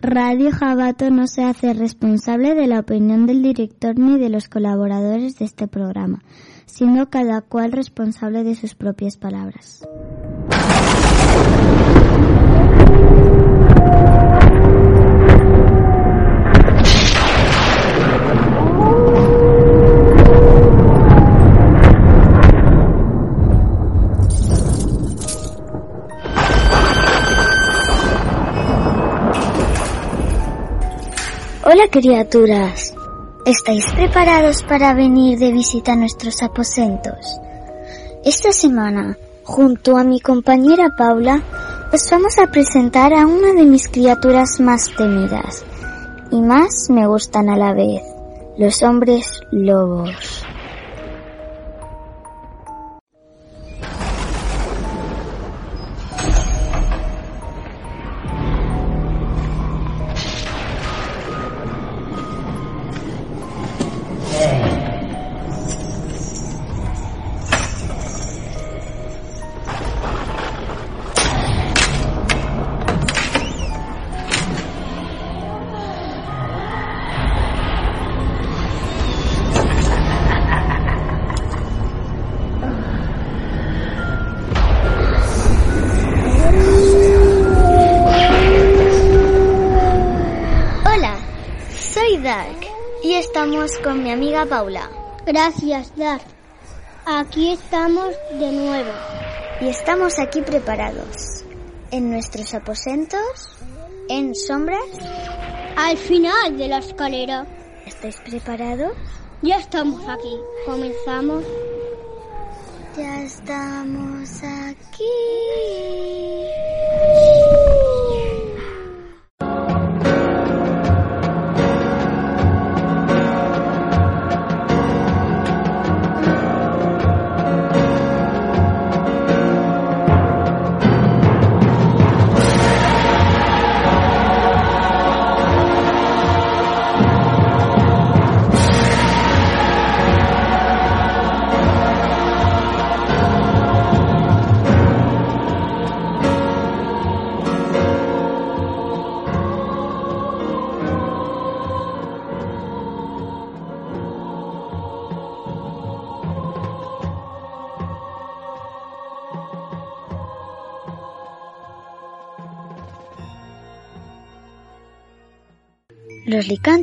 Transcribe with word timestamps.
Radio 0.00 0.50
Jabato 0.50 1.10
no 1.10 1.26
se 1.26 1.44
hace 1.44 1.72
responsable 1.72 2.54
de 2.54 2.66
la 2.66 2.80
opinión 2.80 3.26
del 3.26 3.42
director 3.42 3.98
ni 3.98 4.18
de 4.18 4.28
los 4.28 4.48
colaboradores 4.48 5.38
de 5.38 5.44
este 5.44 5.68
programa, 5.68 6.22
siendo 6.66 7.08
cada 7.10 7.40
cual 7.42 7.72
responsable 7.72 8.44
de 8.44 8.54
sus 8.54 8.74
propias 8.74 9.16
palabras. 9.16 9.86
Hola 31.76 31.88
criaturas, 31.90 32.94
¿estáis 33.44 33.84
preparados 33.92 34.62
para 34.62 34.94
venir 34.94 35.38
de 35.38 35.52
visita 35.52 35.92
a 35.92 35.96
nuestros 35.96 36.42
aposentos? 36.42 37.38
Esta 38.24 38.50
semana, 38.50 39.18
junto 39.44 39.98
a 39.98 40.02
mi 40.02 40.18
compañera 40.18 40.96
Paula, 40.96 41.42
os 41.92 42.10
vamos 42.10 42.38
a 42.38 42.46
presentar 42.46 43.12
a 43.12 43.26
una 43.26 43.52
de 43.52 43.64
mis 43.64 43.90
criaturas 43.90 44.58
más 44.58 44.90
temidas 44.96 45.66
y 46.30 46.40
más 46.40 46.88
me 46.88 47.06
gustan 47.06 47.50
a 47.50 47.58
la 47.58 47.74
vez, 47.74 48.00
los 48.56 48.82
hombres 48.82 49.42
lobos. 49.50 50.46
Paula. 94.48 94.90
Gracias, 95.26 95.92
Dark. 95.96 96.22
Aquí 97.04 97.52
estamos 97.52 98.14
de 98.32 98.52
nuevo. 98.52 98.90
Y 99.60 99.68
estamos 99.68 100.18
aquí 100.18 100.42
preparados. 100.42 101.44
En 101.90 102.10
nuestros 102.10 102.52
aposentos, 102.54 103.58
en 104.08 104.34
sombras. 104.34 104.80
Al 105.76 105.96
final 105.96 106.56
de 106.58 106.68
la 106.68 106.78
escalera. 106.78 107.46
¿Estáis 107.86 108.16
preparados? 108.20 108.92
Ya 109.42 109.56
estamos 109.56 110.02
aquí. 110.08 110.36
Comenzamos. 110.64 111.44
Ya 112.96 113.22
estamos 113.22 114.42
aquí. 114.42 115.04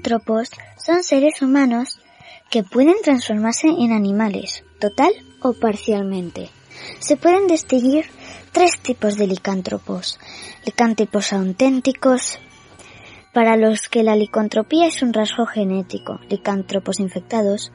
Licántropos 0.03 0.49
son 0.75 1.01
seres 1.01 1.41
humanos 1.41 1.97
que 2.51 2.61
pueden 2.61 2.95
transformarse 3.01 3.69
en 3.69 3.93
animales, 3.93 4.65
total 4.77 5.13
o 5.41 5.53
parcialmente. 5.53 6.49
Se 6.99 7.15
pueden 7.15 7.47
distinguir 7.47 8.05
tres 8.51 8.77
tipos 8.81 9.15
de 9.15 9.27
licántropos. 9.27 10.19
Licántropos 10.65 11.31
auténticos, 11.31 12.37
para 13.33 13.55
los 13.55 13.87
que 13.87 14.03
la 14.03 14.17
licantropía 14.17 14.87
es 14.87 15.01
un 15.01 15.13
rasgo 15.13 15.45
genético. 15.45 16.19
Licántropos 16.27 16.99
infectados, 16.99 17.71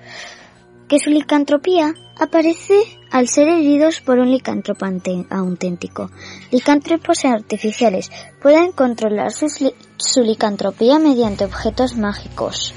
que 0.89 0.99
su 0.99 1.11
licantropía 1.11 1.95
aparece 2.19 2.81
al 3.11 3.29
ser 3.29 3.49
heridos 3.49 4.01
por 4.01 4.19
un 4.19 4.31
licántropo 4.31 4.87
auténtico. 5.31 6.11
Licántropos 6.51 7.25
artificiales 7.25 8.11
pueden 8.43 8.73
controlar 8.73 9.31
su 9.33 10.23
licantropía 10.23 10.99
mediante 10.99 11.45
objetos 11.45 11.97
mágicos. 11.97 12.75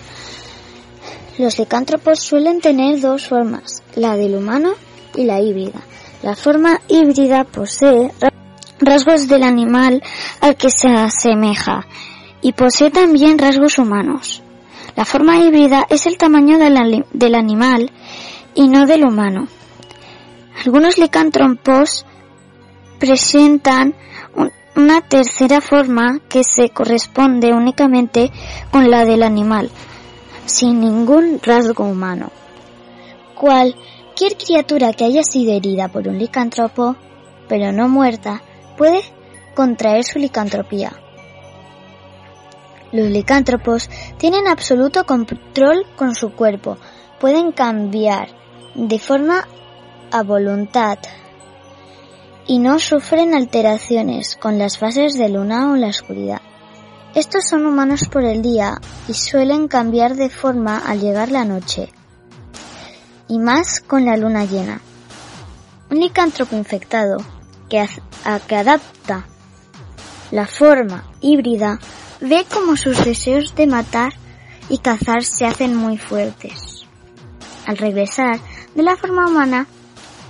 Los 1.37 1.57
licántropos 1.57 2.19
suelen 2.19 2.61
tener 2.61 2.99
dos 2.99 3.27
formas, 3.27 3.81
la 3.95 4.15
del 4.15 4.35
humano 4.35 4.73
y 5.15 5.23
la 5.23 5.41
híbrida. 5.41 5.81
La 6.21 6.35
forma 6.35 6.79
híbrida 6.87 7.45
posee 7.45 8.11
ra- 8.19 8.31
rasgos 8.79 9.27
del 9.27 9.43
animal 9.43 10.03
al 10.39 10.55
que 10.55 10.69
se 10.69 10.89
asemeja 10.89 11.87
y 12.41 12.51
posee 12.53 12.91
también 12.91 13.39
rasgos 13.39 13.79
humanos. 13.79 14.43
La 14.95 15.05
forma 15.05 15.37
híbrida 15.39 15.85
es 15.89 16.05
el 16.05 16.17
tamaño 16.17 16.57
del, 16.57 17.05
del 17.13 17.35
animal 17.35 17.91
y 18.53 18.67
no 18.67 18.85
del 18.85 19.03
humano. 19.05 19.47
Algunos 20.65 20.97
licántropos 20.97 22.05
presentan 22.99 23.95
un- 24.35 24.51
una 24.75 25.01
tercera 25.01 25.61
forma 25.61 26.19
que 26.29 26.43
se 26.43 26.69
corresponde 26.69 27.53
únicamente 27.53 28.31
con 28.71 28.89
la 28.89 29.05
del 29.05 29.23
animal, 29.23 29.69
sin 30.45 30.79
ningún 30.81 31.39
rasgo 31.41 31.85
humano. 31.85 32.31
Cualquier 33.35 34.37
criatura 34.37 34.93
que 34.93 35.05
haya 35.05 35.23
sido 35.23 35.53
herida 35.53 35.87
por 35.87 36.07
un 36.07 36.17
licántropo, 36.19 36.95
pero 37.47 37.71
no 37.71 37.89
muerta, 37.89 38.41
puede 38.77 39.01
contraer 39.55 40.03
su 40.03 40.19
licantropía. 40.19 40.93
Los 42.91 43.09
licántropos 43.09 43.89
tienen 44.17 44.47
absoluto 44.47 45.05
control 45.05 45.85
con 45.95 46.13
su 46.13 46.31
cuerpo, 46.31 46.77
pueden 47.19 47.51
cambiar 47.51 48.29
de 48.75 48.99
forma 48.99 49.47
a 50.11 50.23
voluntad 50.23 50.97
y 52.47 52.59
no 52.59 52.79
sufren 52.79 53.33
alteraciones 53.33 54.35
con 54.35 54.57
las 54.57 54.77
fases 54.77 55.13
de 55.13 55.29
luna 55.29 55.71
o 55.71 55.75
la 55.75 55.87
oscuridad. 55.87 56.41
Estos 57.15 57.45
son 57.47 57.65
humanos 57.65 58.07
por 58.09 58.23
el 58.23 58.41
día 58.41 58.79
y 59.07 59.13
suelen 59.13 59.67
cambiar 59.67 60.15
de 60.15 60.29
forma 60.29 60.77
al 60.77 60.99
llegar 60.99 61.29
la 61.29 61.45
noche, 61.45 61.91
y 63.27 63.39
más 63.39 63.81
con 63.81 64.05
la 64.05 64.17
luna 64.17 64.45
llena. 64.45 64.81
Un 65.89 65.99
licántropo 65.99 66.55
infectado 66.55 67.17
que, 67.69 67.85
que 68.47 68.55
adapta 68.55 69.25
la 70.31 70.47
forma 70.47 71.03
híbrida 71.19 71.79
ve 72.21 72.45
como 72.51 72.77
sus 72.77 73.03
deseos 73.03 73.55
de 73.55 73.67
matar 73.67 74.13
y 74.69 74.77
cazar 74.77 75.23
se 75.23 75.45
hacen 75.45 75.75
muy 75.75 75.97
fuertes. 75.97 76.85
Al 77.65 77.77
regresar 77.77 78.39
de 78.75 78.83
la 78.83 78.95
forma 78.95 79.27
humana, 79.27 79.67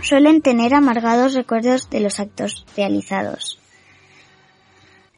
suelen 0.01 0.41
tener 0.41 0.73
amargados 0.73 1.33
recuerdos 1.33 1.89
de 1.89 1.99
los 1.99 2.19
actos 2.19 2.65
realizados. 2.75 3.59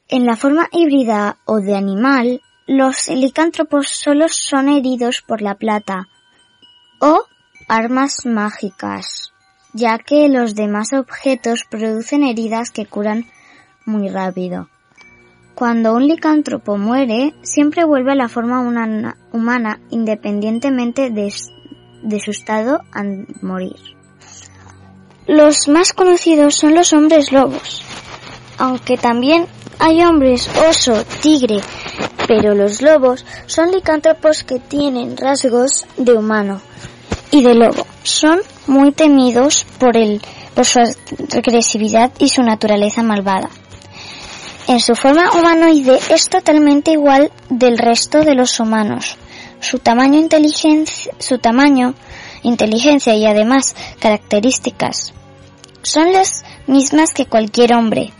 En 0.09 0.25
la 0.25 0.35
forma 0.35 0.67
híbrida 0.71 1.37
o 1.45 1.59
de 1.59 1.75
animal, 1.75 2.41
los 2.67 3.07
licántropos 3.07 3.87
solo 3.89 4.27
son 4.27 4.69
heridos 4.69 5.21
por 5.21 5.41
la 5.41 5.55
plata 5.55 6.07
o 6.99 7.23
armas 7.67 8.25
mágicas, 8.25 9.33
ya 9.73 9.97
que 9.99 10.27
los 10.27 10.55
demás 10.55 10.93
objetos 10.93 11.65
producen 11.69 12.23
heridas 12.23 12.71
que 12.71 12.85
curan 12.85 13.25
muy 13.85 14.09
rápido. 14.09 14.69
Cuando 15.63 15.93
un 15.93 16.09
licántropo 16.09 16.75
muere, 16.75 17.33
siempre 17.41 17.85
vuelve 17.85 18.11
a 18.11 18.15
la 18.15 18.27
forma 18.27 18.59
humana 18.59 19.79
independientemente 19.91 21.09
de, 21.09 21.31
su 22.19 22.31
estado 22.31 22.81
al 22.91 23.27
morir. 23.41 23.77
Los 25.25 25.69
más 25.69 25.93
conocidos 25.93 26.55
son 26.55 26.75
los 26.75 26.91
hombres 26.91 27.31
lobos, 27.31 27.81
aunque 28.57 28.97
también 28.97 29.45
hay 29.79 30.03
hombres 30.03 30.49
oso, 30.69 31.01
tigre, 31.21 31.61
pero 32.27 32.53
los 32.55 32.81
lobos 32.81 33.25
son 33.45 33.71
licántropos 33.71 34.43
que 34.43 34.59
tienen 34.59 35.15
rasgos 35.15 35.85
de 35.95 36.11
humano 36.11 36.59
y 37.31 37.41
de 37.41 37.55
lobo. 37.55 37.87
Son 38.03 38.41
muy 38.67 38.91
temidos 38.91 39.65
por, 39.79 39.93
por 40.55 40.65
su 40.65 40.79
agresividad 41.37 42.11
y 42.19 42.27
su 42.27 42.43
naturaleza 42.43 43.01
malvada. 43.01 43.49
En 44.67 44.79
su 44.79 44.95
forma 44.95 45.29
humanoide 45.31 45.99
es 46.09 46.29
totalmente 46.29 46.91
igual 46.91 47.31
del 47.49 47.77
resto 47.77 48.23
de 48.23 48.33
los 48.33 48.59
humanos. 48.59 49.17
Su 49.59 49.79
tamaño, 49.79 50.19
inteligencia, 50.19 51.13
su 51.19 51.37
tamaño, 51.37 51.95
inteligencia 52.43 53.13
y 53.13 53.25
además 53.25 53.75
características 53.99 55.13
son 55.81 56.13
las 56.13 56.45
mismas 56.65 57.13
que 57.13 57.25
cualquier 57.25 57.73
hombre. 57.73 58.13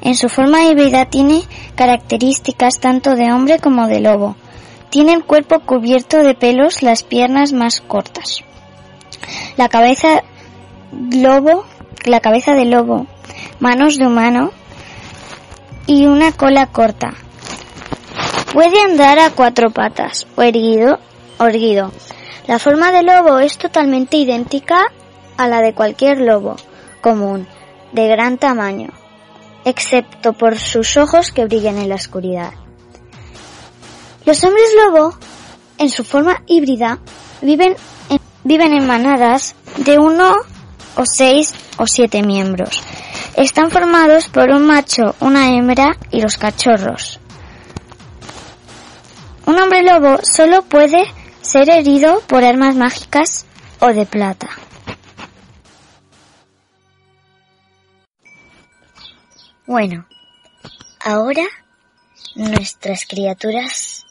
En 0.00 0.16
su 0.16 0.28
forma 0.28 0.64
híbrida 0.64 1.06
tiene 1.06 1.42
características 1.76 2.80
tanto 2.80 3.14
de 3.14 3.32
hombre 3.32 3.60
como 3.60 3.86
de 3.86 4.00
lobo. 4.00 4.36
Tiene 4.90 5.12
el 5.12 5.24
cuerpo 5.24 5.60
cubierto 5.60 6.18
de 6.18 6.34
pelos, 6.34 6.82
las 6.82 7.02
piernas 7.04 7.52
más 7.52 7.80
cortas. 7.80 8.42
La 9.56 9.68
cabeza 9.68 10.22
lobo, 10.92 11.64
la 12.04 12.20
cabeza 12.20 12.52
de 12.52 12.64
lobo, 12.64 13.06
manos 13.60 13.96
de 13.96 14.06
humano 14.06 14.50
y 15.86 16.06
una 16.06 16.32
cola 16.32 16.66
corta. 16.66 17.14
Puede 18.52 18.80
andar 18.80 19.18
a 19.18 19.30
cuatro 19.30 19.70
patas 19.70 20.26
o 20.36 20.42
erguido, 20.42 20.98
erguido. 21.40 21.92
La 22.46 22.58
forma 22.58 22.92
del 22.92 23.06
lobo 23.06 23.38
es 23.38 23.58
totalmente 23.58 24.16
idéntica 24.16 24.86
a 25.36 25.48
la 25.48 25.60
de 25.60 25.74
cualquier 25.74 26.20
lobo 26.20 26.56
común, 27.00 27.46
de 27.92 28.08
gran 28.08 28.38
tamaño, 28.38 28.90
excepto 29.64 30.32
por 30.32 30.58
sus 30.58 30.96
ojos 30.96 31.32
que 31.32 31.44
brillan 31.44 31.78
en 31.78 31.88
la 31.88 31.96
oscuridad. 31.96 32.52
Los 34.24 34.42
hombres 34.44 34.68
lobo, 34.84 35.14
en 35.78 35.90
su 35.90 36.04
forma 36.04 36.42
híbrida, 36.46 36.98
viven 37.42 37.76
en, 38.08 38.20
viven 38.42 38.72
en 38.72 38.86
manadas 38.86 39.54
de 39.78 39.98
uno 39.98 40.36
o 40.96 41.04
seis 41.04 41.54
o 41.76 41.86
siete 41.86 42.22
miembros. 42.22 42.82
Están 43.36 43.70
formados 43.70 44.28
por 44.28 44.50
un 44.50 44.64
macho, 44.64 45.16
una 45.20 45.48
hembra 45.48 45.96
y 46.10 46.20
los 46.20 46.36
cachorros. 46.36 47.18
Un 49.46 49.58
hombre 49.58 49.82
lobo 49.82 50.18
solo 50.22 50.62
puede 50.62 51.04
ser 51.42 51.68
herido 51.68 52.20
por 52.28 52.44
armas 52.44 52.76
mágicas 52.76 53.44
o 53.80 53.88
de 53.88 54.06
plata. 54.06 54.48
Bueno, 59.66 60.06
ahora 61.04 61.42
nuestras 62.36 63.06
criaturas 63.06 64.06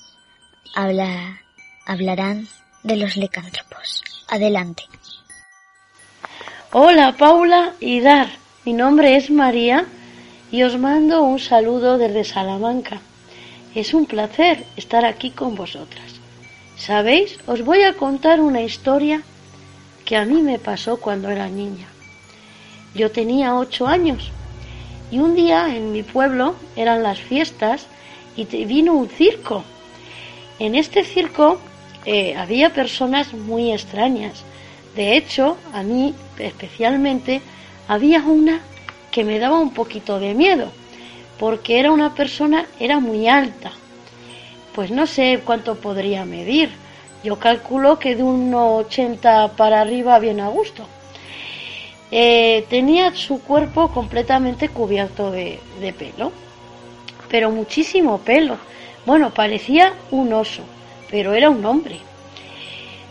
hablarán 1.86 2.48
de 2.84 2.98
los 2.98 3.16
licántropos. 3.16 4.04
Adelante. 4.28 4.84
Hola 6.72 7.16
Paula 7.18 7.74
y 7.80 8.02
Dar, 8.02 8.30
mi 8.66 8.72
nombre 8.72 9.18
es 9.18 9.30
María 9.30 9.86
y 10.50 10.64
os 10.64 10.78
mando 10.78 11.22
un 11.24 11.40
saludo 11.40 11.98
desde 11.98 12.24
Salamanca. 12.24 13.02
Es 13.76 13.94
un 13.94 14.06
placer 14.06 14.64
estar 14.78 15.04
aquí 15.04 15.32
con 15.32 15.56
vosotras. 15.56 16.14
¿Sabéis? 16.78 17.40
Os 17.46 17.66
voy 17.66 17.84
a 17.84 17.94
contar 17.94 18.40
una 18.40 18.62
historia 18.62 19.22
que 20.06 20.16
a 20.16 20.24
mí 20.24 20.42
me 20.42 20.60
pasó 20.60 20.98
cuando 20.98 21.30
era 21.30 21.50
niña. 21.50 21.88
Yo 22.96 23.12
tenía 23.12 23.56
ocho 23.56 23.86
años 23.86 24.32
y 25.12 25.20
un 25.20 25.36
día 25.36 25.76
en 25.76 25.92
mi 25.92 26.04
pueblo 26.04 26.56
eran 26.78 27.04
las 27.04 27.20
fiestas 27.20 27.88
y 28.38 28.46
vino 28.64 28.94
un 28.94 29.10
circo. 29.10 29.66
En 30.60 30.76
este 30.76 31.04
circo 31.04 31.60
eh, 32.06 32.36
había 32.38 32.74
personas 32.74 33.34
muy 33.34 33.74
extrañas. 33.74 34.44
De 34.96 35.18
hecho, 35.18 35.58
a 35.74 35.84
mí 35.84 36.16
especialmente 36.40 37.42
había 37.88 38.24
una 38.24 38.62
que 39.12 39.24
me 39.24 39.40
daba 39.40 39.60
un 39.60 39.74
poquito 39.74 40.20
de 40.20 40.34
miedo, 40.34 40.72
porque 41.38 41.80
era 41.80 41.92
una 41.92 42.16
persona, 42.16 42.66
era 42.80 43.00
muy 43.00 43.28
alta. 43.28 43.72
Pues 44.74 44.92
no 44.92 45.06
sé 45.06 45.42
cuánto 45.46 45.76
podría 45.76 46.26
medir. 46.26 46.70
Yo 47.24 47.40
calculo 47.40 48.00
que 48.00 48.16
de 48.16 48.24
1,80 48.24 49.52
para 49.52 49.82
arriba 49.82 50.20
bien 50.20 50.40
a 50.40 50.50
gusto. 50.50 50.86
Eh, 52.12 52.66
tenía 52.70 53.16
su 53.16 53.42
cuerpo 53.42 53.90
completamente 53.90 54.70
cubierto 54.70 55.32
de, 55.32 55.60
de 55.80 55.94
pelo, 55.94 56.32
pero 57.30 57.50
muchísimo 57.52 58.20
pelo. 58.20 58.58
Bueno, 59.06 59.32
parecía 59.32 59.94
un 60.12 60.34
oso, 60.34 60.64
pero 61.10 61.34
era 61.34 61.50
un 61.50 61.66
hombre. 61.66 62.00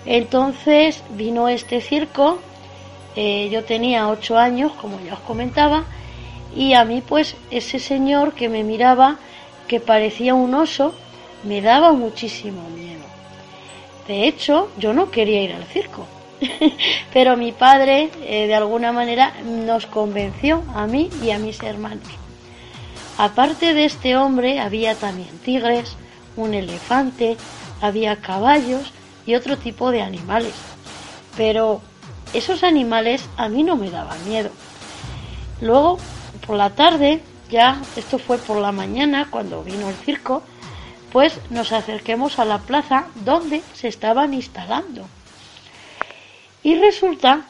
Entonces 0.05 1.03
vino 1.11 1.49
este 1.49 1.81
circo, 1.81 2.39
eh, 3.17 3.49
yo 3.51 3.65
tenía 3.65 4.09
ocho 4.09 4.39
años, 4.39 4.73
como 4.73 5.01
ya 5.01 5.15
os 5.15 5.21
comentaba, 5.21 5.85
y 6.55 6.75
a 6.75 6.85
mí 6.85 7.03
pues 7.07 7.37
ese 7.51 7.79
señor 7.79 8.33
que 8.35 8.49
me 8.49 8.65
miraba, 8.65 9.19
que 9.69 9.81
parecía 9.81 10.35
un 10.35 10.55
oso, 10.55 10.95
me 11.45 11.61
daba 11.61 11.93
muchísimo 11.93 12.69
miedo. 12.71 13.03
De 14.07 14.27
hecho, 14.27 14.69
yo 14.79 14.93
no 14.93 15.11
quería 15.11 15.43
ir 15.43 15.53
al 15.53 15.65
circo. 15.65 16.07
Pero 17.13 17.37
mi 17.37 17.53
padre, 17.53 18.11
eh, 18.23 18.47
de 18.47 18.55
alguna 18.55 18.93
manera, 18.93 19.33
nos 19.45 19.87
convenció 19.87 20.63
a 20.75 20.87
mí 20.87 21.11
y 21.23 21.31
a 21.31 21.39
mis 21.39 21.63
hermanos. 21.63 22.09
Aparte 23.17 23.75
de 23.75 23.85
este 23.85 24.17
hombre, 24.17 24.59
había 24.59 24.97
también 24.97 25.39
tigres, 25.45 25.97
un 26.37 26.55
elefante, 26.55 27.37
había 27.81 28.17
caballos 28.17 28.93
y 29.27 29.35
otro 29.35 29.57
tipo 29.59 29.91
de 29.91 30.03
animales. 30.03 30.55
Pero 31.37 31.81
esos 32.33 32.63
animales 32.63 33.29
a 33.37 33.49
mí 33.49 33.63
no 33.63 33.77
me 33.77 33.91
daban 33.91 34.25
miedo. 34.29 34.51
Luego, 35.61 35.99
por 36.47 36.57
la 36.57 36.71
tarde, 36.71 37.21
ya 37.51 37.81
esto 37.97 38.19
fue 38.19 38.39
por 38.39 38.59
la 38.59 38.73
mañana 38.73 39.29
cuando 39.31 39.63
vino 39.63 39.89
el 39.89 39.95
circo, 39.95 40.43
pues 41.13 41.39
nos 41.51 41.73
acerquemos 41.73 42.39
a 42.39 42.45
la 42.45 42.59
plaza 42.59 43.07
donde 43.25 43.63
se 43.75 43.89
estaban 43.89 44.33
instalando. 44.35 45.07
Y 46.63 46.77
resulta 46.77 47.47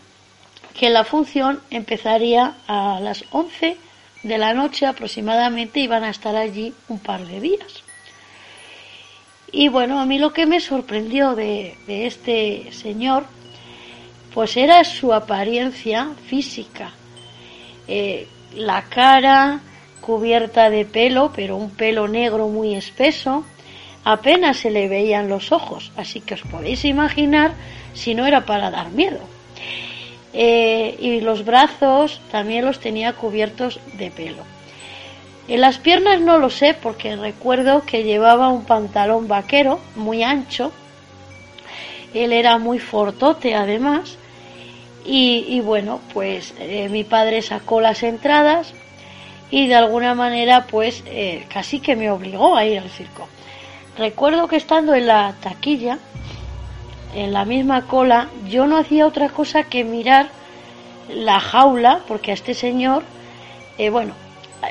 que 0.75 0.91
la 0.91 1.05
función 1.05 1.61
empezaría 1.71 2.55
a 2.67 2.99
las 3.01 3.25
11 3.31 3.77
de 4.23 4.39
la 4.39 4.55
noche 4.55 4.87
aproximadamente 4.87 5.81
y 5.81 5.87
van 5.87 6.05
a 6.05 6.11
estar 6.11 6.35
allí 6.37 6.75
un 6.89 6.99
par 6.99 7.27
de 7.27 7.41
días. 7.41 7.83
Y 9.51 9.69
bueno, 9.69 10.01
a 10.01 10.07
mí 10.07 10.19
lo 10.19 10.33
que 10.33 10.47
me 10.47 10.61
sorprendió 10.61 11.35
de, 11.35 11.77
este 11.87 12.73
señor, 12.73 13.27
pues 14.35 14.57
era 14.57 14.85
su 14.85 15.13
apariencia 15.13 16.11
física. 16.27 16.91
Eh, 17.89 18.27
la 18.55 18.83
cara 18.83 19.61
cubierta 20.01 20.71
de 20.71 20.85
pelo, 20.85 21.33
pero 21.35 21.57
un 21.57 21.71
pelo 21.71 22.09
negro 22.09 22.49
muy 22.49 22.75
espeso, 22.75 23.45
apenas 24.05 24.59
se 24.59 24.71
le 24.71 24.89
veían 24.89 25.29
los 25.29 25.53
ojos, 25.53 25.93
así 25.97 26.21
que 26.21 26.35
os 26.35 26.43
podéis 26.43 26.85
imaginar 26.85 27.53
si 27.95 28.15
no 28.15 28.27
era 28.27 28.45
para 28.45 28.71
dar 28.71 28.91
miedo. 28.91 29.21
Eh, 30.35 30.97
y 30.99 31.21
los 31.21 31.45
brazos 31.45 32.21
también 32.31 32.65
los 32.65 32.81
tenía 32.81 33.13
cubiertos 33.13 33.81
de 33.95 34.11
pelo. 34.11 34.43
En 35.49 35.61
las 35.61 35.79
piernas 35.79 36.21
no 36.21 36.39
lo 36.39 36.51
sé 36.51 36.75
porque 36.75 37.17
recuerdo 37.17 37.85
que 37.85 38.05
llevaba 38.05 38.49
un 38.49 38.65
pantalón 38.65 39.29
vaquero 39.29 39.81
muy 39.97 40.23
ancho. 40.23 40.73
Él 42.15 42.33
era 42.33 42.59
muy 42.59 42.79
fortote 42.79 43.55
además. 43.55 44.17
Y, 45.05 45.61
bueno, 45.61 46.01
pues 46.13 46.55
eh, 46.59 46.89
mi 46.89 47.03
padre 47.03 47.43
sacó 47.43 47.81
las 47.81 48.03
entradas 48.03 48.73
y 49.51 49.67
de 49.67 49.75
alguna 49.75 50.15
manera 50.15 50.67
pues 50.69 51.03
eh, 51.07 51.45
casi 51.53 51.81
que 51.81 51.97
me 51.97 52.11
obligó 52.11 52.57
a 52.57 52.65
ir 52.65 52.79
al 52.79 52.89
circo. 52.89 53.29
Recuerdo 53.99 54.49
que 54.49 54.57
estando 54.57 54.95
en 54.95 55.09
la 55.09 55.35
taquilla 55.41 55.99
en 57.15 57.33
la 57.33 57.45
misma 57.45 57.87
cola, 57.87 58.29
yo 58.49 58.67
no 58.67 58.79
hacía 58.79 59.07
otra 59.07 59.29
cosa 59.29 59.65
que 59.65 59.85
mirar 59.85 60.29
la 61.11 61.41
jaula, 61.41 62.01
porque 62.09 62.31
a 62.31 62.35
este 62.35 62.55
señor, 62.55 63.03
eh, 63.77 63.91
bueno, 63.91 64.15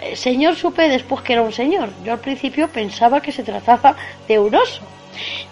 el 0.02 0.18
señor 0.18 0.56
supe 0.56 0.88
después 0.88 1.22
que 1.22 1.34
era 1.34 1.44
un 1.44 1.52
señor. 1.52 1.90
Yo 2.04 2.14
al 2.14 2.20
principio 2.20 2.68
pensaba 2.70 3.22
que 3.22 3.32
se 3.32 3.44
trataba 3.44 3.96
de 4.28 4.40
un 4.40 4.56
oso. 4.56 4.82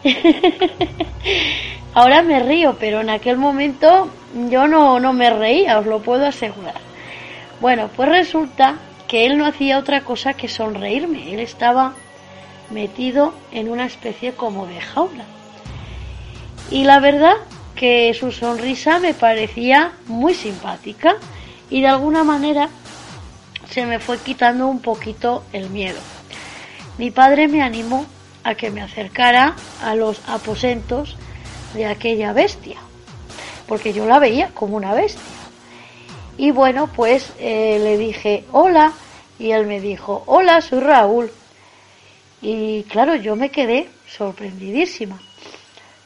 Ahora 1.93 2.21
me 2.21 2.39
río, 2.39 2.75
pero 2.79 3.01
en 3.01 3.09
aquel 3.09 3.37
momento 3.37 4.09
yo 4.49 4.67
no, 4.67 4.99
no 4.99 5.13
me 5.13 5.29
reía, 5.29 5.79
os 5.79 5.85
lo 5.85 6.01
puedo 6.01 6.25
asegurar. 6.25 6.81
Bueno, 7.59 7.89
pues 7.95 8.09
resulta 8.09 8.75
que 9.07 9.25
él 9.25 9.37
no 9.37 9.45
hacía 9.45 9.79
otra 9.79 10.01
cosa 10.01 10.33
que 10.33 10.47
sonreírme. 10.47 11.33
Él 11.33 11.39
estaba 11.39 11.93
metido 12.69 13.33
en 13.51 13.69
una 13.69 13.85
especie 13.85 14.33
como 14.33 14.67
de 14.67 14.79
jaula. 14.79 15.25
Y 16.71 16.83
la 16.83 16.99
verdad 16.99 17.33
que 17.75 18.13
su 18.13 18.31
sonrisa 18.31 18.99
me 18.99 19.13
parecía 19.13 19.93
muy 20.05 20.33
simpática 20.35 21.15
y 21.69 21.81
de 21.81 21.87
alguna 21.87 22.23
manera 22.23 22.69
se 23.69 23.85
me 23.85 23.99
fue 23.99 24.17
quitando 24.19 24.67
un 24.67 24.79
poquito 24.79 25.43
el 25.53 25.69
miedo. 25.69 25.99
Mi 26.97 27.11
padre 27.11 27.47
me 27.47 27.61
animó 27.61 28.05
a 28.43 28.55
que 28.55 28.71
me 28.71 28.81
acercara 28.81 29.55
a 29.83 29.95
los 29.95 30.21
aposentos 30.27 31.15
de 31.73 31.85
aquella 31.85 32.33
bestia, 32.33 32.77
porque 33.69 33.93
yo 33.93 34.05
la 34.05 34.17
veía 34.17 34.49
como 34.55 34.75
una 34.75 34.95
bestia. 34.95 35.21
Y 36.37 36.49
bueno, 36.49 36.89
pues 36.93 37.31
eh, 37.39 37.79
le 37.79 37.97
dije, 37.97 38.43
hola, 38.51 38.93
y 39.37 39.51
él 39.51 39.67
me 39.67 39.79
dijo, 39.79 40.23
hola, 40.25 40.59
soy 40.61 40.79
Raúl. 40.79 41.31
Y 42.41 42.83
claro, 42.83 43.15
yo 43.15 43.35
me 43.35 43.51
quedé 43.51 43.87
sorprendidísima. 44.07 45.21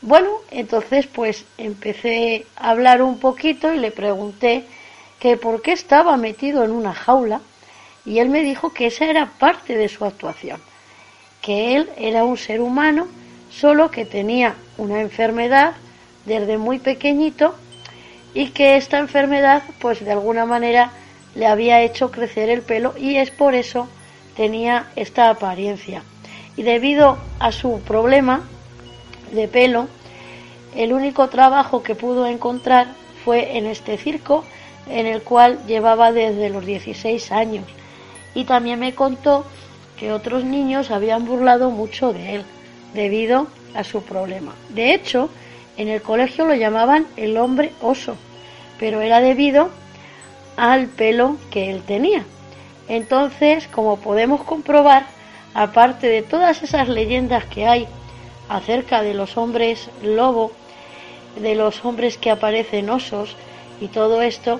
Bueno, 0.02 0.30
entonces 0.52 1.08
pues 1.08 1.46
empecé 1.58 2.46
a 2.58 2.72
hablar 2.72 3.02
un 3.02 3.20
poquito 3.20 3.74
y 3.74 3.78
le 3.78 3.92
pregunté 3.92 4.66
que 5.20 5.38
por 5.38 5.62
qué 5.62 5.72
estaba 5.72 6.18
metido 6.18 6.66
en 6.66 6.72
una 6.72 6.94
jaula 6.94 7.40
y 8.06 8.20
él 8.20 8.28
me 8.28 8.42
dijo 8.42 8.74
que 8.74 8.88
esa 8.88 9.06
era 9.06 9.28
parte 9.40 9.78
de 9.78 9.88
su 9.88 10.04
actuación, 10.04 10.60
que 11.42 11.78
él 11.78 11.90
era 11.96 12.26
un 12.26 12.36
ser 12.36 12.60
humano, 12.60 13.08
solo 13.50 13.90
que 13.90 14.04
tenía 14.04 14.56
una 14.78 15.00
enfermedad 15.00 15.76
desde 16.26 16.58
muy 16.58 16.80
pequeñito 16.80 17.56
y 18.34 18.50
que 18.50 18.78
esta 18.78 19.00
enfermedad 19.00 19.64
pues 19.80 20.04
de 20.04 20.12
alguna 20.12 20.46
manera 20.46 20.92
le 21.36 21.48
había 21.48 21.82
hecho 21.82 22.12
crecer 22.12 22.50
el 22.50 22.62
pelo 22.62 22.94
y 22.98 23.18
es 23.18 23.32
por 23.32 23.56
eso 23.56 23.88
tenía 24.36 24.88
esta 24.96 25.30
apariencia. 25.30 26.04
Y 26.56 26.64
debido 26.64 27.18
a 27.40 27.52
su 27.52 27.80
problema 27.82 28.42
de 29.32 29.48
pelo, 29.48 29.88
el 30.76 30.94
único 30.94 31.30
trabajo 31.30 31.84
que 31.84 31.96
pudo 31.96 32.28
encontrar 32.28 32.88
fue 33.24 33.58
en 33.58 33.66
este 33.66 33.98
circo 33.98 34.44
en 34.90 35.06
el 35.06 35.22
cual 35.22 35.60
llevaba 35.68 36.12
desde 36.12 36.50
los 36.50 36.66
16 36.66 37.32
años. 37.32 37.66
Y 38.36 38.46
también 38.46 38.80
me 38.80 38.94
contó 38.94 39.46
que 39.98 40.12
otros 40.12 40.44
niños 40.44 40.92
habían 40.92 41.26
burlado 41.26 41.70
mucho 41.72 42.14
de 42.14 42.36
él 42.36 42.46
debido 42.94 43.48
a 43.76 43.84
su 43.84 44.04
problema. 44.04 44.54
De 44.70 44.94
hecho, 44.94 45.30
en 45.78 45.88
el 45.88 46.02
colegio 46.02 46.46
lo 46.46 46.56
llamaban 46.56 47.08
el 47.18 47.38
hombre 47.38 47.72
oso, 47.82 48.16
pero 48.80 49.02
era 49.02 49.22
debido 49.22 49.70
al 50.58 50.88
pelo 50.88 51.38
que 51.52 51.72
él 51.72 51.82
tenía. 51.84 52.24
Entonces, 52.88 53.68
como 53.68 53.98
podemos 53.98 54.44
comprobar, 54.44 55.06
aparte 55.54 56.08
de 56.08 56.22
todas 56.22 56.64
esas 56.64 56.90
leyendas 56.90 57.46
que 57.46 57.66
hay 57.66 57.88
acerca 58.50 59.02
de 59.02 59.14
los 59.14 59.38
hombres 59.38 59.90
lobo, 60.02 60.52
de 61.40 61.56
los 61.56 61.84
hombres 61.86 62.18
que 62.18 62.30
aparecen 62.30 62.90
osos 62.90 63.36
y 63.82 63.88
todo 63.88 64.22
esto, 64.22 64.60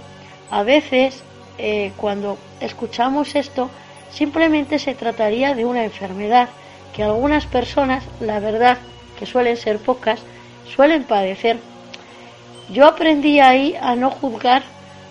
a 0.50 0.64
veces 0.64 1.24
eh, 1.58 1.92
cuando 1.98 2.38
escuchamos 2.60 3.36
esto 3.36 3.70
simplemente 4.12 4.80
se 4.80 4.96
trataría 4.96 5.54
de 5.54 5.66
una 5.66 5.84
enfermedad 5.84 6.50
que 6.96 7.04
algunas 7.04 7.46
personas, 7.46 8.04
la 8.20 8.40
verdad 8.40 8.78
que 9.18 9.26
suelen 9.26 9.58
ser 9.58 9.80
pocas, 9.80 10.22
suelen 10.68 11.04
padecer. 11.04 11.60
Yo 12.70 12.86
aprendí 12.86 13.40
ahí 13.40 13.76
a 13.80 13.96
no 13.96 14.10
juzgar 14.10 14.64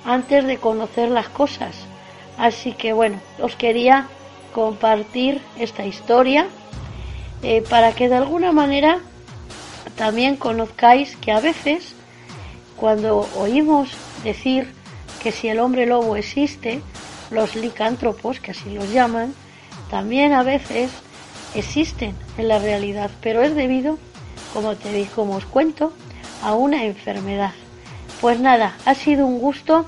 antes 0.04 0.44
de 0.44 0.59
conocer 0.59 1.09
las 1.11 1.28
cosas. 1.28 1.76
Así 2.38 2.73
que 2.73 2.92
bueno, 2.92 3.21
os 3.40 3.56
quería 3.56 4.09
compartir 4.52 5.40
esta 5.59 5.85
historia 5.85 6.47
eh, 7.42 7.62
para 7.68 7.92
que 7.92 8.09
de 8.09 8.16
alguna 8.16 8.52
manera 8.52 9.00
también 9.97 10.37
conozcáis 10.37 11.16
que 11.16 11.32
a 11.32 11.40
veces 11.40 11.94
cuando 12.76 13.28
oímos 13.37 13.90
decir 14.25 14.73
que 15.23 15.32
si 15.32 15.49
el 15.49 15.61
hombre 15.61 15.87
lobo 15.87 16.16
existe, 16.16 16.80
los 17.30 17.54
licántropos, 17.54 18.40
que 18.40 18.50
así 18.50 18.71
los 18.71 18.90
llaman, 18.92 19.35
también 19.90 20.32
a 20.32 20.42
veces 20.42 20.90
existen 21.54 22.14
en 22.38 22.49
la 22.49 22.59
realidad, 22.59 23.11
pero 23.21 23.42
es 23.42 23.54
debido, 23.54 23.99
como 24.52 24.76
te 24.76 25.06
como 25.14 25.37
os 25.37 25.47
cuento, 25.47 25.92
a 26.42 26.54
una 26.54 26.85
enfermedad. 26.85 27.52
Pues 28.21 28.38
nada, 28.38 28.76
ha 28.85 28.94
sido 28.94 29.26
un 29.26 29.38
gusto 29.38 29.87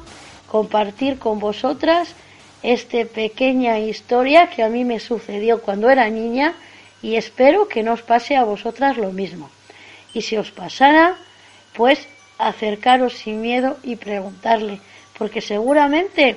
compartir 0.50 1.18
con 1.18 1.38
vosotras 1.38 2.14
esta 2.62 3.04
pequeña 3.04 3.78
historia 3.78 4.48
que 4.48 4.62
a 4.62 4.68
mí 4.68 4.84
me 4.84 5.00
sucedió 5.00 5.60
cuando 5.60 5.90
era 5.90 6.08
niña 6.08 6.54
y 7.02 7.16
espero 7.16 7.68
que 7.68 7.82
no 7.82 7.92
os 7.92 8.02
pase 8.02 8.36
a 8.36 8.44
vosotras 8.44 8.96
lo 8.96 9.12
mismo. 9.12 9.50
Y 10.14 10.22
si 10.22 10.36
os 10.36 10.50
pasara, 10.50 11.16
pues 11.74 12.08
acercaros 12.38 13.14
sin 13.14 13.42
miedo 13.42 13.76
y 13.82 13.96
preguntarle, 13.96 14.80
porque 15.18 15.40
seguramente 15.40 16.36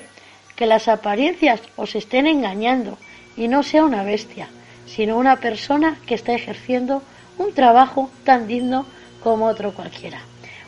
que 0.56 0.66
las 0.66 0.88
apariencias 0.88 1.62
os 1.76 1.96
estén 1.96 2.28
engañando 2.28 2.98
y 3.38 3.48
no 3.48 3.64
sea 3.64 3.86
una 3.86 4.04
bestia, 4.04 4.50
sino 4.86 5.18
una 5.18 5.38
persona 5.38 5.98
que 6.06 6.16
está 6.16 6.34
ejerciendo 6.34 7.04
un 7.38 7.54
trabajo 7.54 8.10
tan 8.24 8.48
digno 8.48 8.86
como 9.24 9.46
otro 9.46 9.74
cualquiera. 9.74 10.20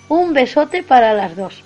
Un 0.08 0.34
besote 0.34 0.84
para 0.84 1.14
las 1.14 1.36
dos. 1.36 1.64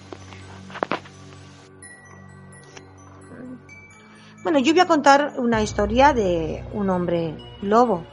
Bueno, 4.44 4.60
yo 4.60 4.74
voy 4.74 4.82
a 4.82 4.88
contar 4.88 5.36
una 5.38 5.62
historia 5.62 6.12
de 6.14 6.64
un 6.74 6.90
hombre 6.90 7.38
lobo. 7.62 8.04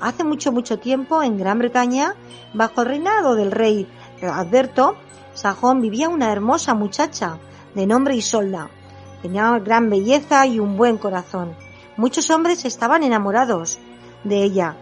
Hace 0.00 0.22
mucho, 0.22 0.52
mucho 0.52 0.78
tiempo, 0.78 1.22
en 1.22 1.38
Gran 1.38 1.58
Bretaña, 1.58 2.14
bajo 2.52 2.82
el 2.82 2.88
reinado 2.88 3.34
del 3.34 3.50
rey 3.50 3.88
Alberto, 4.22 4.96
Sajón 5.32 5.80
vivía 5.80 6.10
una 6.10 6.30
hermosa 6.30 6.74
muchacha 6.74 7.38
de 7.74 7.86
nombre 7.86 8.14
Isolda. 8.14 8.68
Tenía 9.22 9.58
gran 9.58 9.88
belleza 9.88 10.46
y 10.46 10.60
un 10.60 10.76
buen 10.76 10.98
corazón. 10.98 11.54
Muchos 11.96 12.28
hombres 12.28 12.66
estaban 12.66 13.02
enamorados 13.02 13.78
de 14.24 14.42
ella 14.42 14.76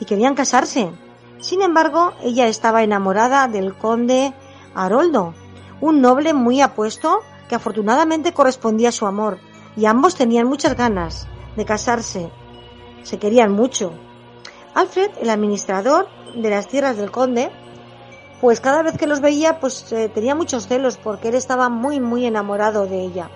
y 0.00 0.04
querían 0.04 0.34
casarse. 0.34 0.90
Sin 1.38 1.62
embargo, 1.62 2.12
ella 2.22 2.46
estaba 2.46 2.82
enamorada 2.82 3.48
del 3.48 3.74
conde 3.76 4.32
Haroldo, 4.74 5.34
un 5.80 6.00
noble 6.00 6.34
muy 6.34 6.60
apuesto 6.60 7.20
que 7.48 7.54
afortunadamente 7.54 8.32
correspondía 8.32 8.88
a 8.88 8.92
su 8.92 9.06
amor, 9.06 9.38
y 9.76 9.86
ambos 9.86 10.16
tenían 10.16 10.46
muchas 10.46 10.76
ganas 10.76 11.28
de 11.56 11.64
casarse. 11.64 12.30
Se 13.02 13.18
querían 13.18 13.52
mucho. 13.52 13.92
Alfred, 14.74 15.10
el 15.20 15.30
administrador 15.30 16.08
de 16.34 16.50
las 16.50 16.68
tierras 16.68 16.96
del 16.96 17.10
conde, 17.10 17.50
pues 18.40 18.60
cada 18.60 18.82
vez 18.82 18.98
que 18.98 19.06
los 19.06 19.20
veía, 19.20 19.60
pues 19.60 19.90
eh, 19.92 20.10
tenía 20.12 20.34
muchos 20.34 20.66
celos 20.66 20.98
porque 20.98 21.28
él 21.28 21.34
estaba 21.34 21.68
muy, 21.68 22.00
muy 22.00 22.26
enamorado 22.26 22.86
de 22.86 23.00
ella. 23.00 23.30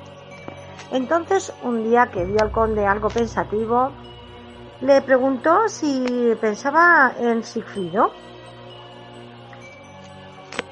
Entonces, 0.92 1.52
un 1.62 1.84
día 1.88 2.10
que 2.10 2.24
vio 2.24 2.38
al 2.40 2.50
conde 2.50 2.86
algo 2.86 3.08
pensativo, 3.08 3.92
le 4.80 5.02
preguntó 5.02 5.68
si 5.68 6.34
pensaba 6.40 7.12
en 7.18 7.44
Sigfrido. 7.44 8.10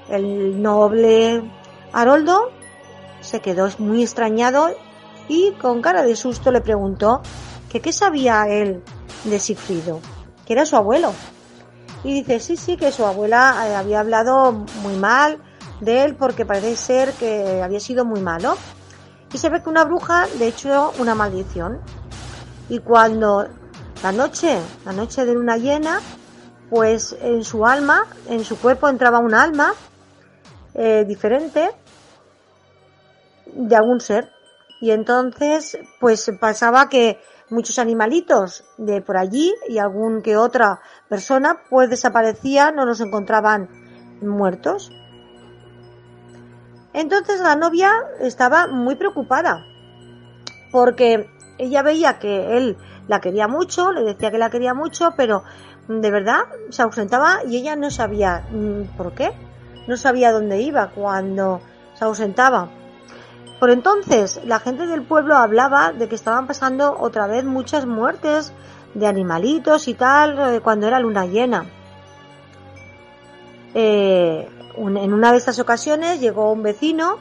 El 0.08 0.62
noble 0.62 1.42
Haroldo 1.92 2.50
se 3.20 3.40
quedó 3.40 3.68
muy 3.78 4.02
extrañado 4.02 4.70
y 5.28 5.52
con 5.52 5.82
cara 5.82 6.02
de 6.02 6.16
susto 6.16 6.50
le 6.50 6.62
preguntó 6.62 7.20
que 7.68 7.80
qué 7.80 7.92
sabía 7.92 8.46
él 8.48 8.82
de 9.24 9.38
Sigfrido, 9.38 10.00
que 10.46 10.54
era 10.54 10.64
su 10.64 10.76
abuelo. 10.76 11.12
Y 12.04 12.14
dice, 12.14 12.40
sí, 12.40 12.56
sí, 12.56 12.76
que 12.76 12.92
su 12.92 13.04
abuela 13.04 13.66
eh, 13.68 13.74
había 13.74 14.00
hablado 14.00 14.52
muy 14.82 14.94
mal 14.96 15.42
de 15.80 16.04
él 16.04 16.14
porque 16.14 16.46
parece 16.46 16.76
ser 16.76 17.12
que 17.12 17.60
había 17.62 17.80
sido 17.80 18.04
muy 18.04 18.20
malo. 18.20 18.56
Y 19.32 19.36
se 19.36 19.50
ve 19.50 19.62
que 19.62 19.68
una 19.68 19.84
bruja 19.84 20.26
le 20.38 20.46
echó 20.46 20.92
una 20.98 21.14
maldición. 21.14 21.80
Y 22.70 22.78
cuando 22.78 23.48
la 24.02 24.12
noche, 24.12 24.60
la 24.84 24.92
noche 24.92 25.24
de 25.24 25.34
luna 25.34 25.56
llena, 25.56 26.00
pues 26.70 27.16
en 27.20 27.44
su 27.44 27.66
alma, 27.66 28.06
en 28.28 28.44
su 28.44 28.58
cuerpo 28.58 28.88
entraba 28.88 29.18
un 29.18 29.34
alma 29.34 29.74
eh, 30.74 31.04
diferente 31.06 31.70
de 33.46 33.76
algún 33.76 34.00
ser. 34.00 34.30
Y 34.80 34.92
entonces, 34.92 35.76
pues 35.98 36.30
pasaba 36.40 36.88
que 36.88 37.18
muchos 37.50 37.78
animalitos 37.78 38.64
de 38.76 39.00
por 39.00 39.16
allí 39.16 39.52
y 39.68 39.78
algún 39.78 40.22
que 40.22 40.36
otra 40.36 40.80
persona 41.08 41.62
pues 41.68 41.90
desaparecían 41.90 42.78
o 42.78 42.84
los 42.84 43.00
encontraban 43.00 43.68
muertos. 44.20 44.92
Entonces 46.92 47.40
la 47.40 47.56
novia 47.56 47.92
estaba 48.20 48.66
muy 48.68 48.96
preocupada 48.96 49.64
porque 50.70 51.28
ella 51.58 51.82
veía 51.82 52.18
que 52.18 52.56
él 52.56 52.76
la 53.08 53.20
quería 53.20 53.48
mucho, 53.48 53.90
le 53.90 54.02
decía 54.02 54.30
que 54.30 54.38
la 54.38 54.50
quería 54.50 54.74
mucho, 54.74 55.14
pero 55.16 55.42
de 55.88 56.10
verdad 56.10 56.40
se 56.70 56.82
ausentaba 56.82 57.40
y 57.48 57.56
ella 57.56 57.74
no 57.74 57.90
sabía 57.90 58.46
mm, 58.50 58.96
por 58.96 59.12
qué, 59.12 59.32
no 59.88 59.96
sabía 59.96 60.30
dónde 60.30 60.60
iba 60.60 60.90
cuando 60.90 61.60
se 61.94 62.04
ausentaba. 62.04 62.68
Por 63.58 63.70
entonces, 63.70 64.40
la 64.44 64.60
gente 64.60 64.86
del 64.86 65.02
pueblo 65.02 65.36
hablaba 65.36 65.92
de 65.92 66.08
que 66.08 66.14
estaban 66.14 66.46
pasando 66.46 66.96
otra 67.00 67.26
vez 67.26 67.44
muchas 67.44 67.86
muertes 67.86 68.52
de 68.94 69.06
animalitos 69.06 69.88
y 69.88 69.94
tal 69.94 70.38
eh, 70.38 70.60
cuando 70.60 70.86
era 70.86 71.00
luna 71.00 71.26
llena. 71.26 71.66
Eh, 73.74 74.48
en 74.76 75.12
una 75.12 75.32
de 75.32 75.38
estas 75.38 75.58
ocasiones 75.58 76.20
llegó 76.20 76.52
un 76.52 76.62
vecino 76.62 77.16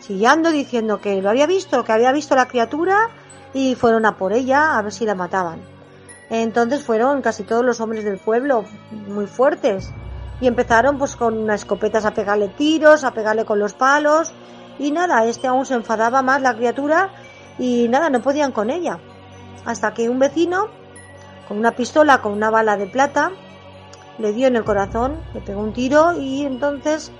chillando 0.00 0.50
diciendo 0.50 1.00
que 1.00 1.20
lo 1.20 1.28
había 1.28 1.46
visto, 1.46 1.84
que 1.84 1.92
había 1.92 2.12
visto 2.12 2.34
la 2.34 2.46
criatura 2.46 3.10
y 3.56 3.74
fueron 3.74 4.04
a 4.04 4.18
por 4.18 4.34
ella 4.34 4.76
a 4.76 4.82
ver 4.82 4.92
si 4.92 5.06
la 5.06 5.14
mataban. 5.14 5.62
Entonces 6.28 6.82
fueron 6.82 7.22
casi 7.22 7.42
todos 7.42 7.64
los 7.64 7.80
hombres 7.80 8.04
del 8.04 8.18
pueblo 8.18 8.66
muy 8.90 9.26
fuertes 9.26 9.90
y 10.42 10.46
empezaron 10.46 10.98
pues 10.98 11.16
con 11.16 11.38
unas 11.38 11.62
escopetas 11.62 12.04
a 12.04 12.12
pegarle 12.12 12.48
tiros, 12.48 13.02
a 13.02 13.12
pegarle 13.12 13.46
con 13.46 13.58
los 13.58 13.72
palos 13.72 14.34
y 14.78 14.90
nada, 14.90 15.24
este 15.24 15.46
aún 15.46 15.64
se 15.64 15.72
enfadaba 15.72 16.20
más 16.20 16.42
la 16.42 16.54
criatura 16.54 17.08
y 17.58 17.88
nada, 17.88 18.10
no 18.10 18.20
podían 18.20 18.52
con 18.52 18.68
ella. 18.68 18.98
Hasta 19.64 19.94
que 19.94 20.10
un 20.10 20.18
vecino, 20.18 20.68
con 21.48 21.56
una 21.56 21.72
pistola, 21.72 22.20
con 22.20 22.32
una 22.32 22.50
bala 22.50 22.76
de 22.76 22.86
plata, 22.86 23.30
le 24.18 24.34
dio 24.34 24.48
en 24.48 24.56
el 24.56 24.64
corazón, 24.64 25.16
le 25.32 25.40
pegó 25.40 25.62
un 25.62 25.72
tiro 25.72 26.12
y 26.12 26.44
entonces 26.44 27.10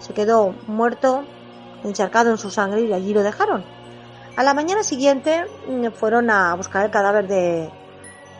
se 0.00 0.12
quedó 0.12 0.56
muerto, 0.66 1.22
encharcado 1.84 2.30
en 2.30 2.38
su 2.38 2.50
sangre 2.50 2.80
y 2.80 2.92
allí 2.92 3.14
lo 3.14 3.22
dejaron. 3.22 3.77
A 4.38 4.44
la 4.44 4.54
mañana 4.54 4.84
siguiente 4.84 5.46
mm, 5.66 5.88
fueron 5.90 6.30
a 6.30 6.54
buscar 6.54 6.84
el 6.84 6.92
cadáver 6.92 7.26
de, 7.26 7.72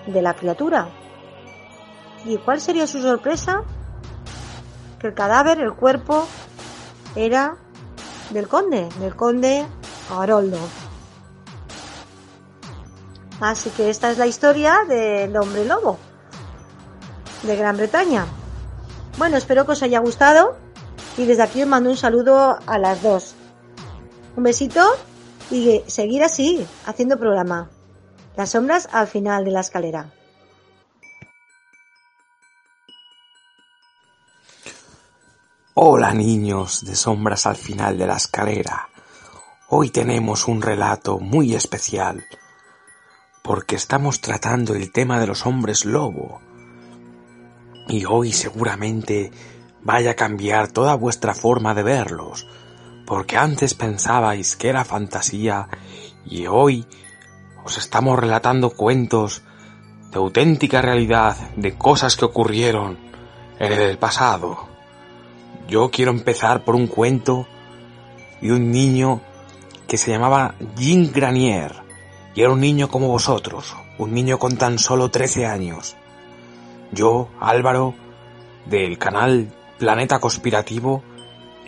de 0.07 0.23
la 0.23 0.33
criatura. 0.35 0.89
¿Y 2.25 2.37
cuál 2.37 2.61
sería 2.61 2.87
su 2.87 3.03
sorpresa? 3.03 3.65
Que 5.01 5.09
el 5.09 5.15
cadáver, 5.15 5.59
el 5.59 5.73
cuerpo, 5.73 6.25
era 7.17 7.57
del 8.31 8.47
conde, 8.47 8.89
del 9.01 9.17
conde 9.17 9.67
Haroldo. 10.09 10.61
Así 13.41 13.69
que 13.71 13.91
esta 13.91 14.13
es 14.13 14.19
la 14.19 14.29
historia 14.29 14.85
del 14.87 15.37
hombre 15.37 15.65
lobo 15.65 15.99
de 17.43 17.57
Gran 17.57 17.77
Bretaña. 17.77 18.25
Bueno, 19.17 19.37
espero 19.37 19.67
que 19.67 19.73
os 19.73 19.83
haya 19.83 19.99
gustado 19.99 20.59
y 21.17 21.25
desde 21.25 21.43
aquí 21.43 21.61
os 21.61 21.69
mando 21.69 21.91
un 21.91 21.97
saludo 21.97 22.57
a 22.65 22.79
las 22.79 23.03
dos. 23.03 23.35
Un 24.37 24.45
besito 24.45 24.95
y 25.51 25.83
seguir 25.87 26.23
así, 26.23 26.67
haciendo 26.87 27.19
programa. 27.19 27.71
Las 28.37 28.51
sombras 28.51 28.89
al 28.93 29.07
final 29.07 29.45
de 29.45 29.51
la 29.51 29.61
escalera. 29.61 30.13
Hola 35.75 36.13
niños 36.13 36.85
de 36.85 36.97
sombras 36.97 37.47
al 37.47 37.57
final 37.57 37.99
de 37.99 38.07
la 38.07 38.17
escalera. 38.17 38.89
Hoy 39.69 39.91
tenemos 39.91 40.49
un 40.49 40.61
relato 40.61 41.19
muy 41.19 41.55
especial 41.55 42.25
porque 43.43 43.77
estamos 43.77 44.21
tratando 44.21 44.75
el 44.75 44.93
tema 44.93 45.19
de 45.21 45.27
los 45.27 45.47
hombres 45.47 45.85
lobo. 45.85 46.41
Y 47.89 48.05
hoy 48.05 48.33
seguramente 48.33 49.31
vaya 49.83 50.11
a 50.11 50.17
cambiar 50.17 50.69
toda 50.69 50.95
vuestra 50.95 51.33
forma 51.33 51.75
de 51.75 51.83
verlos, 51.83 52.47
porque 53.09 53.39
antes 53.39 53.73
pensabais 53.73 54.55
que 54.55 54.69
era 54.69 54.85
fantasía 54.85 55.67
y 56.27 56.47
hoy 56.47 56.85
os 57.65 57.79
estamos 57.79 58.19
relatando 58.19 58.69
cuentos 58.69 59.43
de 60.11 60.19
auténtica 60.19 60.83
realidad, 60.83 61.35
de 61.57 61.73
cosas 61.73 62.17
que 62.17 62.27
ocurrieron 62.27 62.99
en 63.59 63.73
el 63.73 63.97
pasado. 63.97 64.69
Yo 65.69 65.91
quiero 65.91 66.11
empezar 66.11 66.65
por 66.65 66.75
un 66.75 66.87
cuento 66.87 67.47
de 68.43 68.53
un 68.53 68.71
niño 68.71 69.23
que 69.87 69.97
se 69.97 70.11
llamaba 70.11 70.55
Jean 70.77 71.11
Granier 71.11 71.77
y 72.35 72.43
era 72.43 72.51
un 72.51 72.61
niño 72.61 72.91
como 72.91 73.09
vosotros, 73.09 73.75
un 73.97 74.13
niño 74.13 74.39
con 74.39 74.59
tan 74.59 74.79
solo 74.79 75.11
13 75.11 75.47
años. 75.47 75.97
Yo, 76.93 77.31
Álvaro, 77.41 77.95
del 78.67 78.99
canal 78.99 79.51
Planeta 79.79 80.21
Conspirativo, 80.21 81.03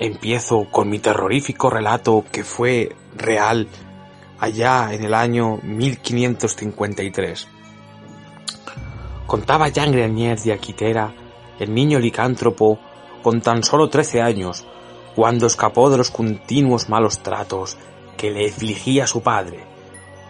empiezo 0.00 0.64
con 0.70 0.88
mi 0.88 0.98
terrorífico 0.98 1.68
relato 1.68 2.24
que 2.32 2.42
fue 2.42 2.96
real 3.14 3.68
allá 4.38 4.94
en 4.94 5.04
el 5.04 5.12
año 5.12 5.58
1553. 5.62 7.46
Contaba 9.26 9.68
Jean 9.68 9.92
Granier 9.92 10.40
de 10.40 10.54
Aquitera, 10.54 11.12
el 11.58 11.74
niño 11.74 11.98
licántropo 11.98 12.80
con 13.22 13.42
tan 13.42 13.62
solo 13.62 13.90
trece 13.90 14.22
años, 14.22 14.66
cuando 15.14 15.46
escapó 15.46 15.90
de 15.90 15.98
los 15.98 16.10
continuos 16.10 16.88
malos 16.88 17.18
tratos 17.18 17.76
que 18.16 18.30
le 18.30 18.48
afligía 18.48 19.06
su 19.06 19.22
padre, 19.22 19.66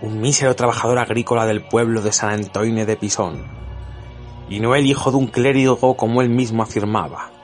un 0.02 0.20
mísero 0.20 0.56
trabajador 0.56 0.98
agrícola 0.98 1.46
del 1.46 1.62
pueblo 1.62 2.02
de 2.02 2.10
San 2.10 2.30
Antonio 2.30 2.84
de 2.86 2.96
Pisón, 2.96 3.44
y 4.48 4.58
no 4.58 4.74
el 4.74 4.86
hijo 4.86 5.12
de 5.12 5.18
un 5.18 5.28
clérigo 5.28 5.96
como 5.96 6.22
él 6.22 6.28
mismo 6.28 6.64
afirmaba. 6.64 7.39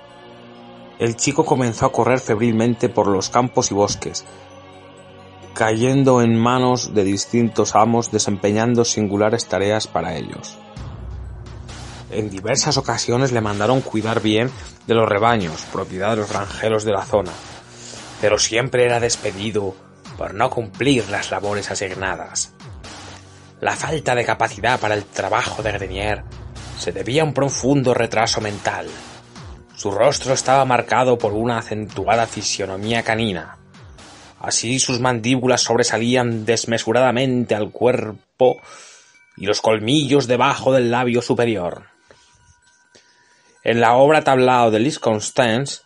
El 0.99 1.17
chico 1.17 1.45
comenzó 1.45 1.87
a 1.87 1.93
correr 1.93 2.21
febrilmente 2.21 2.89
por 2.89 3.07
los 3.07 3.29
campos 3.29 3.71
y 3.71 3.75
bosques, 3.75 4.25
cayendo 5.55 6.23
en 6.23 6.39
manos 6.39 6.95
de 6.95 7.05
distintos 7.05 7.75
amos 7.75 8.11
desempeñando 8.11 8.85
singulares 8.85 9.47
tareas 9.47 9.87
para 9.87 10.17
ellos. 10.17 10.59
En 12.11 12.31
diversas 12.31 12.77
ocasiones 12.77 13.33
le 13.33 13.41
mandaron 13.41 13.81
cuidar 13.81 14.21
bien 14.21 14.51
de 14.87 14.95
los 14.95 15.09
rebaños, 15.09 15.63
propiedad 15.73 16.11
de 16.11 16.17
los 16.17 16.31
granjeros 16.31 16.85
de 16.85 16.93
la 16.93 17.05
zona, 17.05 17.33
pero 18.21 18.39
siempre 18.39 18.85
era 18.85 19.01
despedido 19.01 19.75
por 20.17 20.35
no 20.35 20.49
cumplir 20.49 21.09
las 21.11 21.31
labores 21.31 21.71
asignadas. 21.71 22.53
La 23.61 23.75
falta 23.75 24.15
de 24.15 24.25
capacidad 24.25 24.79
para 24.79 24.95
el 24.95 25.05
trabajo 25.05 25.63
de 25.63 25.73
Grenier 25.73 26.23
se 26.79 26.93
debía 26.93 27.23
a 27.23 27.25
un 27.25 27.33
profundo 27.33 27.95
retraso 27.95 28.41
mental. 28.41 28.87
Su 29.77 29.91
rostro 29.91 30.33
estaba 30.33 30.65
marcado 30.65 31.19
por 31.19 31.35
una 31.35 31.59
acentuada 31.59 32.27
fisionomía 32.27 33.03
canina. 33.03 33.59
Así 34.41 34.79
sus 34.79 35.01
mandíbulas 35.01 35.61
sobresalían 35.61 36.47
desmesuradamente 36.47 37.55
al 37.55 37.71
cuerpo 37.71 38.57
y 39.37 39.45
los 39.45 39.61
colmillos 39.61 40.27
debajo 40.27 40.73
del 40.73 40.91
labio 40.91 41.21
superior. 41.21 41.85
En 43.65 43.81
la 43.83 43.97
obra 43.97 44.25
Tablao 44.25 44.71
de 44.71 44.81
Lis 44.81 44.99
Constance 44.99 45.83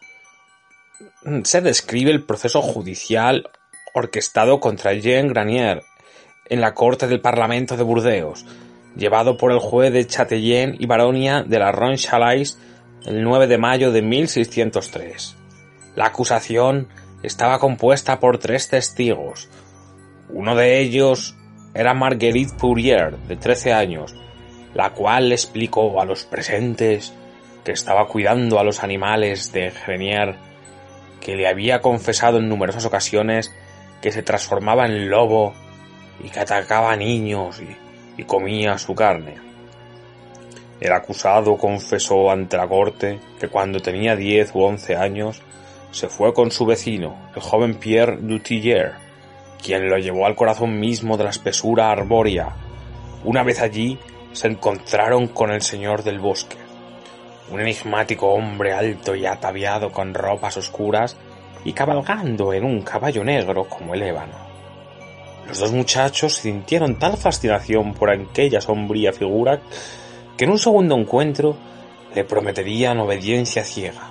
se 1.43 1.61
describe 1.61 2.13
el 2.13 2.23
proceso 2.23 2.63
judicial 2.63 3.51
orquestado 3.93 4.61
contra 4.61 4.93
Jean 4.93 5.27
Granier 5.27 5.83
en 6.49 6.61
la 6.61 6.75
corte 6.75 7.09
del 7.09 7.21
Parlamento 7.21 7.77
de 7.77 7.83
Burdeos, 7.83 8.47
llevado 8.95 9.37
por 9.37 9.51
el 9.51 9.59
juez 9.59 9.93
de 9.93 10.07
Chatillon 10.07 10.77
y 10.79 10.87
Baronia 10.87 11.43
de 11.43 11.59
la 11.59 11.73
Ronchalais 11.73 12.57
el 13.07 13.23
9 13.23 13.47
de 13.47 13.59
mayo 13.59 13.93
de 13.93 14.03
1603. 14.03 15.37
La 15.97 16.07
acusación 16.07 16.89
estaba 17.23 17.59
compuesta 17.59 18.21
por 18.21 18.39
tres 18.39 18.69
testigos. 18.69 19.49
Uno 20.29 20.55
de 20.55 20.81
ellos 20.81 21.37
era 21.75 21.95
Marguerite 21.95 22.55
Pourier, 22.59 23.17
de 23.17 23.37
13 23.37 23.73
años, 23.73 24.15
la 24.75 24.91
cual 24.91 25.33
explicó 25.33 26.01
a 26.01 26.05
los 26.05 26.25
presentes 26.25 27.13
que 27.65 27.73
estaba 27.73 28.07
cuidando 28.09 28.59
a 28.59 28.65
los 28.65 28.83
animales 28.83 29.53
de 29.53 29.73
Grenier, 29.87 30.37
que 31.21 31.37
le 31.37 31.49
había 31.49 31.81
confesado 31.81 32.39
en 32.39 32.49
numerosas 32.49 32.85
ocasiones 32.87 33.55
que 34.01 34.13
se 34.13 34.23
transformaba 34.23 34.87
en 34.87 35.11
lobo 35.11 35.55
y 36.25 36.31
que 36.31 36.41
atacaba 36.41 36.93
a 36.93 36.97
niños 36.97 37.61
y, 37.61 37.77
comía 38.25 38.77
su 38.77 38.95
carne. 38.95 39.37
El 40.81 40.93
acusado 40.93 41.59
confesó 41.59 42.31
ante 42.31 42.57
la 42.57 42.67
corte 42.67 43.21
que 43.39 43.49
cuando 43.49 43.81
tenía 43.81 44.17
10 44.17 44.55
u 44.55 44.63
11 44.63 44.97
años 44.97 45.43
se 45.91 46.09
fue 46.09 46.33
con 46.33 46.51
su 46.51 46.65
vecino, 46.65 47.17
el 47.35 47.43
joven 47.43 47.75
Pierre 47.75 48.17
Dutiller, 48.17 48.93
quien 49.63 49.91
lo 49.91 49.99
llevó 49.99 50.25
al 50.25 50.35
corazón 50.35 50.81
mismo 50.81 51.19
de 51.19 51.25
la 51.25 51.31
espesura 51.31 51.91
arbórea. 51.91 52.57
Una 53.25 53.43
vez 53.43 53.61
allí 53.61 53.99
se 54.33 54.49
encontraron 54.49 55.29
con 55.29 55.51
el 55.51 55.61
señor 55.61 56.03
del 56.03 56.19
bosque, 56.19 56.57
un 57.51 57.61
enigmático 57.61 58.29
hombre 58.29 58.73
alto 58.73 59.15
y 59.15 59.27
ataviado 59.27 59.91
con 59.91 60.15
ropas 60.15 60.57
oscuras 60.57 61.17
y 61.63 61.75
cabalgando 61.75 62.55
en 62.55 62.65
un 62.65 62.81
caballo 62.81 63.23
negro 63.23 63.65
como 63.65 63.93
el 63.93 64.03
ébano. 64.03 64.49
Los 65.47 65.59
dos 65.59 65.73
muchachos 65.73 66.37
sintieron 66.37 66.99
tal 66.99 67.17
fascinación 67.17 67.93
por 67.93 68.09
aquella 68.09 68.61
sombría 68.61 69.13
figura 69.13 69.61
que 70.41 70.45
en 70.47 70.53
un 70.53 70.59
segundo 70.59 70.97
encuentro 70.97 71.55
le 72.15 72.25
prometerían 72.25 72.99
obediencia 72.99 73.63
ciega. 73.63 74.11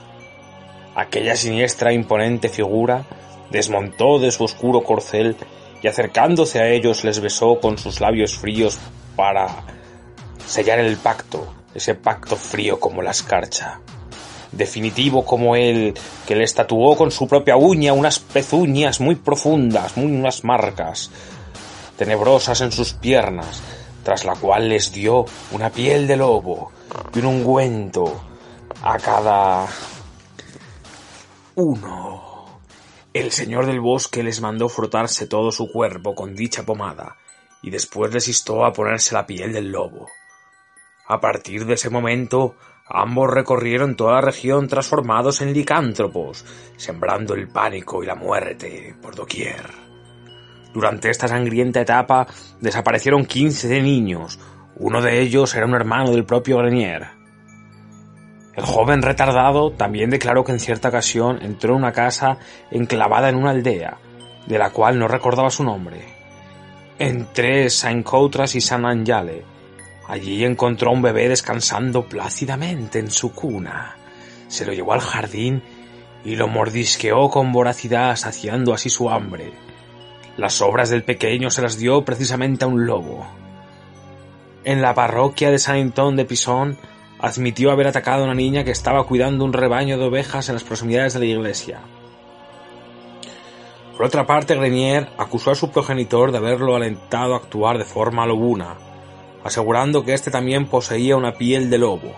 Aquella 0.94 1.36
siniestra 1.36 1.89
e 1.89 1.96
imponente 1.96 2.50
figura 2.50 3.04
desmontó 3.50 4.20
de 4.20 4.30
su 4.30 4.44
oscuro 4.44 4.84
corcel 4.84 5.36
y 5.82 5.88
acercándose 5.88 6.60
a 6.60 6.70
ellos 6.70 7.04
les 7.04 7.20
besó 7.20 7.60
con 7.60 7.80
sus 7.80 8.00
labios 8.00 8.38
fríos 8.38 8.78
para 9.15 9.48
sellar 10.46 10.78
el 10.78 10.98
pacto 10.98 11.52
ese 11.74 11.96
pacto 11.96 12.36
frío 12.36 12.80
como 12.80 13.02
la 13.02 13.10
escarcha. 13.10 13.80
definitivo 14.52 15.26
como 15.26 15.56
él, 15.56 15.96
que 16.28 16.36
le 16.36 16.44
estatuó 16.44 16.96
con 16.96 17.10
su 17.10 17.28
propia 17.28 17.58
uña 17.58 17.94
unas 17.94 18.20
pezuñas 18.20 19.00
muy 19.00 19.15
profundas, 19.15 19.98
muy 19.98 20.12
unas 20.12 20.44
marcas 20.44 21.10
tenebrosas 21.98 22.62
en 22.62 22.72
sus 22.72 22.94
piernas, 22.94 23.63
tras 24.04 24.26
la 24.26 24.36
cual 24.36 24.70
les 24.70 24.92
dio 24.92 25.26
una 25.52 25.70
piel 25.70 26.08
de 26.08 26.18
lobo 26.18 26.72
y 27.14 27.20
un 27.20 27.26
ungüento 27.26 28.22
a 28.82 28.98
cada 28.98 29.68
uno. 31.56 32.30
El 33.14 33.32
señor 33.32 33.66
del 33.66 33.80
bosque 33.80 34.24
les 34.24 34.40
mandó 34.40 34.70
frotarse 34.70 35.28
todo 35.28 35.52
su 35.52 35.72
cuerpo 35.72 36.16
con 36.16 36.36
dicha 36.36 36.64
pomada 36.64 37.18
y 37.62 37.70
después 37.70 38.14
les 38.14 38.28
instó 38.28 38.66
a 38.66 38.72
ponerse 38.72 39.16
la 39.16 39.26
piel 39.26 39.52
del 39.52 39.72
lobo. 39.72 40.08
A 41.08 41.20
partir 41.20 41.66
de 41.66 41.74
ese 41.74 41.90
momento, 41.90 42.56
ambos 42.88 43.32
recorrieron 43.34 43.96
toda 43.96 44.14
la 44.14 44.22
región 44.22 44.68
transformados 44.68 45.42
en 45.42 45.54
licántropos, 45.54 46.46
sembrando 46.78 47.34
el 47.34 47.48
pánico 47.48 48.04
y 48.04 48.06
la 48.06 48.16
muerte 48.16 48.96
por 49.02 49.16
doquier. 49.16 49.88
Durante 50.74 51.10
esta 51.10 51.28
sangrienta 51.28 51.82
etapa 51.82 52.28
desaparecieron 52.60 53.26
quince 53.26 53.68
de 53.68 53.82
niños, 53.82 54.40
uno 54.76 55.02
de 55.02 55.22
ellos 55.22 55.54
era 55.56 55.66
un 55.66 55.74
hermano 55.74 56.12
del 56.12 56.26
propio 56.26 56.58
Grenier. 56.58 57.08
El 58.56 58.66
joven 58.66 59.02
retardado 59.02 59.72
también 59.72 60.10
declaró 60.10 60.44
que 60.44 60.52
en 60.52 60.60
cierta 60.60 60.90
ocasión 60.90 61.40
entró 61.42 61.74
en 61.74 61.80
una 61.80 61.92
casa 61.92 62.38
enclavada 62.72 63.30
en 63.30 63.36
una 63.36 63.52
aldea, 63.52 63.98
de 64.48 64.58
la 64.58 64.70
cual 64.72 65.00
no 65.00 65.08
recordaba 65.08 65.50
su 65.50 65.64
nombre. 65.64 66.02
Entre 66.98 67.70
Saint 67.70 68.06
Coutras 68.06 68.56
y 68.56 68.62
San 68.62 68.86
Angale, 68.86 69.46
Allí 70.10 70.44
encontró 70.44 70.90
a 70.90 70.94
un 70.94 71.04
bebé 71.04 71.30
descansando 71.30 72.08
plácidamente 72.08 72.98
en 72.98 73.12
su 73.12 73.32
cuna. 73.32 73.96
Se 74.48 74.66
lo 74.66 74.74
llevó 74.74 74.94
al 74.94 75.02
jardín 75.02 75.62
y 76.26 76.36
lo 76.36 76.48
mordisqueó 76.48 77.30
con 77.30 77.52
voracidad, 77.52 78.16
saciando 78.16 78.74
así 78.74 78.90
su 78.90 79.08
hambre. 79.08 79.54
Las 80.39 80.62
obras 80.62 80.89
del 80.89 81.04
pequeño 81.04 81.49
se 81.49 81.62
las 81.62 81.78
dio 81.78 82.06
precisamente 82.06 82.63
a 82.63 82.69
un 82.69 82.86
lobo. 82.86 83.28
En 84.63 84.82
la 84.82 84.93
parroquia 84.93 85.52
de 85.52 85.60
Saint 85.60 85.88
Antón 85.89 86.15
de 86.15 86.23
Pisón 86.23 86.78
admitió 87.19 87.71
haber 87.71 87.88
atacado 87.88 88.21
a 88.21 88.23
una 88.23 88.36
niña 88.36 88.63
que 88.63 88.71
estaba 88.71 89.04
cuidando 89.04 89.43
un 89.43 89.52
rebaño 89.52 89.97
de 89.97 90.06
ovejas 90.06 90.47
en 90.47 90.56
las 90.56 90.63
proximidades 90.63 91.12
de 91.12 91.19
la 91.19 91.25
iglesia. 91.25 91.82
Por 93.97 94.06
otra 94.06 94.25
parte, 94.25 94.56
Grenier 94.56 95.10
acusó 95.17 95.52
a 95.52 95.56
su 95.56 95.71
progenitor 95.71 96.32
de 96.32 96.38
haberlo 96.38 96.73
alentado 96.73 97.34
a 97.34 97.38
actuar 97.39 97.78
de 97.78 97.84
forma 97.84 98.25
lobuna, 98.25 98.78
asegurando 99.43 100.06
que 100.06 100.13
éste 100.13 100.32
también 100.32 100.67
poseía 100.67 101.17
una 101.17 101.34
piel 101.34 101.69
de 101.69 101.80
lobo. 101.80 102.13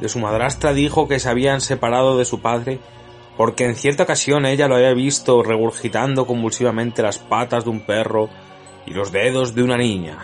De 0.00 0.10
su 0.10 0.18
madrastra 0.18 0.74
dijo 0.74 1.08
que 1.08 1.18
se 1.18 1.30
habían 1.30 1.62
separado 1.62 2.18
de 2.18 2.26
su 2.26 2.42
padre 2.42 2.78
porque 3.38 3.64
en 3.64 3.76
cierta 3.76 4.02
ocasión 4.02 4.44
ella 4.46 4.66
lo 4.66 4.74
había 4.74 4.92
visto 4.92 5.44
regurgitando 5.44 6.26
convulsivamente 6.26 7.02
las 7.02 7.20
patas 7.20 7.62
de 7.62 7.70
un 7.70 7.86
perro 7.86 8.28
y 8.84 8.90
los 8.90 9.12
dedos 9.12 9.54
de 9.54 9.62
una 9.62 9.76
niña. 9.78 10.18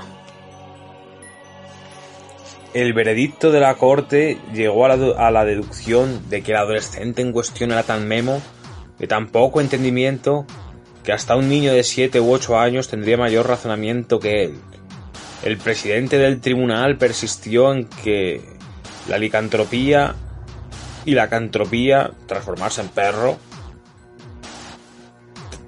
El 2.74 2.92
veredicto 2.92 3.52
de 3.52 3.60
la 3.60 3.76
corte 3.76 4.38
llegó 4.52 4.84
a 4.86 5.30
la, 5.30 5.44
deducción 5.44 6.28
de 6.28 6.42
que 6.42 6.50
el 6.50 6.56
adolescente 6.56 7.22
en 7.22 7.30
cuestión 7.30 7.70
era 7.70 7.84
tan 7.84 8.08
memo, 8.08 8.42
de 8.98 9.06
tan 9.06 9.28
poco 9.28 9.60
entendimiento, 9.60 10.44
que 11.04 11.12
hasta 11.12 11.36
un 11.36 11.48
niño 11.48 11.72
de 11.72 11.84
siete 11.84 12.20
u 12.20 12.32
ocho 12.32 12.58
años 12.58 12.88
tendría 12.88 13.16
mayor 13.16 13.46
razonamiento 13.46 14.18
que 14.18 14.42
él, 14.42 14.58
el 15.44 15.56
presidente 15.58 16.18
del 16.18 16.40
tribunal 16.40 16.98
persistió 16.98 17.72
en 17.72 17.84
que 17.84 18.40
la 19.08 19.18
licantropía 19.18 20.16
y 21.04 21.14
la 21.14 21.28
cantropía, 21.28 22.12
transformarse 22.26 22.80
en 22.80 22.88
perro, 22.88 23.38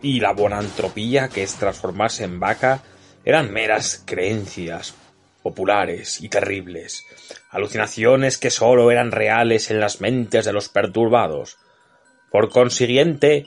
y 0.03 0.21
la 0.21 0.33
bonantropía, 0.33 1.29
que 1.29 1.43
es 1.43 1.55
transformarse 1.55 2.25
en 2.25 2.39
vaca, 2.39 2.83
eran 3.25 3.53
meras 3.53 4.03
creencias 4.07 4.95
populares 5.43 6.21
y 6.21 6.29
terribles, 6.29 7.05
alucinaciones 7.51 8.39
que 8.39 8.51
sólo 8.51 8.91
eran 8.91 9.13
reales 9.13 9.71
en 9.71 9.81
las 9.81 10.01
mentes 10.01 10.45
de 10.45 10.53
los 10.53 10.69
perturbados. 10.69 11.59
Por 12.31 12.51
consiguiente, 12.51 13.47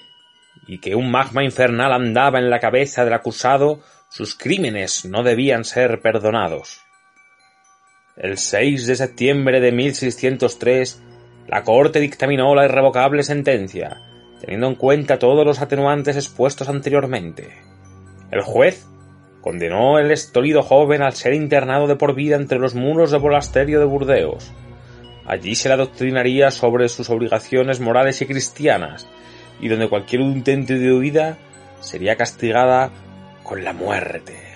y 0.68 0.80
que 0.80 0.96
un 0.96 1.12
magma 1.12 1.44
infernal 1.44 1.94
andaba 1.94 2.40
en 2.40 2.50
la 2.50 2.60
cabeza 2.60 3.04
del 3.04 3.14
acusado, 3.14 3.82
sus 4.10 4.36
crímenes 4.36 5.06
no 5.06 5.24
debían 5.24 5.64
ser 5.64 6.02
perdonados. 6.02 6.82
El 8.18 8.38
6 8.38 8.88
de 8.88 8.96
septiembre 8.96 9.60
de 9.60 9.72
1603, 9.72 11.02
la 11.50 11.64
Corte 11.64 12.00
dictaminó 12.00 12.54
la 12.54 12.66
irrevocable 12.66 13.24
sentencia, 13.24 13.98
teniendo 14.40 14.68
en 14.68 14.76
cuenta 14.76 15.18
todos 15.18 15.44
los 15.44 15.60
atenuantes 15.60 16.16
expuestos 16.16 16.70
anteriormente. 16.70 17.50
El 18.30 18.42
juez 18.42 18.86
condenó 19.42 19.98
al 19.98 20.12
estolido 20.12 20.62
joven 20.62 21.02
al 21.02 21.14
ser 21.14 21.34
internado 21.34 21.88
de 21.88 21.96
por 21.96 22.14
vida 22.14 22.36
entre 22.36 22.60
los 22.60 22.76
muros 22.76 23.10
del 23.10 23.22
monasterio 23.22 23.80
de 23.80 23.86
Burdeos. 23.86 24.52
Allí 25.26 25.56
se 25.56 25.70
le 25.70 25.76
adoctrinaría 25.76 26.52
sobre 26.52 26.88
sus 26.88 27.10
obligaciones 27.10 27.80
morales 27.80 28.22
y 28.22 28.28
cristianas, 28.28 29.08
y 29.60 29.70
donde 29.70 29.90
cualquier 29.90 30.22
intento 30.22 30.74
de 30.74 30.94
huida 30.94 31.38
sería 31.80 32.16
castigada 32.16 32.92
con 33.44 33.64
la 33.64 33.74
muerte. 33.74 34.49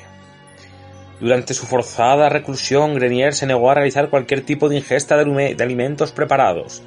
Durante 1.19 1.53
su 1.53 1.65
forzada 1.65 2.29
reclusión, 2.29 2.95
Grenier 2.95 3.33
se 3.33 3.45
negó 3.45 3.69
a 3.69 3.75
realizar 3.75 4.09
cualquier 4.09 4.43
tipo 4.43 4.67
de 4.67 4.77
ingesta 4.77 5.15
de, 5.15 5.55
alimentos 5.59 6.11
preparados. 6.11 6.81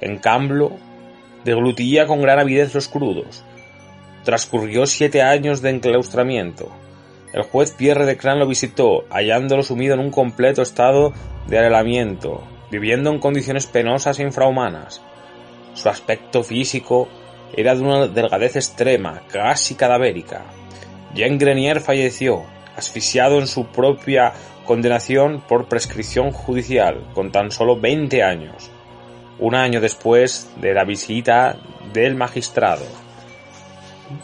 En 0.00 0.18
cambio, 0.18 0.72
deglutía 1.44 2.06
con 2.06 2.20
gran 2.20 2.38
avidez 2.38 2.74
los 2.74 2.88
crudos. 2.88 3.44
Transcurrió 4.24 4.86
siete 4.86 5.22
años 5.22 5.62
de 5.62 5.70
enclaustramiento. 5.70 6.70
El 7.32 7.42
juez 7.42 7.72
Pierre 7.72 8.04
de 8.04 8.16
Cran 8.16 8.38
lo 8.38 8.46
visitó, 8.46 9.04
hallándolo 9.10 9.62
sumido 9.62 9.94
en 9.94 10.00
un 10.00 10.10
completo 10.10 10.62
estado 10.62 11.12
de 11.46 11.58
arrelamiento, 11.58 12.42
viviendo 12.70 13.10
en 13.10 13.20
condiciones 13.20 13.66
penosas 13.66 14.18
e 14.18 14.22
infrahumanas. 14.22 15.02
Su 15.74 15.88
aspecto 15.88 16.42
físico 16.42 17.08
era 17.56 17.74
de 17.74 17.82
una 17.82 18.06
delgadez 18.06 18.56
extrema, 18.56 19.22
casi 19.30 19.74
cadavérica. 19.74 20.44
Jean 21.14 21.38
Grenier 21.38 21.80
falleció, 21.80 22.44
asfixiado 22.78 23.38
en 23.38 23.46
su 23.46 23.66
propia 23.66 24.32
condenación 24.64 25.42
por 25.48 25.66
prescripción 25.66 26.30
judicial, 26.30 27.10
con 27.14 27.32
tan 27.32 27.50
solo 27.50 27.78
20 27.78 28.22
años, 28.22 28.70
un 29.38 29.54
año 29.54 29.80
después 29.80 30.48
de 30.60 30.74
la 30.74 30.84
visita 30.84 31.56
del 31.92 32.14
magistrado. 32.14 32.84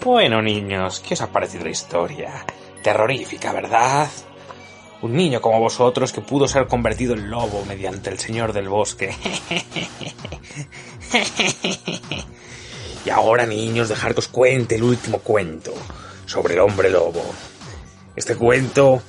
Bueno, 0.03 0.41
niños, 0.41 1.01
¿qué 1.01 1.15
os 1.15 1.21
ha 1.23 1.33
parecido 1.33 1.65
la 1.65 1.71
historia? 1.71 2.45
Terrorífica, 2.83 3.53
¿verdad? 3.53 4.09
Un 5.03 5.15
niño 5.15 5.41
como 5.41 5.61
vosotros 5.61 6.13
que 6.13 6.21
pudo 6.21 6.49
ser 6.49 6.67
convertido 6.67 7.15
en 7.15 7.31
lobo 7.31 7.65
mediante 7.67 8.11
el 8.11 8.19
señor 8.19 8.53
del 8.53 8.69
bosque. 8.69 9.15
y 13.05 13.11
ahora, 13.11 13.45
niños, 13.47 13.89
dejar 13.89 14.15
que 14.15 14.21
os 14.21 14.29
cuente 14.29 14.77
el 14.77 14.83
último 14.83 15.19
cuento 15.19 15.75
sobre 16.25 16.55
el 16.55 16.61
hombre 16.61 16.89
lobo. 16.91 17.23
Este 18.17 18.37
cuento 18.37 19.03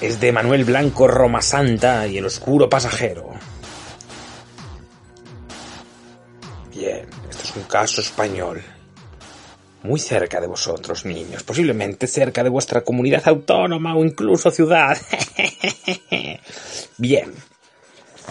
es 0.00 0.20
de 0.20 0.32
Manuel 0.32 0.64
Blanco 0.64 1.08
Roma 1.08 1.42
Santa 1.42 2.06
y 2.06 2.18
el 2.18 2.26
oscuro 2.26 2.68
pasajero. 2.68 3.30
Bien, 6.70 7.06
esto 7.28 7.42
es 7.42 7.56
un 7.56 7.64
caso 7.64 8.00
español. 8.00 8.62
Muy 9.82 9.98
cerca 9.98 10.40
de 10.40 10.46
vosotros, 10.46 11.04
niños, 11.04 11.42
posiblemente 11.42 12.06
cerca 12.06 12.42
de 12.42 12.50
vuestra 12.50 12.82
comunidad 12.82 13.26
autónoma 13.26 13.96
o 13.96 14.04
incluso 14.04 14.50
ciudad. 14.50 14.96
Bien, 16.98 17.32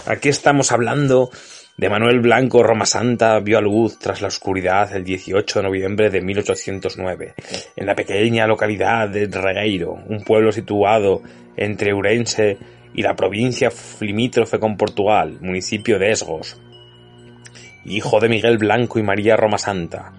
aquí 0.06 0.30
estamos 0.30 0.72
hablando 0.72 1.30
de 1.78 1.90
Manuel 1.90 2.22
Blanco 2.22 2.64
Roma 2.64 2.86
Santa 2.86 3.38
vio 3.40 3.58
a 3.58 3.62
luz 3.62 4.00
tras 4.00 4.22
la 4.22 4.30
oscuridad 4.30 4.96
el 4.96 5.04
18 5.04 5.60
de 5.60 5.64
noviembre 5.64 6.10
de 6.10 6.22
1809, 6.22 7.34
en 7.76 7.86
la 7.86 7.96
pequeña 7.96 8.48
localidad 8.48 9.10
de 9.10 9.28
Regueiro, 9.28 10.00
un 10.08 10.24
pueblo 10.24 10.54
situado 10.54 11.22
entre 11.58 11.92
Ourense 11.92 12.58
y 12.94 13.02
la 13.02 13.16
provincia 13.16 13.70
limítrofe 14.00 14.58
con 14.58 14.78
Portugal, 14.78 15.38
municipio 15.42 16.00
de 16.00 16.12
Esgos. 16.12 16.62
Hijo 17.84 18.22
de 18.22 18.30
Miguel 18.30 18.58
Blanco 18.58 18.98
y 18.98 19.04
María 19.04 19.36
Roma 19.36 19.58
Santa. 19.58 20.14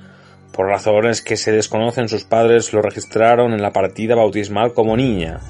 Por 0.53 0.67
razones 0.67 1.23
que 1.23 1.39
se 1.39 1.53
desconocen, 1.53 2.11
sus 2.11 2.25
padres 2.25 2.75
lo 2.75 2.83
registraron 2.83 3.55
en 3.55 3.63
la 3.63 3.73
partida 3.73 4.15
bautismal 4.15 4.75
como 4.75 4.97
niña, 4.97 5.41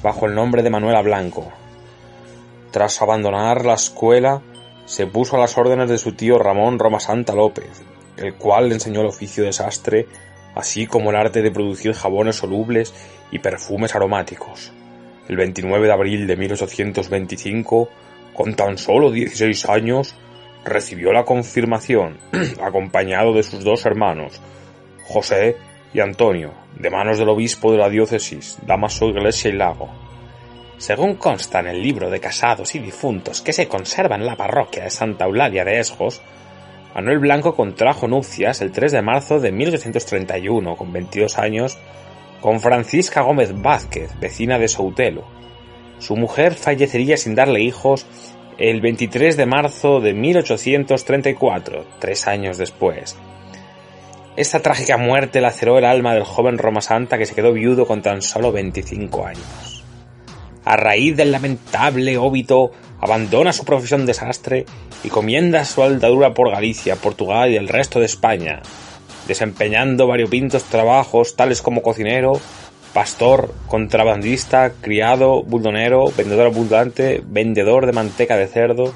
bajo 0.00 0.26
el 0.26 0.34
nombre 0.36 0.62
de 0.62 0.70
Manuela 0.70 1.02
Blanco. 1.02 1.52
Tras 2.70 3.02
abandonar 3.02 3.64
la 3.64 3.74
escuela, 3.74 4.42
se 4.86 5.06
puso 5.06 5.36
a 5.36 5.40
las 5.40 5.58
órdenes 5.58 5.90
de 5.90 5.98
su 5.98 6.12
tío 6.12 6.38
Ramón 6.38 6.78
Roma 6.78 7.00
Santa 7.00 7.34
López, 7.34 7.82
el 8.16 8.34
cual 8.34 8.68
le 8.68 8.74
enseñó 8.74 9.00
el 9.00 9.08
oficio 9.08 9.44
de 9.44 9.52
sastre, 9.52 10.06
así 10.54 10.86
como 10.86 11.10
el 11.10 11.16
arte 11.16 11.42
de 11.42 11.50
producir 11.50 11.92
jabones 11.92 12.36
solubles 12.36 12.94
y 13.30 13.40
perfumes 13.40 13.94
aromáticos. 13.94 14.72
El 15.28 15.36
29 15.36 15.86
de 15.86 15.92
abril 15.92 16.26
de 16.26 16.36
1825, 16.36 17.88
con 18.32 18.54
tan 18.54 18.78
solo 18.78 19.10
16 19.10 19.68
años, 19.68 20.14
recibió 20.64 21.12
la 21.12 21.24
confirmación, 21.24 22.18
acompañado 22.62 23.34
de 23.34 23.42
sus 23.42 23.64
dos 23.64 23.84
hermanos, 23.86 24.40
José 25.04 25.56
y 25.92 26.00
Antonio, 26.00 26.52
de 26.78 26.90
manos 26.90 27.18
del 27.18 27.28
obispo 27.28 27.72
de 27.72 27.78
la 27.78 27.88
diócesis, 27.88 28.58
Damaso 28.64 29.06
Iglesia 29.06 29.50
y 29.50 29.54
Lago. 29.54 30.05
Según 30.78 31.14
consta 31.14 31.60
en 31.60 31.68
el 31.68 31.82
libro 31.82 32.10
de 32.10 32.20
casados 32.20 32.74
y 32.74 32.78
difuntos 32.78 33.40
que 33.40 33.54
se 33.54 33.66
conserva 33.66 34.16
en 34.16 34.26
la 34.26 34.36
parroquia 34.36 34.84
de 34.84 34.90
Santa 34.90 35.24
Eulalia 35.24 35.64
de 35.64 35.78
Esgos, 35.78 36.20
Manuel 36.94 37.18
Blanco 37.18 37.54
contrajo 37.54 38.08
nupcias 38.08 38.60
el 38.60 38.72
3 38.72 38.92
de 38.92 39.02
marzo 39.02 39.40
de 39.40 39.52
1831, 39.52 40.76
con 40.76 40.92
22 40.92 41.38
años, 41.38 41.78
con 42.40 42.60
Francisca 42.60 43.22
Gómez 43.22 43.52
Vázquez, 43.54 44.18
vecina 44.20 44.58
de 44.58 44.68
Soutelo. 44.68 45.24
Su 45.98 46.14
mujer 46.16 46.54
fallecería 46.54 47.16
sin 47.16 47.34
darle 47.34 47.60
hijos 47.60 48.06
el 48.58 48.80
23 48.80 49.36
de 49.36 49.46
marzo 49.46 50.00
de 50.00 50.12
1834, 50.14 51.86
tres 51.98 52.26
años 52.26 52.58
después. 52.58 53.16
Esta 54.36 54.60
trágica 54.60 54.98
muerte 54.98 55.40
laceró 55.40 55.78
el 55.78 55.86
alma 55.86 56.14
del 56.14 56.24
joven 56.24 56.58
Roma 56.58 56.82
Santa 56.82 57.16
que 57.16 57.26
se 57.26 57.34
quedó 57.34 57.52
viudo 57.52 57.86
con 57.86 58.02
tan 58.02 58.20
solo 58.20 58.52
25 58.52 59.26
años. 59.26 59.75
A 60.66 60.76
raíz 60.76 61.16
del 61.16 61.30
lamentable 61.30 62.18
óbito, 62.18 62.72
abandona 63.00 63.52
su 63.52 63.64
profesión 63.64 64.04
desastre 64.04 64.66
y 65.04 65.10
comienda 65.10 65.64
su 65.64 65.84
aldadura 65.84 66.34
por 66.34 66.50
Galicia, 66.50 66.96
Portugal 66.96 67.52
y 67.52 67.56
el 67.56 67.68
resto 67.68 68.00
de 68.00 68.06
España, 68.06 68.62
desempeñando 69.28 70.08
variopintos 70.08 70.64
trabajos 70.64 71.36
tales 71.36 71.62
como 71.62 71.82
cocinero, 71.82 72.40
pastor, 72.92 73.54
contrabandista, 73.68 74.72
criado, 74.80 75.44
buldonero, 75.44 76.06
vendedor 76.16 76.46
abundante, 76.46 77.22
vendedor 77.24 77.86
de 77.86 77.92
manteca 77.92 78.36
de 78.36 78.48
cerdo, 78.48 78.92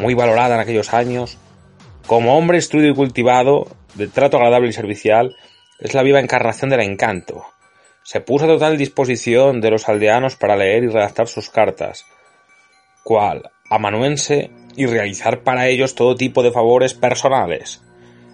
muy 0.00 0.14
valorada 0.14 0.56
en 0.56 0.60
aquellos 0.60 0.92
años. 0.92 1.38
Como 2.08 2.36
hombre 2.36 2.58
instruido 2.58 2.90
y 2.90 2.94
cultivado, 2.96 3.68
de 3.94 4.08
trato 4.08 4.38
agradable 4.38 4.70
y 4.70 4.72
servicial, 4.72 5.36
es 5.78 5.94
la 5.94 6.02
viva 6.02 6.18
encarnación 6.18 6.68
del 6.68 6.80
encanto. 6.80 7.44
Se 8.06 8.20
puso 8.20 8.44
a 8.44 8.48
total 8.48 8.78
disposición 8.78 9.60
de 9.60 9.72
los 9.72 9.88
aldeanos 9.88 10.36
para 10.36 10.54
leer 10.54 10.84
y 10.84 10.86
redactar 10.86 11.26
sus 11.26 11.50
cartas, 11.50 12.06
cual 13.02 13.50
amanuense 13.68 14.52
y 14.76 14.86
realizar 14.86 15.40
para 15.40 15.66
ellos 15.66 15.96
todo 15.96 16.14
tipo 16.14 16.44
de 16.44 16.52
favores 16.52 16.94
personales. 16.94 17.82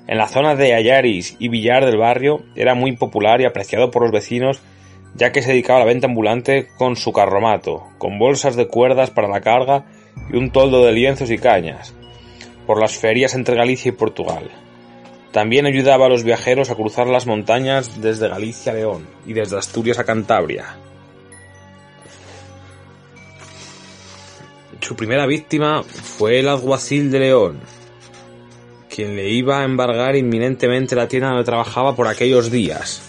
En 0.06 0.18
la 0.18 0.28
zona 0.28 0.56
de 0.56 0.74
Ayaris 0.74 1.36
y 1.38 1.48
Villar 1.48 1.86
del 1.86 1.96
barrio 1.96 2.44
era 2.54 2.74
muy 2.74 2.98
popular 2.98 3.40
y 3.40 3.46
apreciado 3.46 3.90
por 3.90 4.02
los 4.02 4.12
vecinos 4.12 4.60
ya 5.14 5.32
que 5.32 5.40
se 5.40 5.52
dedicaba 5.52 5.78
a 5.78 5.84
la 5.86 5.90
venta 5.90 6.06
ambulante 6.06 6.68
con 6.76 6.94
su 6.94 7.14
carromato, 7.14 7.88
con 7.96 8.18
bolsas 8.18 8.56
de 8.56 8.68
cuerdas 8.68 9.10
para 9.10 9.28
la 9.28 9.40
carga 9.40 9.86
y 10.30 10.36
un 10.36 10.50
toldo 10.50 10.84
de 10.84 10.92
lienzos 10.92 11.30
y 11.30 11.38
cañas, 11.38 11.94
por 12.66 12.78
las 12.78 12.98
ferias 12.98 13.34
entre 13.34 13.56
Galicia 13.56 13.88
y 13.88 13.92
Portugal. 13.92 14.50
También 15.32 15.64
ayudaba 15.64 16.06
a 16.06 16.08
los 16.10 16.24
viajeros 16.24 16.70
a 16.70 16.74
cruzar 16.74 17.06
las 17.06 17.26
montañas 17.26 18.02
desde 18.02 18.28
Galicia 18.28 18.72
a 18.72 18.74
León 18.74 19.06
y 19.26 19.32
desde 19.32 19.56
Asturias 19.56 19.98
a 19.98 20.04
Cantabria. 20.04 20.76
Su 24.80 24.94
primera 24.94 25.26
víctima 25.26 25.82
fue 25.82 26.40
el 26.40 26.48
alguacil 26.48 27.10
de 27.10 27.20
León, 27.20 27.60
quien 28.94 29.16
le 29.16 29.30
iba 29.30 29.60
a 29.60 29.64
embargar 29.64 30.16
inminentemente 30.16 30.96
la 30.96 31.08
tienda 31.08 31.28
donde 31.28 31.44
trabajaba 31.44 31.96
por 31.96 32.08
aquellos 32.08 32.50
días. 32.50 33.00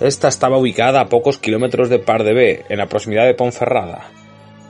Esta 0.00 0.26
estaba 0.26 0.58
ubicada 0.58 1.00
a 1.00 1.08
pocos 1.08 1.38
kilómetros 1.38 1.88
de 1.88 2.00
Pardebé, 2.00 2.64
en 2.68 2.78
la 2.78 2.88
proximidad 2.88 3.26
de 3.26 3.34
Ponferrada. 3.34 4.10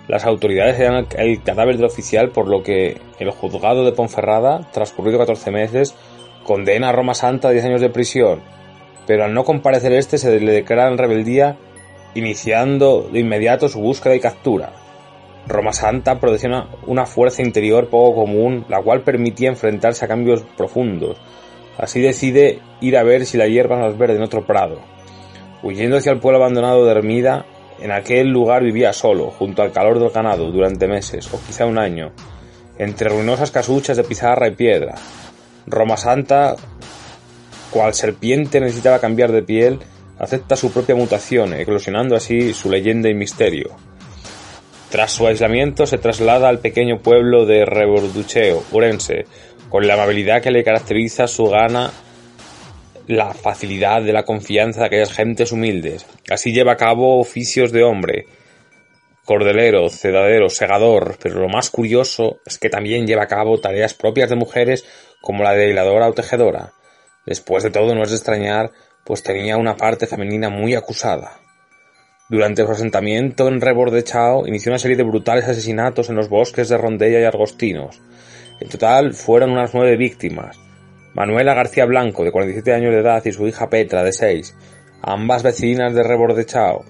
Las 0.06 0.26
autoridades 0.26 0.78
eran 0.78 1.06
el 1.16 1.42
cadáver 1.42 1.76
del 1.76 1.86
oficial, 1.86 2.30
por 2.30 2.48
lo 2.48 2.62
que 2.62 3.00
el 3.18 3.30
juzgado 3.30 3.84
de 3.84 3.92
Ponferrada, 3.92 4.68
transcurrido 4.70 5.18
14 5.18 5.50
meses, 5.50 5.94
condena 6.44 6.90
a 6.90 6.92
Roma 6.92 7.14
Santa 7.14 7.48
a 7.48 7.52
10 7.52 7.64
años 7.64 7.80
de 7.80 7.88
prisión, 7.88 8.40
pero 9.06 9.24
al 9.24 9.32
no 9.32 9.44
comparecer 9.44 9.92
este 9.92 10.18
se 10.18 10.38
le 10.40 10.52
declara 10.52 10.88
en 10.88 10.98
rebeldía, 10.98 11.56
iniciando 12.14 13.08
de 13.10 13.20
inmediato 13.20 13.68
su 13.68 13.80
búsqueda 13.80 14.14
y 14.14 14.20
captura. 14.20 14.72
Roma 15.46 15.72
Santa 15.72 16.20
producía 16.20 16.68
una 16.86 17.06
fuerza 17.06 17.42
interior 17.42 17.88
poco 17.88 18.14
común, 18.14 18.64
la 18.68 18.82
cual 18.82 19.02
permitía 19.02 19.48
enfrentarse 19.48 20.04
a 20.04 20.08
cambios 20.08 20.42
profundos. 20.56 21.18
Así 21.76 22.00
decide 22.00 22.60
ir 22.80 22.96
a 22.96 23.02
ver 23.02 23.26
si 23.26 23.36
la 23.36 23.48
hierba 23.48 23.76
no 23.76 23.88
es 23.88 23.98
verde 23.98 24.16
en 24.16 24.22
otro 24.22 24.46
prado. 24.46 24.78
Huyendo 25.62 25.96
hacia 25.96 26.12
el 26.12 26.20
pueblo 26.20 26.38
abandonado 26.38 26.84
de 26.84 26.92
Hermida, 26.92 27.46
en 27.84 27.92
aquel 27.92 28.30
lugar 28.30 28.64
vivía 28.64 28.94
solo, 28.94 29.30
junto 29.30 29.60
al 29.60 29.70
calor 29.70 29.98
del 29.98 30.08
ganado, 30.08 30.50
durante 30.50 30.88
meses, 30.88 31.28
o 31.34 31.40
quizá 31.46 31.66
un 31.66 31.76
año, 31.76 32.12
entre 32.78 33.10
ruinosas 33.10 33.50
casuchas 33.50 33.98
de 33.98 34.04
pizarra 34.04 34.48
y 34.48 34.52
piedra. 34.52 34.94
Roma 35.66 35.98
Santa, 35.98 36.56
cual 37.68 37.92
serpiente 37.92 38.58
necesitaba 38.58 39.00
cambiar 39.00 39.32
de 39.32 39.42
piel, 39.42 39.80
acepta 40.18 40.56
su 40.56 40.72
propia 40.72 40.94
mutación, 40.94 41.52
eclosionando 41.52 42.16
así 42.16 42.54
su 42.54 42.70
leyenda 42.70 43.10
y 43.10 43.14
misterio. 43.14 43.76
Tras 44.88 45.12
su 45.12 45.26
aislamiento 45.26 45.84
se 45.84 45.98
traslada 45.98 46.48
al 46.48 46.60
pequeño 46.60 47.00
pueblo 47.02 47.44
de 47.44 47.66
Reborducheo, 47.66 48.64
Urense, 48.72 49.26
con 49.68 49.86
la 49.86 49.92
amabilidad 49.92 50.40
que 50.40 50.50
le 50.50 50.64
caracteriza 50.64 51.26
su 51.26 51.50
gana, 51.50 51.90
la 53.06 53.34
facilidad 53.34 54.02
de 54.02 54.12
la 54.12 54.24
confianza 54.24 54.80
de 54.80 54.86
aquellas 54.86 55.12
gentes 55.12 55.52
humildes. 55.52 56.06
Así 56.30 56.52
lleva 56.52 56.72
a 56.72 56.76
cabo 56.76 57.20
oficios 57.20 57.72
de 57.72 57.82
hombre, 57.82 58.26
cordelero, 59.24 59.88
cedadero, 59.88 60.48
segador, 60.48 61.16
pero 61.22 61.40
lo 61.40 61.48
más 61.48 61.70
curioso 61.70 62.40
es 62.46 62.58
que 62.58 62.70
también 62.70 63.06
lleva 63.06 63.24
a 63.24 63.28
cabo 63.28 63.60
tareas 63.60 63.94
propias 63.94 64.30
de 64.30 64.36
mujeres 64.36 64.84
como 65.20 65.42
la 65.42 65.52
de 65.52 65.70
hiladora 65.70 66.08
o 66.08 66.12
tejedora. 66.12 66.72
Después 67.26 67.62
de 67.62 67.70
todo 67.70 67.94
no 67.94 68.02
es 68.02 68.10
de 68.10 68.16
extrañar, 68.16 68.72
pues 69.04 69.22
tenía 69.22 69.56
una 69.56 69.76
parte 69.76 70.06
femenina 70.06 70.50
muy 70.50 70.74
acusada. 70.74 71.40
Durante 72.28 72.64
su 72.64 72.70
asentamiento 72.70 73.48
en 73.48 73.60
Rebordechao 73.60 74.46
inició 74.46 74.72
una 74.72 74.78
serie 74.78 74.96
de 74.96 75.02
brutales 75.02 75.44
asesinatos 75.44 76.08
en 76.08 76.16
los 76.16 76.28
bosques 76.28 76.68
de 76.68 76.78
Rondella 76.78 77.20
y 77.20 77.24
Argostinos. 77.24 78.00
En 78.60 78.68
total 78.68 79.12
fueron 79.12 79.50
unas 79.50 79.74
nueve 79.74 79.96
víctimas. 79.96 80.63
Manuela 81.14 81.54
García 81.54 81.84
Blanco, 81.84 82.24
de 82.24 82.32
47 82.32 82.74
años 82.74 82.92
de 82.92 82.98
edad, 82.98 83.22
y 83.24 83.30
su 83.30 83.46
hija 83.46 83.70
Petra, 83.70 84.02
de 84.02 84.12
6, 84.12 84.56
ambas 85.00 85.44
vecinas 85.44 85.94
de 85.94 86.02
Rebordechao. 86.02 86.84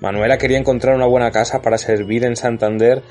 Manuela 0.00 0.36
quería 0.36 0.58
encontrar 0.58 0.94
una 0.94 1.06
buena 1.06 1.30
casa 1.30 1.62
para 1.62 1.78
servir 1.78 2.24
en 2.24 2.36
Santander, 2.36 3.02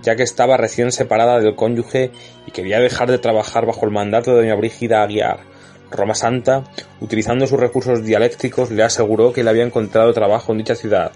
ya 0.00 0.14
que 0.14 0.22
estaba 0.22 0.56
recién 0.56 0.92
separada 0.92 1.40
del 1.40 1.56
cónyuge 1.56 2.12
y 2.46 2.52
quería 2.52 2.78
dejar 2.78 3.10
de 3.10 3.18
trabajar 3.18 3.66
bajo 3.66 3.84
el 3.86 3.90
mandato 3.90 4.30
de 4.30 4.42
doña 4.42 4.54
Brígida 4.54 5.02
Aguiar, 5.02 5.40
Roma 5.90 6.14
Santa, 6.14 6.62
utilizando 7.00 7.48
sus 7.48 7.58
recursos 7.58 8.04
dialécticos, 8.04 8.70
le 8.70 8.84
aseguró 8.84 9.32
que 9.32 9.42
le 9.42 9.50
había 9.50 9.64
encontrado 9.64 10.12
trabajo 10.12 10.52
en 10.52 10.58
dicha 10.58 10.76
ciudad, 10.76 11.10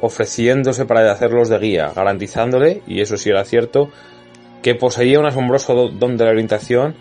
ofreciéndose 0.00 0.86
para 0.86 1.12
hacerlos 1.12 1.50
de 1.50 1.58
guía, 1.58 1.92
garantizándole, 1.94 2.80
y 2.86 3.02
eso 3.02 3.18
sí 3.18 3.28
era 3.28 3.44
cierto, 3.44 3.90
que 4.62 4.74
poseía 4.74 5.20
un 5.20 5.26
asombroso 5.26 5.90
don 5.90 6.16
de 6.16 6.24
la 6.24 6.30
orientación 6.30 6.94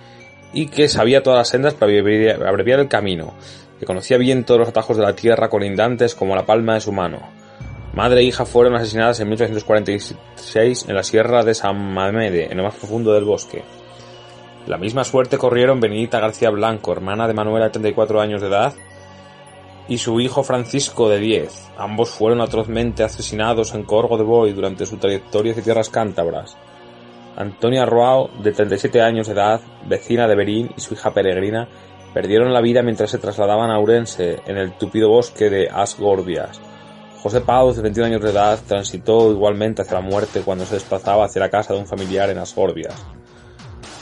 y 0.53 0.67
que 0.67 0.87
sabía 0.87 1.23
todas 1.23 1.37
las 1.37 1.49
sendas 1.49 1.73
para 1.73 1.91
abreviar 1.91 2.79
el 2.79 2.87
camino, 2.87 3.33
que 3.79 3.85
conocía 3.85 4.17
bien 4.17 4.43
todos 4.43 4.59
los 4.59 4.69
atajos 4.69 4.97
de 4.97 5.03
la 5.03 5.15
tierra 5.15 5.49
colindantes 5.49 6.15
como 6.15 6.35
la 6.35 6.45
palma 6.45 6.75
de 6.75 6.81
su 6.81 6.91
mano. 6.91 7.19
Madre 7.93 8.21
e 8.21 8.23
hija 8.23 8.45
fueron 8.45 8.75
asesinadas 8.75 9.19
en 9.19 9.29
1846 9.29 10.85
en 10.87 10.95
la 10.95 11.03
sierra 11.03 11.43
de 11.43 11.53
San 11.53 11.93
Mamede, 11.93 12.49
en 12.49 12.57
lo 12.57 12.63
más 12.63 12.75
profundo 12.75 13.13
del 13.13 13.25
bosque. 13.25 13.63
La 14.67 14.77
misma 14.77 15.03
suerte 15.03 15.37
corrieron 15.37 15.79
Benita 15.79 16.19
García 16.19 16.51
Blanco, 16.51 16.91
hermana 16.91 17.27
de 17.27 17.33
Manuela 17.33 17.65
de 17.65 17.71
34 17.71 18.21
años 18.21 18.41
de 18.41 18.47
edad, 18.47 18.73
y 19.87 19.97
su 19.97 20.21
hijo 20.21 20.43
Francisco 20.43 21.09
de 21.09 21.19
10. 21.19 21.71
Ambos 21.77 22.11
fueron 22.11 22.39
atrozmente 22.39 23.03
asesinados 23.03 23.73
en 23.73 23.83
Corgo 23.83 24.17
de 24.17 24.23
Boy 24.23 24.53
durante 24.53 24.85
su 24.85 24.97
trayectoria 24.97 25.51
hacia 25.51 25.63
tierras 25.63 25.89
cántabras. 25.89 26.55
Antonia 27.35 27.85
Roao, 27.85 28.29
de 28.41 28.51
37 28.51 29.01
años 29.01 29.27
de 29.27 29.33
edad, 29.33 29.61
vecina 29.87 30.27
de 30.27 30.35
Berín, 30.35 30.71
y 30.75 30.81
su 30.81 30.93
hija 30.93 31.13
Peregrina, 31.13 31.67
perdieron 32.13 32.53
la 32.53 32.61
vida 32.61 32.81
mientras 32.83 33.11
se 33.11 33.17
trasladaban 33.17 33.71
a 33.71 33.79
Urense, 33.79 34.41
en 34.45 34.57
el 34.57 34.73
tupido 34.77 35.09
bosque 35.09 35.49
de 35.49 35.69
Asgorbias. 35.69 36.59
José 37.21 37.41
Pau, 37.41 37.71
de 37.71 37.81
21 37.81 38.07
años 38.07 38.21
de 38.21 38.31
edad, 38.31 38.59
transitó 38.67 39.31
igualmente 39.31 39.83
hacia 39.83 39.99
la 39.99 40.01
muerte 40.01 40.41
cuando 40.41 40.65
se 40.65 40.75
desplazaba 40.75 41.25
hacia 41.25 41.39
la 41.39 41.49
casa 41.49 41.73
de 41.73 41.79
un 41.79 41.87
familiar 41.87 42.29
en 42.29 42.39
Asgorbias. 42.39 42.95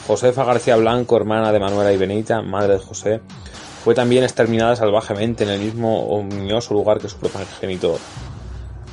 Josefa 0.07 0.43
García 0.43 0.75
Blanco, 0.77 1.17
hermana 1.17 1.51
de 1.51 1.59
Manuela 1.59 1.91
y 1.91 1.97
Benita, 1.97 2.41
madre 2.41 2.73
de 2.73 2.79
José, 2.79 3.21
fue 3.83 3.93
también 3.93 4.23
exterminada 4.23 4.75
salvajemente 4.75 5.43
en 5.43 5.51
el 5.51 5.59
mismo 5.59 6.07
ominoso 6.07 6.73
lugar 6.73 6.99
que 6.99 7.09
su 7.09 7.17
progenitor. 7.17 7.99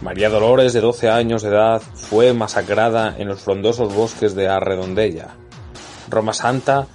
María 0.03 0.29
Dolores, 0.29 0.73
de 0.73 0.81
12 0.81 1.09
años 1.09 1.43
de 1.43 1.49
edad, 1.49 1.81
fue 1.81 2.35
masacrada 2.35 3.15
en 3.19 3.29
los 3.29 3.41
frondosos 3.41 3.95
bosques 3.95 4.35
de 4.35 4.47
Arredondella. 4.47 5.29
Roma 6.09 6.35
Santa, 6.35 6.87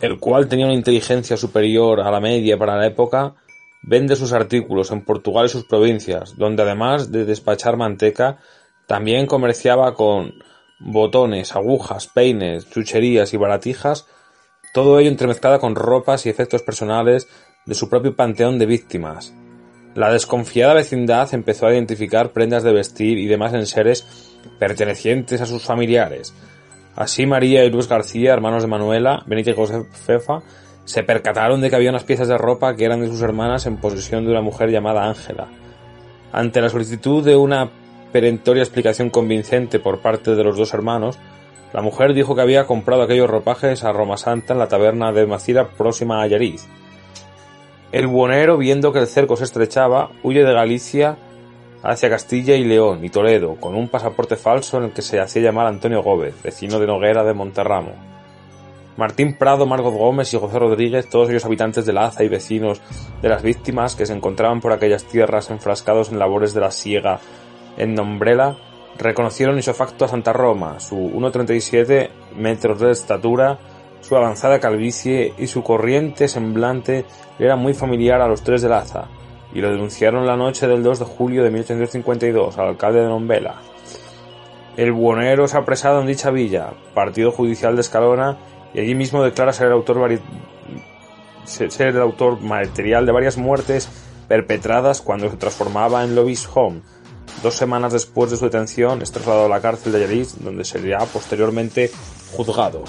el 0.00 0.18
cual 0.18 0.48
tenía 0.48 0.66
una 0.66 0.74
inteligencia 0.74 1.36
superior 1.36 2.00
a 2.00 2.10
la 2.10 2.20
media 2.20 2.58
para 2.58 2.76
la 2.76 2.86
época, 2.86 3.34
vende 3.82 4.16
sus 4.16 4.32
artículos 4.32 4.90
en 4.90 5.04
Portugal 5.04 5.46
y 5.46 5.48
sus 5.48 5.64
provincias, 5.64 6.36
donde 6.36 6.62
además 6.62 7.12
de 7.12 7.24
despachar 7.24 7.76
manteca, 7.76 8.38
también 8.86 9.26
comerciaba 9.26 9.94
con 9.94 10.34
botones, 10.80 11.54
agujas, 11.54 12.08
peines, 12.08 12.68
chucherías 12.68 13.32
y 13.32 13.36
baratijas, 13.36 14.06
todo 14.74 14.98
ello 14.98 15.08
entremezclado 15.08 15.60
con 15.60 15.76
ropas 15.76 16.26
y 16.26 16.30
efectos 16.30 16.62
personales 16.62 17.28
de 17.64 17.74
su 17.74 17.88
propio 17.88 18.14
panteón 18.14 18.58
de 18.58 18.66
víctimas. 18.66 19.32
La 19.94 20.12
desconfiada 20.12 20.74
vecindad 20.74 21.32
empezó 21.34 21.66
a 21.66 21.72
identificar 21.72 22.30
prendas 22.30 22.62
de 22.62 22.72
vestir 22.72 23.18
y 23.18 23.26
demás 23.26 23.54
enseres 23.54 24.06
pertenecientes 24.58 25.40
a 25.40 25.46
sus 25.46 25.64
familiares. 25.64 26.34
Así 26.94 27.26
María 27.26 27.64
y 27.64 27.70
Luis 27.70 27.88
García, 27.88 28.32
hermanos 28.32 28.62
de 28.62 28.68
Manuela, 28.68 29.22
Benítez 29.26 29.54
y 29.54 29.56
Josefa, 29.56 30.42
se 30.84 31.02
percataron 31.02 31.60
de 31.60 31.70
que 31.70 31.76
había 31.76 31.90
unas 31.90 32.04
piezas 32.04 32.28
de 32.28 32.38
ropa 32.38 32.74
que 32.74 32.84
eran 32.84 33.00
de 33.00 33.08
sus 33.08 33.22
hermanas 33.22 33.66
en 33.66 33.76
posesión 33.76 34.24
de 34.24 34.30
una 34.30 34.40
mujer 34.40 34.70
llamada 34.70 35.06
Ángela. 35.06 35.48
Ante 36.32 36.60
la 36.60 36.68
solicitud 36.68 37.24
de 37.24 37.36
una 37.36 37.70
perentoria 38.12 38.62
explicación 38.62 39.10
convincente 39.10 39.78
por 39.78 40.00
parte 40.00 40.34
de 40.34 40.44
los 40.44 40.56
dos 40.56 40.74
hermanos, 40.74 41.18
la 41.72 41.82
mujer 41.82 42.14
dijo 42.14 42.34
que 42.34 42.40
había 42.40 42.66
comprado 42.66 43.02
aquellos 43.02 43.28
ropajes 43.28 43.84
a 43.84 43.92
Roma 43.92 44.16
Santa 44.16 44.54
en 44.54 44.58
la 44.58 44.68
taberna 44.68 45.12
de 45.12 45.26
Macira 45.26 45.68
próxima 45.68 46.22
a 46.22 46.26
Yariz. 46.26 46.66
El 47.90 48.06
buonero, 48.06 48.58
viendo 48.58 48.92
que 48.92 48.98
el 48.98 49.06
cerco 49.06 49.36
se 49.36 49.44
estrechaba, 49.44 50.10
huye 50.22 50.44
de 50.44 50.52
Galicia 50.52 51.16
hacia 51.82 52.10
Castilla 52.10 52.54
y 52.54 52.64
León 52.64 53.02
y 53.02 53.08
Toledo, 53.08 53.56
con 53.56 53.74
un 53.74 53.88
pasaporte 53.88 54.36
falso 54.36 54.76
en 54.76 54.84
el 54.84 54.92
que 54.92 55.00
se 55.00 55.20
hacía 55.20 55.42
llamar 55.42 55.66
Antonio 55.66 56.02
Gómez, 56.02 56.34
vecino 56.42 56.78
de 56.78 56.86
Noguera 56.86 57.24
de 57.24 57.32
Monterramo. 57.32 57.92
Martín 58.98 59.38
Prado, 59.38 59.64
Margot 59.64 59.94
Gómez 59.94 60.34
y 60.34 60.38
José 60.38 60.58
Rodríguez, 60.58 61.08
todos 61.08 61.30
ellos 61.30 61.44
habitantes 61.44 61.86
de 61.86 61.92
Laza 61.92 62.24
y 62.24 62.28
vecinos 62.28 62.82
de 63.22 63.28
las 63.28 63.42
víctimas 63.42 63.94
que 63.94 64.04
se 64.04 64.12
encontraban 64.12 64.60
por 64.60 64.72
aquellas 64.72 65.04
tierras 65.04 65.50
enfrascados 65.50 66.10
en 66.10 66.18
labores 66.18 66.52
de 66.52 66.60
la 66.60 66.72
siega 66.72 67.20
en 67.76 67.94
Nombrela, 67.94 68.56
reconocieron 68.98 69.58
isofacto 69.58 70.04
a 70.04 70.08
Santa 70.08 70.32
Roma, 70.32 70.80
su 70.80 70.96
1,37 70.96 72.10
metros 72.36 72.80
de 72.80 72.90
estatura, 72.90 73.58
su 74.08 74.16
avanzada 74.16 74.58
calvicie 74.58 75.34
y 75.36 75.48
su 75.48 75.62
corriente 75.62 76.28
semblante 76.28 77.04
era 77.38 77.56
muy 77.56 77.74
familiar 77.74 78.22
a 78.22 78.26
los 78.26 78.42
tres 78.42 78.62
de 78.62 78.70
Laza, 78.70 79.08
y 79.52 79.60
lo 79.60 79.70
denunciaron 79.70 80.26
la 80.26 80.34
noche 80.34 80.66
del 80.66 80.82
2 80.82 81.00
de 81.00 81.04
julio 81.04 81.44
de 81.44 81.50
1852 81.50 82.56
al 82.56 82.68
alcalde 82.68 83.02
de 83.02 83.08
Nombela. 83.08 83.56
El 84.78 84.92
buonero 84.92 85.44
es 85.44 85.54
apresado 85.54 86.00
en 86.00 86.06
dicha 86.06 86.30
villa, 86.30 86.72
partido 86.94 87.32
judicial 87.32 87.74
de 87.74 87.82
Escalona, 87.82 88.38
y 88.72 88.80
allí 88.80 88.94
mismo 88.94 89.22
declara 89.22 89.52
ser 89.52 89.66
el 89.66 89.74
autor, 89.74 89.98
ser 91.44 91.88
el 91.88 92.00
autor 92.00 92.40
material 92.40 93.04
de 93.04 93.12
varias 93.12 93.36
muertes 93.36 93.90
perpetradas 94.26 95.02
cuando 95.02 95.28
se 95.28 95.36
transformaba 95.36 96.02
en 96.02 96.14
Lobby's 96.14 96.48
Home. 96.54 96.80
Dos 97.42 97.54
semanas 97.54 97.92
después 97.92 98.30
de 98.30 98.38
su 98.38 98.46
detención 98.46 99.02
es 99.02 99.12
trasladado 99.12 99.46
a 99.46 99.50
la 99.50 99.60
cárcel 99.60 99.92
de 99.92 100.00
Yaris, 100.00 100.42
donde 100.42 100.64
sería 100.64 100.98
posteriormente 101.12 101.90
juzgado. 102.34 102.84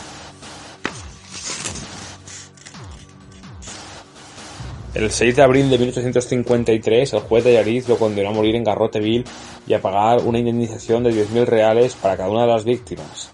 El 4.99 5.11
6 5.11 5.37
de 5.37 5.41
abril 5.41 5.69
de 5.69 5.77
1853, 5.77 7.13
el 7.13 7.19
juez 7.21 7.45
de 7.45 7.53
Yariz 7.53 7.87
lo 7.87 7.97
condenó 7.97 8.31
a 8.31 8.33
morir 8.33 8.57
en 8.57 8.65
Garroteville 8.65 9.23
y 9.65 9.73
a 9.73 9.81
pagar 9.81 10.19
una 10.25 10.39
indemnización 10.39 11.05
de 11.05 11.11
10.000 11.11 11.45
reales 11.45 11.95
para 11.95 12.17
cada 12.17 12.29
una 12.29 12.41
de 12.41 12.49
las 12.49 12.65
víctimas. 12.65 13.31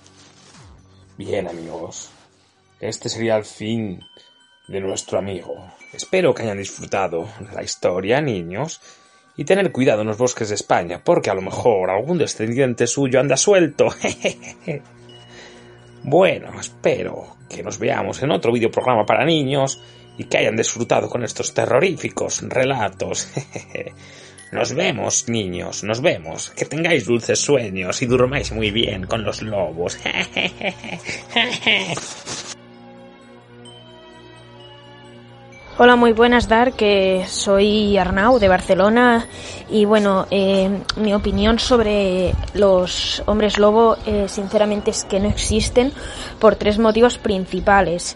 Bien, 1.18 1.48
amigos, 1.48 2.12
este 2.80 3.10
sería 3.10 3.36
el 3.36 3.46
fin 3.46 4.00
de 4.68 4.80
nuestro 4.80 5.18
amigo. 5.18 5.56
Espero 5.92 6.36
que 6.36 6.44
hayan 6.44 6.60
disfrutado 6.60 7.28
de 7.40 7.56
la 7.56 7.64
historia, 7.64 8.22
niños, 8.22 8.80
y 9.36 9.44
tener 9.44 9.72
cuidado 9.72 10.02
en 10.02 10.10
los 10.10 10.20
bosques 10.20 10.50
de 10.50 10.56
España, 10.56 11.02
porque 11.04 11.32
a 11.32 11.34
lo 11.34 11.42
mejor 11.42 11.90
algún 11.90 12.20
descendiente 12.20 12.86
suyo 12.86 13.20
anda 13.20 13.38
suelto. 13.38 13.88
bueno, 16.04 16.60
espero 16.60 17.38
que 17.50 17.64
nos 17.64 17.80
veamos 17.80 18.22
en 18.22 18.30
otro 18.30 18.52
videoprograma 18.52 19.08
para 19.08 19.26
niños 19.26 19.82
y 20.18 20.26
que 20.26 20.38
hayan 20.38 20.56
disfrutado 20.56 21.10
con 21.10 21.24
estos 21.24 21.54
terroríficos 21.54 22.42
relatos. 22.44 23.28
Nos 24.52 24.74
vemos, 24.74 25.28
niños, 25.28 25.84
nos 25.84 26.02
vemos. 26.02 26.52
Que 26.52 26.66
tengáis 26.66 27.06
dulces 27.06 27.40
sueños 27.40 28.02
y 28.02 28.06
durmáis 28.06 28.54
muy 28.54 28.72
bien 28.72 29.06
con 29.06 29.24
los 29.24 29.42
lobos. 29.42 29.98
Hola, 35.78 35.98
muy 35.98 36.14
buenas, 36.14 36.48
Dar, 36.48 36.72
que 36.72 37.26
soy 37.28 37.98
Arnau 37.98 38.40
de 38.40 38.48
Barcelona 38.48 39.28
y 39.70 39.84
bueno, 39.84 40.26
eh, 40.32 40.70
mi 40.96 41.14
opinión 41.14 41.60
sobre 41.60 42.34
los 42.54 43.22
hombres 43.26 43.60
lobo 43.60 43.98
eh, 44.06 44.28
sinceramente 44.30 44.92
es 44.92 45.04
que 45.04 45.20
no 45.20 45.28
existen 45.28 45.92
por 46.40 46.56
tres 46.56 46.80
motivos 46.80 47.18
principales. 47.18 48.16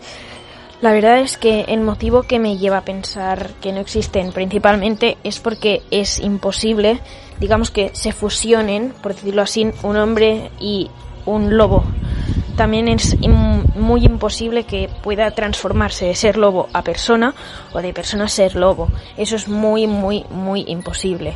La 0.81 0.93
verdad 0.93 1.19
es 1.19 1.37
que 1.37 1.65
el 1.67 1.81
motivo 1.81 2.23
que 2.23 2.39
me 2.39 2.57
lleva 2.57 2.77
a 2.77 2.85
pensar 2.85 3.49
que 3.61 3.73
no 3.73 3.81
existen 3.81 4.31
principalmente 4.31 5.17
es 5.25 5.39
porque 5.39 5.81
es 5.91 6.19
imposible, 6.19 7.01
digamos 7.37 7.69
que 7.69 7.89
se 7.93 8.13
fusionen, 8.13 8.93
por 9.01 9.13
decirlo 9.13 9.41
así, 9.41 9.69
un 9.83 9.97
hombre 9.97 10.51
y 10.57 10.89
un 11.25 11.57
lobo. 11.57 11.83
También 12.55 12.87
es 12.87 13.17
muy 13.75 14.05
imposible 14.05 14.63
que 14.63 14.89
pueda 15.03 15.31
transformarse 15.31 16.05
de 16.05 16.15
ser 16.15 16.37
lobo 16.37 16.69
a 16.71 16.81
persona 16.81 17.33
o 17.73 17.81
de 17.81 17.93
persona 17.93 18.25
a 18.25 18.29
ser 18.29 18.55
lobo. 18.55 18.87
Eso 19.17 19.35
es 19.35 19.49
muy, 19.49 19.85
muy, 19.85 20.23
muy 20.29 20.63
imposible. 20.67 21.33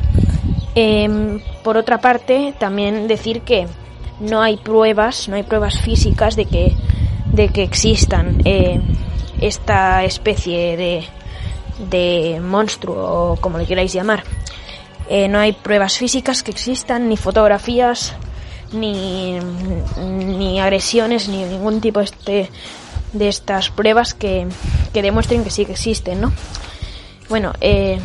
Em, 0.74 1.40
por 1.62 1.76
otra 1.76 1.98
parte, 1.98 2.54
también 2.58 3.08
decir 3.08 3.42
que 3.42 3.66
no 4.20 4.40
hay 4.40 4.56
pruebas, 4.56 5.28
no 5.28 5.36
hay 5.36 5.42
pruebas 5.42 5.80
físicas 5.80 6.34
de 6.34 6.46
que, 6.46 6.72
de 7.32 7.48
que 7.48 7.62
existan. 7.62 8.40
Eh, 8.46 8.80
esta 9.40 10.04
especie 10.04 10.76
de, 10.76 11.04
de 11.90 12.40
monstruo 12.40 13.32
o 13.32 13.36
como 13.36 13.58
le 13.58 13.66
queráis 13.66 13.92
llamar. 13.92 14.24
Eh, 15.08 15.28
no 15.28 15.38
hay 15.38 15.52
pruebas 15.52 15.98
físicas 15.98 16.42
que 16.42 16.50
existan, 16.50 17.08
ni 17.08 17.16
fotografías, 17.16 18.14
ni, 18.72 19.38
ni 19.98 20.60
agresiones, 20.60 21.28
ni 21.28 21.44
ningún 21.44 21.80
tipo 21.80 22.00
este, 22.00 22.50
de 23.12 23.28
estas 23.28 23.70
pruebas 23.70 24.14
que, 24.14 24.46
que 24.92 25.02
demuestren 25.02 25.44
que 25.44 25.50
sí 25.50 25.66
que 25.66 25.72
existen, 25.72 26.20
¿no? 26.20 26.32
Bueno, 27.28 27.52
eh, 27.60 27.98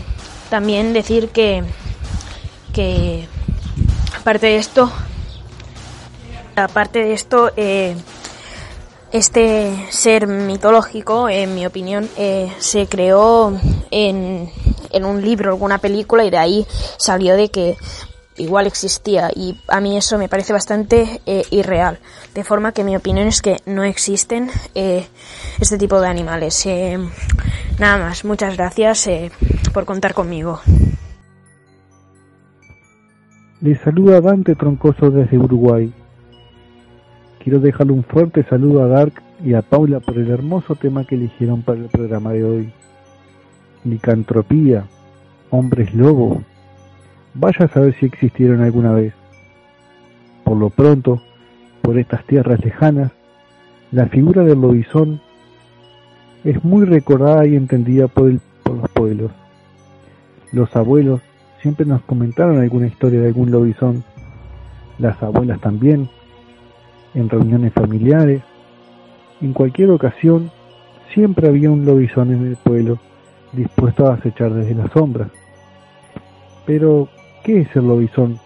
también 0.49 0.93
decir 0.93 1.29
que, 1.29 1.63
que 2.73 3.27
aparte 4.17 4.47
de 4.47 4.57
esto, 4.57 4.91
aparte 6.55 6.99
de 6.99 7.13
esto, 7.13 7.51
eh, 7.57 7.95
este 9.11 9.87
ser 9.89 10.27
mitológico, 10.27 11.29
en 11.29 11.55
mi 11.55 11.65
opinión, 11.65 12.07
eh, 12.17 12.51
se 12.59 12.87
creó 12.87 13.57
en, 13.91 14.49
en 14.91 15.05
un 15.05 15.21
libro, 15.21 15.51
alguna 15.51 15.77
película, 15.77 16.23
y 16.25 16.29
de 16.29 16.37
ahí 16.37 16.67
salió 16.97 17.35
de 17.35 17.49
que 17.49 17.77
igual 18.39 18.67
existía 18.67 19.29
y 19.35 19.59
a 19.67 19.79
mí 19.79 19.97
eso 19.97 20.17
me 20.17 20.29
parece 20.29 20.53
bastante 20.53 21.21
eh, 21.25 21.43
irreal. 21.51 21.99
De 22.33 22.43
forma 22.43 22.71
que 22.71 22.83
mi 22.83 22.95
opinión 22.95 23.27
es 23.27 23.41
que 23.41 23.57
no 23.65 23.83
existen 23.83 24.49
eh, 24.75 25.05
este 25.59 25.77
tipo 25.77 25.99
de 25.99 26.07
animales. 26.07 26.65
Eh, 26.65 26.97
nada 27.77 27.97
más, 27.97 28.25
muchas 28.25 28.55
gracias 28.55 29.07
eh, 29.07 29.31
por 29.73 29.85
contar 29.85 30.13
conmigo. 30.13 30.59
Les 33.61 33.79
saluda 33.81 34.21
Dante 34.21 34.55
Troncoso 34.55 35.09
desde 35.11 35.37
Uruguay. 35.37 35.93
Quiero 37.39 37.59
dejarle 37.59 37.93
un 37.93 38.03
fuerte 38.03 38.43
saludo 38.43 38.83
a 38.83 38.87
Dark 38.87 39.13
y 39.43 39.53
a 39.53 39.61
Paula 39.61 40.01
por 40.01 40.17
el 40.17 40.29
hermoso 40.29 40.75
tema 40.75 41.05
que 41.05 41.15
eligieron 41.15 41.61
para 41.61 41.79
el 41.79 41.87
programa 41.87 42.33
de 42.33 42.43
hoy. 42.43 42.73
Licantropía, 43.85 44.85
hombres 45.49 45.93
lobo. 45.95 46.43
Vaya 47.33 47.65
a 47.65 47.69
saber 47.69 47.95
si 47.97 48.05
existieron 48.05 48.61
alguna 48.61 48.91
vez. 48.91 49.13
Por 50.43 50.57
lo 50.57 50.69
pronto, 50.69 51.21
por 51.81 51.97
estas 51.97 52.25
tierras 52.25 52.63
lejanas, 52.63 53.13
la 53.91 54.07
figura 54.07 54.43
del 54.43 54.59
lobizón 54.59 55.21
es 56.43 56.61
muy 56.63 56.85
recordada 56.85 57.47
y 57.47 57.55
entendida 57.55 58.09
por, 58.09 58.37
por 58.63 58.75
los 58.75 58.89
pueblos. 58.89 59.31
Los 60.51 60.75
abuelos 60.75 61.21
siempre 61.61 61.85
nos 61.85 62.01
comentaron 62.01 62.59
alguna 62.59 62.87
historia 62.87 63.21
de 63.21 63.27
algún 63.27 63.49
lobizón, 63.49 64.03
las 64.97 65.21
abuelas 65.23 65.61
también, 65.61 66.09
en 67.13 67.29
reuniones 67.29 67.73
familiares, 67.73 68.41
en 69.41 69.53
cualquier 69.53 69.91
ocasión, 69.91 70.51
siempre 71.13 71.47
había 71.47 71.71
un 71.71 71.85
lobizón 71.85 72.31
en 72.31 72.45
el 72.45 72.55
pueblo 72.57 72.99
dispuesto 73.53 74.07
a 74.07 74.15
acechar 74.15 74.53
desde 74.53 74.75
las 74.75 74.91
sombras. 74.91 75.29
Pero, 76.65 77.09
¿qué 77.43 77.61
es 77.61 77.75
el 77.75 77.87
lobizón? 77.87 78.39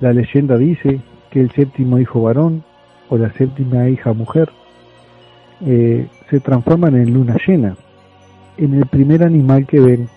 La 0.00 0.12
leyenda 0.12 0.56
dice 0.56 1.00
que 1.30 1.40
el 1.40 1.50
séptimo 1.52 1.98
hijo 1.98 2.22
varón 2.22 2.64
o 3.08 3.16
la 3.16 3.32
séptima 3.32 3.88
hija 3.88 4.12
mujer 4.12 4.50
eh, 5.64 6.08
se 6.30 6.40
transforman 6.40 6.96
en 6.96 7.14
luna 7.14 7.36
llena, 7.46 7.76
en 8.56 8.74
el 8.74 8.86
primer 8.86 9.22
animal 9.22 9.66
que 9.66 9.80
ven 9.80 10.08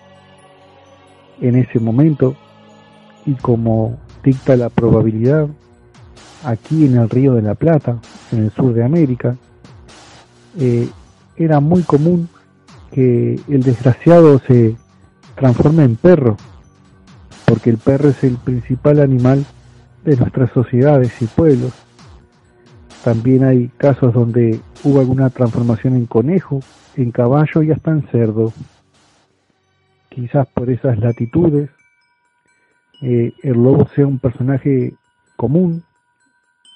en 1.40 1.56
ese 1.56 1.78
momento 1.78 2.34
y 3.24 3.34
como 3.34 3.96
dicta 4.24 4.56
la 4.56 4.68
probabilidad 4.70 5.48
aquí 6.44 6.86
en 6.86 6.96
el 6.96 7.08
Río 7.08 7.34
de 7.34 7.42
la 7.42 7.54
Plata, 7.54 7.98
en 8.32 8.44
el 8.44 8.50
sur 8.52 8.72
de 8.74 8.84
América, 8.84 9.36
eh, 10.58 10.88
era 11.36 11.60
muy 11.60 11.82
común 11.82 12.28
que 12.92 13.40
el 13.48 13.62
desgraciado 13.62 14.40
se 14.40 14.76
transforme 15.36 15.84
en 15.84 15.96
perro, 15.96 16.36
porque 17.46 17.70
el 17.70 17.78
perro 17.78 18.08
es 18.08 18.24
el 18.24 18.36
principal 18.36 19.00
animal 19.00 19.44
de 20.04 20.16
nuestras 20.16 20.50
sociedades 20.52 21.20
y 21.22 21.26
pueblos. 21.26 21.72
También 23.04 23.44
hay 23.44 23.68
casos 23.76 24.12
donde 24.12 24.60
hubo 24.82 25.00
alguna 25.00 25.30
transformación 25.30 25.94
en 25.94 26.06
conejo, 26.06 26.60
en 26.96 27.10
caballo 27.12 27.62
y 27.62 27.70
hasta 27.70 27.92
en 27.92 28.02
cerdo. 28.08 28.52
Quizás 30.08 30.46
por 30.48 30.70
esas 30.70 30.98
latitudes 30.98 31.70
eh, 33.00 33.32
el 33.42 33.52
lobo 33.52 33.88
sea 33.94 34.06
un 34.06 34.18
personaje 34.18 34.94
común, 35.36 35.84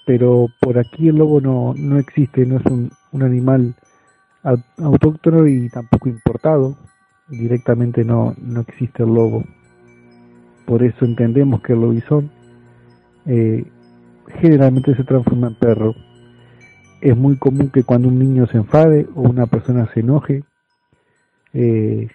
pero 0.05 0.49
por 0.61 0.79
aquí 0.79 1.09
el 1.09 1.17
lobo 1.17 1.41
no, 1.41 1.75
no 1.77 1.99
existe, 1.99 2.45
no 2.47 2.59
es 2.59 2.67
un, 2.67 2.91
un 3.13 3.23
animal 3.23 3.75
autóctono 4.79 5.47
y 5.47 5.69
tampoco 5.69 6.09
importado. 6.09 6.77
Directamente 7.29 8.05
no, 8.05 8.35
no 8.39 8.61
existe 8.61 9.03
el 9.03 9.15
lobo. 9.15 9.45
Por 10.67 10.83
eso 10.83 11.05
entendemos 11.05 11.63
que 11.63 11.73
el 11.73 11.81
lobizón 11.81 12.31
eh, 13.27 13.65
generalmente 14.41 14.95
se 14.97 15.05
transforma 15.05 15.49
en 15.49 15.55
perro. 15.55 15.95
Es 17.01 17.17
muy 17.17 17.37
común 17.37 17.71
que 17.71 17.85
cuando 17.85 18.09
un 18.09 18.19
niño 18.19 18.47
se 18.47 18.59
enfade 18.59 19.09
o 19.15 19.23
una 19.23 19.47
persona 19.47 19.89
se 19.93 20.01
enoje, 20.01 20.45
eh, 21.53 22.09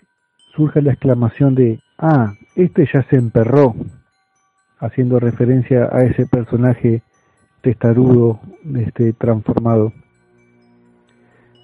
surja 0.55 0.81
la 0.81 0.93
exclamación 0.93 1.55
de, 1.55 1.79
ah, 1.97 2.33
este 2.55 2.87
ya 2.91 3.03
se 3.03 3.17
emperró, 3.17 3.75
haciendo 4.79 5.19
referencia 5.19 5.89
a 5.91 6.03
ese 6.03 6.25
personaje 6.25 7.01
testarudo, 7.67 8.39
este, 8.75 9.11
transformado. 9.11 9.91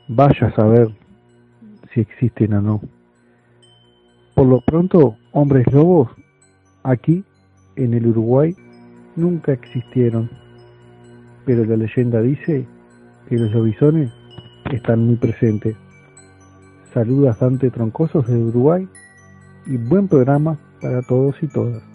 Vaya 0.09 0.47
a 0.47 0.53
saber 0.53 0.89
si 1.93 2.01
existen 2.01 2.55
o 2.55 2.61
no. 2.61 2.81
Por 4.35 4.47
lo 4.47 4.59
pronto, 4.59 5.15
hombres 5.31 5.65
lobos 5.71 6.09
aquí 6.83 7.23
en 7.77 7.93
el 7.93 8.07
Uruguay 8.07 8.53
nunca 9.15 9.53
existieron, 9.53 10.29
pero 11.45 11.63
la 11.63 11.77
leyenda 11.77 12.19
dice 12.21 12.67
que 13.29 13.37
los 13.37 13.53
lobisones 13.53 14.11
están 14.73 15.05
muy 15.05 15.15
presentes. 15.15 15.77
Saludas 16.93 17.39
Dante 17.39 17.71
Troncosos 17.71 18.27
de 18.27 18.43
Uruguay 18.43 18.89
y 19.67 19.77
buen 19.77 20.09
programa 20.09 20.59
para 20.81 21.01
todos 21.01 21.41
y 21.41 21.47
todas. 21.47 21.92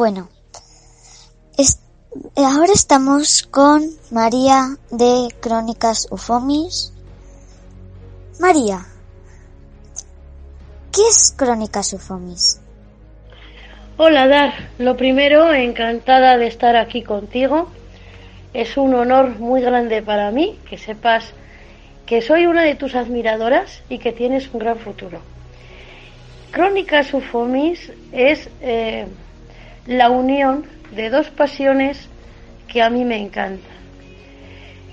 Bueno, 0.00 0.30
ahora 2.34 2.72
estamos 2.72 3.42
con 3.42 3.82
María 4.10 4.78
de 4.90 5.28
Crónicas 5.40 6.08
Ufomis. 6.10 6.94
María, 8.40 8.78
¿qué 10.90 11.02
es 11.02 11.34
Crónicas 11.36 11.92
Ufomis? 11.92 12.62
Hola 13.98 14.26
Dar, 14.26 14.70
lo 14.78 14.96
primero, 14.96 15.52
encantada 15.52 16.38
de 16.38 16.46
estar 16.46 16.76
aquí 16.76 17.02
contigo. 17.02 17.68
Es 18.54 18.78
un 18.78 18.94
honor 18.94 19.38
muy 19.38 19.60
grande 19.60 20.00
para 20.00 20.30
mí 20.30 20.58
que 20.66 20.78
sepas 20.78 21.26
que 22.06 22.22
soy 22.22 22.46
una 22.46 22.62
de 22.62 22.74
tus 22.74 22.94
admiradoras 22.94 23.82
y 23.90 23.98
que 23.98 24.12
tienes 24.12 24.48
un 24.54 24.60
gran 24.60 24.78
futuro. 24.78 25.20
Crónicas 26.52 27.12
Ufomis 27.12 27.92
es 28.12 28.48
eh, 28.62 29.06
la 29.86 30.10
unión 30.10 30.64
de 30.92 31.10
dos 31.10 31.30
pasiones 31.30 32.08
que 32.68 32.82
a 32.82 32.90
mí 32.90 33.04
me 33.04 33.18
encantan, 33.18 33.60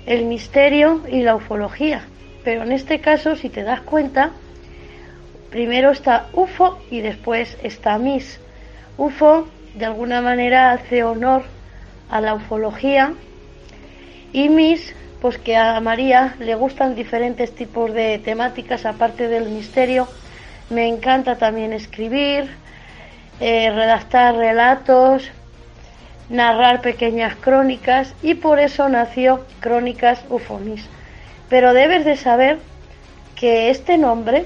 el 0.06 0.24
misterio 0.24 1.02
y 1.08 1.22
la 1.22 1.34
ufología. 1.34 2.02
Pero 2.44 2.62
en 2.62 2.72
este 2.72 3.00
caso, 3.00 3.36
si 3.36 3.50
te 3.50 3.62
das 3.62 3.82
cuenta, 3.82 4.30
primero 5.50 5.90
está 5.90 6.28
UFO 6.32 6.78
y 6.90 7.00
después 7.00 7.58
está 7.62 7.98
MIS. 7.98 8.40
UFO 8.96 9.48
de 9.74 9.84
alguna 9.84 10.20
manera 10.22 10.72
hace 10.72 11.04
honor 11.04 11.42
a 12.10 12.20
la 12.20 12.34
ufología 12.34 13.12
y 14.32 14.48
MIS, 14.48 14.94
pues 15.20 15.38
que 15.38 15.56
a 15.56 15.78
María 15.80 16.36
le 16.38 16.54
gustan 16.54 16.94
diferentes 16.94 17.54
tipos 17.54 17.92
de 17.92 18.18
temáticas 18.18 18.86
aparte 18.86 19.28
del 19.28 19.50
misterio. 19.50 20.08
Me 20.70 20.86
encanta 20.86 21.36
también 21.36 21.72
escribir, 21.72 22.48
eh, 23.40 23.70
redactar 23.70 24.34
relatos, 24.36 25.30
narrar 26.28 26.80
pequeñas 26.80 27.34
crónicas 27.36 28.14
y 28.22 28.34
por 28.34 28.58
eso 28.58 28.88
nació 28.88 29.44
Crónicas 29.60 30.24
Ufomis. 30.28 30.84
Pero 31.48 31.72
debes 31.72 32.04
de 32.04 32.16
saber 32.16 32.58
que 33.36 33.70
este 33.70 33.96
nombre 33.96 34.44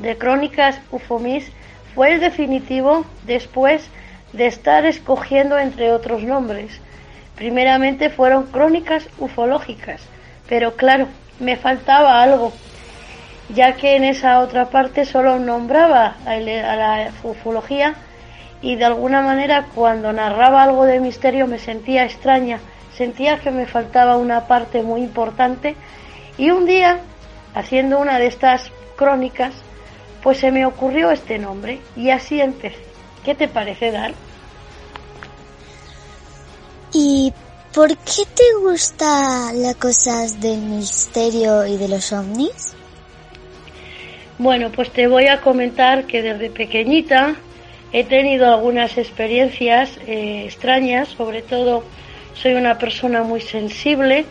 de 0.00 0.16
Crónicas 0.16 0.80
Ufomis 0.90 1.52
fue 1.94 2.12
el 2.14 2.20
definitivo 2.20 3.04
después 3.26 3.88
de 4.32 4.46
estar 4.46 4.86
escogiendo 4.86 5.58
entre 5.58 5.92
otros 5.92 6.22
nombres. 6.22 6.80
Primeramente 7.36 8.10
fueron 8.10 8.46
crónicas 8.46 9.08
ufológicas, 9.18 10.02
pero 10.48 10.76
claro, 10.76 11.06
me 11.38 11.56
faltaba 11.56 12.22
algo 12.22 12.52
ya 13.54 13.76
que 13.76 13.96
en 13.96 14.04
esa 14.04 14.40
otra 14.40 14.70
parte 14.70 15.04
solo 15.04 15.38
nombraba 15.38 16.16
a 16.26 16.36
la 16.36 17.10
ufología 17.22 17.94
y 18.62 18.76
de 18.76 18.84
alguna 18.84 19.22
manera 19.22 19.66
cuando 19.74 20.12
narraba 20.12 20.62
algo 20.62 20.84
de 20.84 21.00
misterio 21.00 21.46
me 21.46 21.58
sentía 21.58 22.04
extraña, 22.04 22.60
sentía 22.96 23.40
que 23.40 23.50
me 23.50 23.66
faltaba 23.66 24.16
una 24.16 24.46
parte 24.46 24.82
muy 24.82 25.02
importante 25.02 25.76
y 26.36 26.50
un 26.50 26.66
día, 26.66 27.00
haciendo 27.54 27.98
una 27.98 28.18
de 28.18 28.26
estas 28.26 28.70
crónicas, 28.96 29.54
pues 30.22 30.38
se 30.38 30.50
me 30.50 30.66
ocurrió 30.66 31.10
este 31.10 31.38
nombre 31.38 31.80
y 31.96 32.10
así 32.10 32.40
empecé. 32.40 32.84
¿Qué 33.24 33.34
te 33.34 33.48
parece, 33.48 33.90
Dar? 33.90 34.12
¿Y 36.92 37.32
por 37.74 37.88
qué 37.96 38.24
te 38.34 38.54
gusta 38.62 39.52
las 39.52 39.76
cosas 39.76 40.40
del 40.40 40.60
misterio 40.60 41.66
y 41.66 41.76
de 41.76 41.88
los 41.88 42.12
ovnis? 42.12 42.74
Bueno, 44.40 44.72
pues 44.72 44.88
te 44.90 45.06
voy 45.06 45.26
a 45.26 45.42
comentar 45.42 46.04
que 46.04 46.22
desde 46.22 46.48
pequeñita 46.48 47.34
he 47.92 48.04
tenido 48.04 48.50
algunas 48.50 48.96
experiencias 48.96 49.98
eh, 50.06 50.44
extrañas, 50.46 51.08
sobre 51.08 51.42
todo 51.42 51.84
soy 52.32 52.54
una 52.54 52.78
persona 52.78 53.22
muy 53.22 53.42
sensible, 53.42 54.24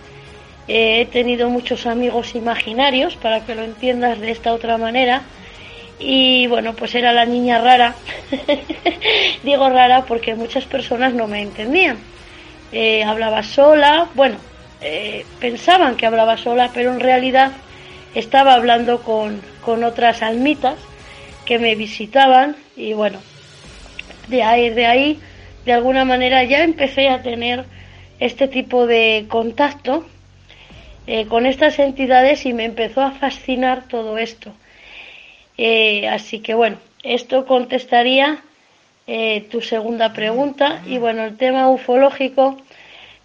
eh, 0.67 1.01
he 1.01 1.05
tenido 1.05 1.51
muchos 1.51 1.85
amigos 1.85 2.33
imaginarios, 2.33 3.17
para 3.17 3.45
que 3.45 3.53
lo 3.53 3.61
entiendas 3.61 4.19
de 4.19 4.31
esta 4.31 4.51
otra 4.51 4.79
manera, 4.79 5.21
y 5.99 6.47
bueno, 6.47 6.73
pues 6.73 6.95
era 6.95 7.13
la 7.13 7.25
niña 7.25 7.59
rara, 7.59 7.93
digo 9.43 9.69
rara 9.69 10.05
porque 10.07 10.33
muchas 10.33 10.65
personas 10.65 11.13
no 11.13 11.27
me 11.27 11.43
entendían. 11.43 11.99
Eh, 12.71 13.03
hablaba 13.03 13.43
sola, 13.43 14.07
bueno, 14.15 14.37
pensaban 15.39 15.97
que 15.97 16.07
hablaba 16.07 16.35
sola, 16.35 16.71
pero 16.73 16.93
en 16.93 16.99
realidad 16.99 17.51
estaba 18.15 18.53
hablando 18.53 19.01
con, 19.03 19.41
con 19.63 19.83
otras 19.83 20.21
almitas 20.21 20.75
que 21.45 21.59
me 21.59 21.75
visitaban 21.75 22.55
y 22.75 22.93
bueno, 22.93 23.19
de 24.27 24.43
ahí, 24.43 24.69
de 24.69 24.85
ahí, 24.85 25.19
de 25.65 25.73
alguna 25.73 26.05
manera 26.05 26.43
ya 26.43 26.63
empecé 26.63 27.09
a 27.09 27.21
tener 27.21 27.65
este 28.19 28.47
tipo 28.47 28.85
de 28.85 29.25
contacto 29.27 30.05
eh, 31.07 31.25
con 31.25 31.45
estas 31.45 31.79
entidades 31.79 32.45
y 32.45 32.53
me 32.53 32.65
empezó 32.65 33.01
a 33.01 33.11
fascinar 33.11 33.87
todo 33.87 34.17
esto. 34.17 34.53
Eh, 35.57 36.07
así 36.07 36.39
que 36.39 36.53
bueno, 36.53 36.77
esto 37.03 37.45
contestaría 37.45 38.43
eh, 39.07 39.41
tu 39.49 39.61
segunda 39.61 40.13
pregunta 40.13 40.83
y 40.85 40.99
bueno, 40.99 41.25
el 41.25 41.35
tema 41.35 41.69
ufológico 41.69 42.57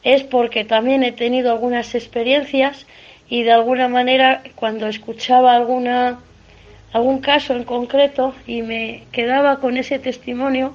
es 0.03 0.23
porque 0.23 0.65
también 0.65 1.03
he 1.03 1.13
tenido 1.13 1.53
algunas 1.53 1.95
experiencias 1.95 2.87
y 3.29 3.43
de 3.43 3.53
alguna 3.53 3.89
manera 3.89 4.43
cuando 4.55 4.87
escuchaba 4.87 5.55
algún 5.57 7.21
caso 7.21 7.55
en 7.55 7.65
concreto 7.65 8.35
y 8.47 8.63
me 8.63 9.05
quedaba 9.13 9.61
con 9.61 9.77
ese 9.77 9.99
testimonio, 9.99 10.75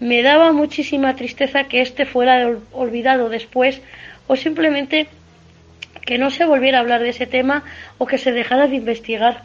me 0.00 0.22
daba 0.22 0.52
muchísima 0.52 1.16
tristeza 1.16 1.64
que 1.64 1.80
este 1.80 2.06
fuera 2.06 2.48
olvidado 2.72 3.28
después 3.28 3.80
o 4.26 4.36
simplemente 4.36 5.08
que 6.04 6.18
no 6.18 6.30
se 6.30 6.44
volviera 6.44 6.78
a 6.78 6.80
hablar 6.82 7.02
de 7.02 7.10
ese 7.10 7.26
tema 7.26 7.64
o 7.98 8.06
que 8.06 8.18
se 8.18 8.32
dejara 8.32 8.68
de 8.68 8.76
investigar, 8.76 9.42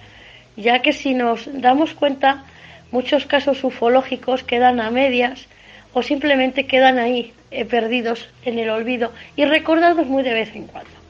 ya 0.56 0.80
que 0.80 0.94
si 0.94 1.14
nos 1.14 1.50
damos 1.62 1.94
cuenta, 1.94 2.46
muchos 2.92 3.26
casos 3.26 3.64
ufológicos 3.64 4.44
quedan 4.44 4.80
a 4.80 4.92
medias 4.92 5.48
o 5.94 6.04
simplemente 6.04 6.66
quedan 6.68 7.00
ahí, 7.00 7.34
eh, 7.52 7.66
perdidos 7.66 8.30
en 8.46 8.60
el 8.60 8.70
olvido 8.70 9.12
y 9.36 9.46
recordados 9.46 10.08
muy 10.08 10.24
de 10.24 10.34
vez 10.34 10.56
en 10.56 10.68
cuando. 10.68 11.03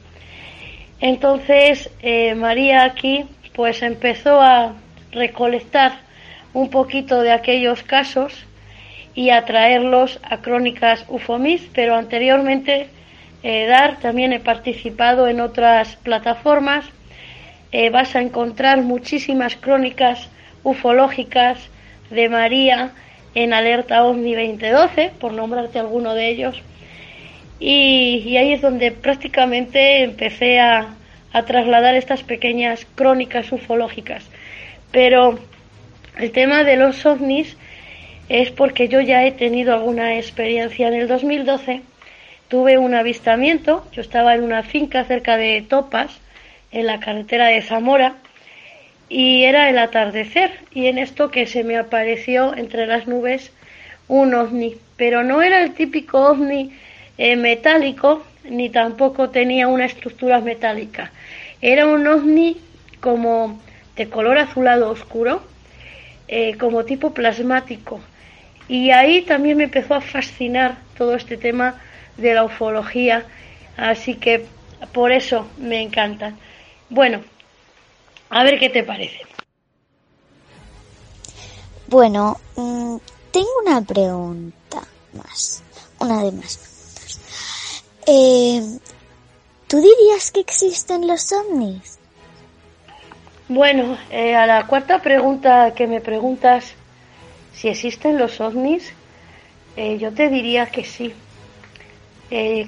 Entonces, 1.00 1.90
eh, 2.00 2.34
María 2.34 2.84
aquí 2.84 3.26
pues 3.54 3.82
empezó 3.82 4.40
a 4.40 4.74
recolectar 5.12 5.92
un 6.52 6.70
poquito 6.70 7.20
de 7.20 7.32
aquellos 7.32 7.82
casos 7.82 8.44
y 9.14 9.30
a 9.30 9.44
traerlos 9.44 10.18
a 10.22 10.38
Crónicas 10.38 11.04
Ufomis, 11.08 11.68
pero 11.72 11.94
anteriormente 11.94 12.88
eh, 13.42 13.66
Dar 13.66 13.98
también 14.00 14.32
he 14.32 14.40
participado 14.40 15.28
en 15.28 15.40
otras 15.40 15.96
plataformas. 15.96 16.86
Eh, 17.72 17.90
vas 17.90 18.16
a 18.16 18.22
encontrar 18.22 18.82
muchísimas 18.82 19.56
crónicas 19.56 20.28
ufológicas 20.62 21.58
de 22.10 22.28
María 22.28 22.92
en 23.34 23.52
Alerta 23.52 24.04
OVNI 24.04 24.34
2012, 24.34 25.12
por 25.20 25.32
nombrarte 25.32 25.78
alguno 25.78 26.14
de 26.14 26.30
ellos. 26.30 26.62
Y, 27.60 28.36
ahí 28.36 28.52
es 28.52 28.60
donde 28.60 28.90
prácticamente 28.90 30.02
empecé 30.02 30.60
a, 30.60 30.94
a 31.32 31.44
trasladar 31.44 31.94
estas 31.94 32.22
pequeñas 32.22 32.86
crónicas 32.94 33.52
ufológicas. 33.52 34.24
Pero 34.90 35.38
el 36.18 36.30
tema 36.30 36.64
de 36.64 36.76
los 36.76 37.04
ovnis 37.06 37.56
es 38.28 38.50
porque 38.50 38.88
yo 38.88 39.00
ya 39.00 39.24
he 39.24 39.32
tenido 39.32 39.74
alguna 39.74 40.16
experiencia. 40.16 40.88
En 40.88 40.94
el 40.94 41.08
2012 41.08 41.82
tuve 42.48 42.78
un 42.78 42.94
avistamiento, 42.94 43.84
yo 43.92 44.00
estaba 44.00 44.34
en 44.34 44.42
una 44.42 44.62
finca 44.62 45.04
cerca 45.04 45.36
de 45.36 45.62
Topas, 45.62 46.18
en 46.72 46.86
la 46.86 47.00
carretera 47.00 47.46
de 47.48 47.62
Zamora, 47.62 48.16
y 49.08 49.44
era 49.44 49.68
el 49.68 49.78
atardecer, 49.78 50.50
y 50.72 50.86
en 50.86 50.98
esto 50.98 51.30
que 51.30 51.46
se 51.46 51.62
me 51.62 51.76
apareció 51.76 52.54
entre 52.56 52.86
las 52.86 53.06
nubes 53.06 53.52
un 54.08 54.34
ovni, 54.34 54.76
pero 54.96 55.22
no 55.22 55.42
era 55.42 55.62
el 55.62 55.74
típico 55.74 56.28
ovni 56.28 56.72
eh, 57.18 57.36
metálico, 57.36 58.22
ni 58.44 58.70
tampoco 58.70 59.30
tenía 59.30 59.68
una 59.68 59.86
estructura 59.86 60.40
metálica. 60.40 61.12
Era 61.60 61.86
un 61.86 62.06
ovni 62.06 62.56
como 63.00 63.60
de 63.96 64.08
color 64.08 64.38
azulado 64.38 64.90
oscuro, 64.90 65.42
eh, 66.28 66.56
como 66.58 66.84
tipo 66.84 67.12
plasmático. 67.12 68.00
Y 68.68 68.90
ahí 68.90 69.22
también 69.22 69.58
me 69.58 69.64
empezó 69.64 69.94
a 69.94 70.00
fascinar 70.00 70.78
todo 70.96 71.14
este 71.14 71.36
tema 71.36 71.80
de 72.16 72.34
la 72.34 72.44
ufología, 72.44 73.26
así 73.76 74.14
que 74.14 74.46
por 74.92 75.12
eso 75.12 75.46
me 75.58 75.82
encanta. 75.82 76.34
Bueno, 76.88 77.20
a 78.30 78.42
ver 78.42 78.58
qué 78.58 78.70
te 78.70 78.82
parece. 78.82 79.20
Bueno, 81.86 82.38
mm, 82.56 82.96
tengo 83.30 83.48
una 83.64 83.82
pregunta 83.82 84.82
más, 85.12 85.62
una 86.00 86.22
de 86.22 86.32
más. 86.32 86.73
Eh, 88.06 88.60
¿Tú 89.66 89.78
dirías 89.78 90.30
que 90.30 90.40
existen 90.40 91.06
los 91.06 91.32
ovnis? 91.32 91.98
Bueno, 93.48 93.96
eh, 94.10 94.34
a 94.34 94.46
la 94.46 94.66
cuarta 94.66 95.00
pregunta 95.00 95.72
que 95.74 95.86
me 95.86 96.02
preguntas, 96.02 96.74
si 97.54 97.68
existen 97.68 98.18
los 98.18 98.40
ovnis, 98.42 98.92
eh, 99.76 99.96
yo 99.98 100.12
te 100.12 100.28
diría 100.28 100.66
que 100.66 100.84
sí. 100.84 101.14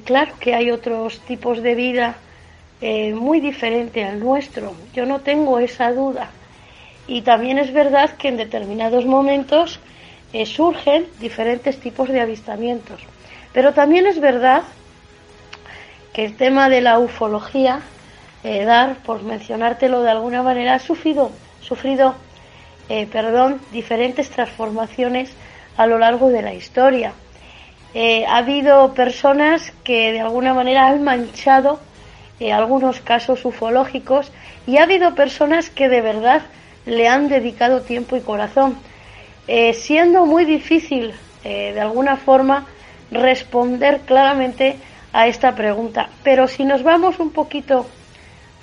Claro 0.04 0.32
que 0.38 0.54
hay 0.54 0.70
otros 0.70 1.18
tipos 1.20 1.60
de 1.60 1.74
vida 1.74 2.16
muy 2.80 3.40
diferente 3.40 4.04
al 4.04 4.20
nuestro, 4.20 4.74
yo 4.94 5.06
no 5.06 5.22
tengo 5.22 5.58
esa 5.58 5.90
duda. 5.92 6.30
Y 7.08 7.22
también 7.22 7.58
es 7.58 7.72
verdad 7.72 8.10
que 8.16 8.28
en 8.28 8.36
determinados 8.36 9.06
momentos 9.06 9.80
surgen 10.44 11.06
diferentes 11.18 11.80
tipos 11.80 12.10
de 12.10 12.20
avistamientos. 12.20 13.00
Pero 13.52 13.74
también 13.74 14.06
es 14.06 14.20
verdad 14.20 14.62
el 16.24 16.36
tema 16.36 16.68
de 16.68 16.80
la 16.80 16.98
ufología 16.98 17.80
eh, 18.42 18.64
dar, 18.64 18.96
por 18.98 19.22
mencionártelo 19.22 20.02
de 20.02 20.10
alguna 20.10 20.42
manera, 20.42 20.74
ha 20.74 20.78
sufrido, 20.78 21.32
sufrido 21.60 22.14
eh, 22.88 23.06
perdón, 23.06 23.60
diferentes 23.72 24.30
transformaciones 24.30 25.32
a 25.76 25.86
lo 25.86 25.98
largo 25.98 26.28
de 26.28 26.42
la 26.42 26.54
historia. 26.54 27.12
Eh, 27.92 28.24
ha 28.26 28.38
habido 28.38 28.94
personas 28.94 29.72
que 29.82 30.12
de 30.12 30.20
alguna 30.20 30.54
manera 30.54 30.86
han 30.86 31.02
manchado 31.02 31.80
algunos 32.52 33.00
casos 33.00 33.44
ufológicos 33.44 34.30
y 34.66 34.76
ha 34.76 34.82
habido 34.82 35.14
personas 35.14 35.70
que 35.70 35.88
de 35.88 36.02
verdad 36.02 36.42
le 36.84 37.08
han 37.08 37.28
dedicado 37.28 37.80
tiempo 37.80 38.14
y 38.14 38.20
corazón, 38.20 38.76
siendo 39.72 40.26
muy 40.26 40.44
difícil 40.44 41.14
de 41.42 41.80
alguna 41.80 42.18
forma 42.18 42.66
responder 43.10 44.00
claramente 44.00 44.76
a 45.16 45.26
esta 45.28 45.54
pregunta. 45.54 46.10
Pero 46.22 46.46
si 46.46 46.62
nos 46.66 46.82
vamos 46.82 47.18
un 47.20 47.30
poquito 47.30 47.86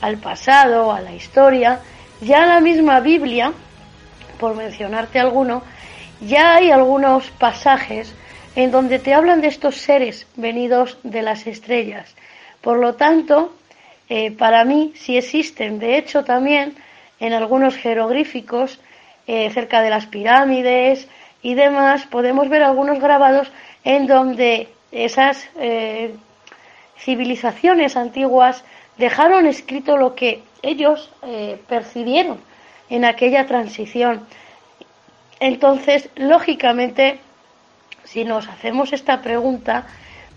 al 0.02 0.18
pasado, 0.20 0.92
a 0.92 1.02
la 1.02 1.16
historia, 1.16 1.80
ya 2.22 2.46
la 2.46 2.60
misma 2.60 3.00
Biblia, 3.00 3.52
por 4.40 4.56
mencionarte 4.56 5.20
alguno, 5.20 5.64
ya 6.22 6.54
hay 6.56 6.70
algunos 6.70 7.32
pasajes 7.32 8.14
en 8.56 8.70
donde 8.70 9.00
te 9.00 9.16
hablan 9.16 9.42
de 9.42 9.48
estos 9.48 9.78
seres 9.78 10.28
venidos 10.36 11.00
de 11.02 11.24
las 11.24 11.48
estrellas. 11.48 12.14
Por 12.62 12.78
lo 12.78 12.94
tanto, 12.94 13.56
eh, 14.08 14.30
para 14.30 14.64
mí 14.64 14.94
sí 14.96 15.18
existen. 15.18 15.80
De 15.80 15.98
hecho, 15.98 16.24
también 16.24 16.76
en 17.20 17.34
algunos 17.34 17.76
jeroglíficos, 17.76 18.80
eh, 19.26 19.50
cerca 19.50 19.82
de 19.82 19.90
las 19.90 20.06
pirámides 20.06 21.08
y 21.42 21.56
demás, 21.56 22.06
podemos 22.06 22.48
ver 22.48 22.62
algunos 22.62 23.00
grabados 23.00 23.52
en 23.84 24.06
donde 24.06 24.70
esas 24.92 25.50
eh, 25.58 26.14
civilizaciones 27.04 27.98
antiguas 27.98 28.64
dejaron 28.98 29.46
escrito 29.46 29.98
lo 29.98 30.16
que 30.16 30.44
ellos 30.62 31.10
eh, 31.24 31.60
percibieron 31.68 32.40
en 32.90 33.06
aquella 33.06 33.46
transición. 33.46 34.26
Entonces, 35.40 36.10
lógicamente, 36.16 37.20
si 38.04 38.24
nos 38.24 38.48
hacemos 38.48 38.94
esta 38.94 39.22
pregunta, 39.22 39.86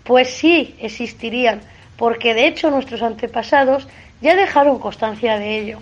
pues 0.03 0.29
sí 0.29 0.75
existirían, 0.79 1.61
porque 1.97 2.33
de 2.33 2.47
hecho 2.47 2.69
nuestros 2.71 3.01
antepasados 3.01 3.87
ya 4.21 4.35
dejaron 4.35 4.79
constancia 4.79 5.37
de 5.37 5.59
ello. 5.59 5.79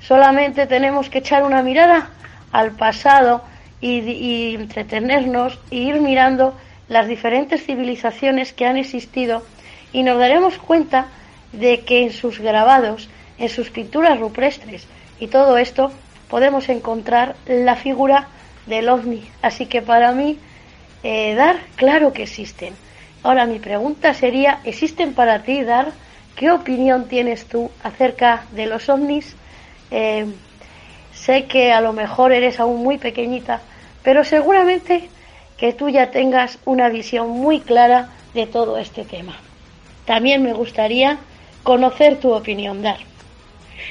Solamente 0.00 0.66
tenemos 0.66 1.10
que 1.10 1.18
echar 1.18 1.42
una 1.42 1.62
mirada 1.62 2.10
al 2.52 2.72
pasado 2.72 3.42
y, 3.80 4.00
y 4.00 4.54
entretenernos 4.54 5.58
e 5.70 5.76
ir 5.76 6.00
mirando 6.00 6.54
las 6.88 7.08
diferentes 7.08 7.64
civilizaciones 7.64 8.52
que 8.52 8.66
han 8.66 8.76
existido 8.76 9.42
y 9.92 10.02
nos 10.02 10.18
daremos 10.18 10.58
cuenta 10.58 11.08
de 11.52 11.80
que 11.80 12.02
en 12.02 12.12
sus 12.12 12.38
grabados, 12.38 13.08
en 13.38 13.48
sus 13.48 13.70
pinturas 13.70 14.18
rupestres 14.18 14.86
y 15.18 15.28
todo 15.28 15.56
esto 15.58 15.90
podemos 16.28 16.68
encontrar 16.68 17.36
la 17.46 17.76
figura 17.76 18.28
del 18.66 18.88
ovni. 18.88 19.28
Así 19.42 19.66
que 19.66 19.82
para 19.82 20.12
mí, 20.12 20.38
eh, 21.02 21.34
Dar, 21.34 21.58
claro 21.76 22.12
que 22.12 22.24
existen. 22.24 22.74
Ahora 23.22 23.46
mi 23.46 23.58
pregunta 23.58 24.14
sería, 24.14 24.60
¿existen 24.64 25.14
para 25.14 25.42
ti, 25.42 25.62
Dar? 25.62 25.92
¿Qué 26.36 26.50
opinión 26.50 27.08
tienes 27.08 27.46
tú 27.46 27.70
acerca 27.82 28.44
de 28.52 28.66
los 28.66 28.88
ovnis? 28.88 29.34
Eh, 29.90 30.26
sé 31.12 31.46
que 31.46 31.72
a 31.72 31.80
lo 31.80 31.92
mejor 31.92 32.32
eres 32.32 32.60
aún 32.60 32.82
muy 32.82 32.98
pequeñita, 32.98 33.60
pero 34.04 34.22
seguramente 34.22 35.08
que 35.56 35.72
tú 35.72 35.88
ya 35.88 36.10
tengas 36.10 36.58
una 36.64 36.88
visión 36.88 37.30
muy 37.30 37.60
clara 37.60 38.10
de 38.34 38.46
todo 38.46 38.78
este 38.78 39.04
tema. 39.04 39.36
También 40.08 40.42
me 40.42 40.54
gustaría 40.54 41.18
conocer 41.62 42.18
tu 42.18 42.32
opinión, 42.32 42.80
Dar. 42.80 42.96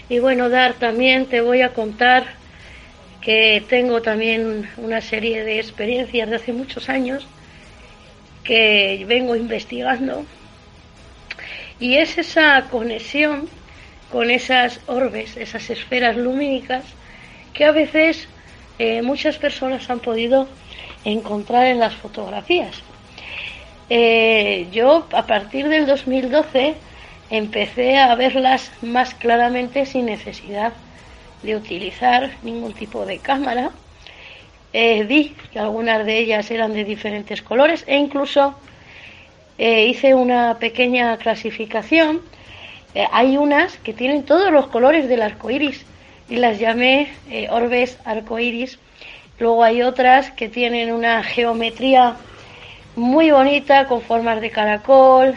Y 0.10 0.18
bueno, 0.18 0.50
Dar, 0.50 0.74
también 0.74 1.28
te 1.28 1.42
voy 1.42 1.62
a 1.62 1.76
contar 1.76 2.26
que 3.22 3.64
tengo 3.70 4.02
también 4.02 4.68
una 4.78 5.00
serie 5.00 5.44
de 5.44 5.60
experiencias 5.60 6.28
de 6.28 6.36
hace 6.38 6.54
muchos 6.54 6.90
años 6.90 7.28
que 8.44 9.06
vengo 9.08 9.36
investigando 9.36 10.26
y 11.80 11.98
es 11.98 12.18
esa 12.18 12.64
conexión 12.72 13.48
con 14.12 14.32
esas 14.32 14.80
orbes, 14.88 15.38
esas 15.38 15.70
esferas 15.70 16.18
lumínicas 16.18 16.84
que 17.54 17.64
a 17.64 17.72
veces 17.72 18.28
eh, 18.80 19.04
muchas 19.04 19.38
personas 19.38 19.88
han 19.92 20.00
podido 20.00 20.48
encontrar 21.06 21.68
en 21.68 21.78
las 21.78 21.94
fotografías. 21.94 22.82
Eh, 23.90 24.68
yo 24.72 25.08
a 25.14 25.26
partir 25.26 25.70
del 25.70 25.86
2012 25.86 26.76
empecé 27.30 27.98
a 27.98 28.14
verlas 28.16 28.72
más 28.82 29.14
claramente 29.14 29.86
sin 29.86 30.08
necesidad 30.08 30.74
de 31.42 31.56
utilizar 31.56 32.32
ningún 32.44 32.74
tipo 32.74 33.06
de 33.06 33.20
cámara. 33.20 33.72
Eh, 34.74 35.04
vi 35.04 35.36
que 35.54 35.60
algunas 35.60 36.06
de 36.06 36.18
ellas 36.18 36.52
eran 36.52 36.74
de 36.74 36.84
diferentes 36.84 37.42
colores 37.42 37.86
e 37.88 37.96
incluso 37.96 38.56
eh, 39.58 39.86
hice 39.86 40.14
una 40.14 40.60
pequeña 40.60 41.18
clasificación. 41.18 42.22
Hay 43.12 43.38
unas 43.38 43.78
que 43.78 43.94
tienen 43.94 44.24
todos 44.24 44.52
los 44.52 44.68
colores 44.68 45.08
del 45.08 45.22
arco 45.22 45.52
iris 45.52 45.86
y 46.30 46.38
las 46.38 46.60
llamé 46.60 47.12
orbes 47.52 48.00
arco 48.06 48.40
iris. 48.40 48.80
Luego 49.38 49.64
hay 49.64 49.84
otras 49.84 50.32
que 50.32 50.50
tienen 50.50 50.92
una 50.92 51.22
geometría 51.22 52.16
muy 52.98 53.30
bonita 53.30 53.86
con 53.86 54.02
formas 54.02 54.42
de 54.42 54.50
caracol, 54.50 55.36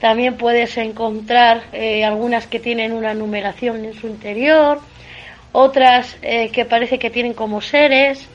también 0.00 0.36
puedes 0.36 0.76
encontrar 0.76 1.64
eh, 1.72 2.04
algunas 2.04 2.46
que 2.46 2.60
tienen 2.60 2.92
una 2.92 3.12
numeración 3.12 3.84
en 3.84 3.92
su 3.92 4.06
interior, 4.06 4.80
otras 5.50 6.16
eh, 6.22 6.50
que 6.50 6.64
parece 6.64 7.00
que 7.00 7.10
tienen 7.10 7.34
como 7.34 7.60
seres. 7.60 8.28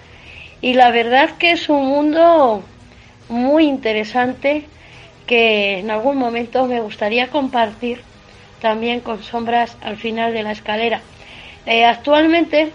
Y 0.60 0.74
la 0.74 0.92
verdad 0.92 1.30
que 1.40 1.52
es 1.52 1.70
un 1.70 1.86
mundo 1.86 2.62
muy 3.30 3.68
interesante 3.68 4.66
que 5.26 5.80
en 5.80 5.90
algún 5.90 6.18
momento 6.18 6.66
me 6.66 6.82
gustaría 6.82 7.28
compartir 7.28 8.02
también 8.60 9.00
con 9.00 9.24
sombras 9.24 9.78
al 9.82 9.96
final 9.96 10.34
de 10.34 10.44
la 10.44 10.52
escalera. 10.52 11.00
Eh, 11.66 11.86
actualmente, 11.86 12.74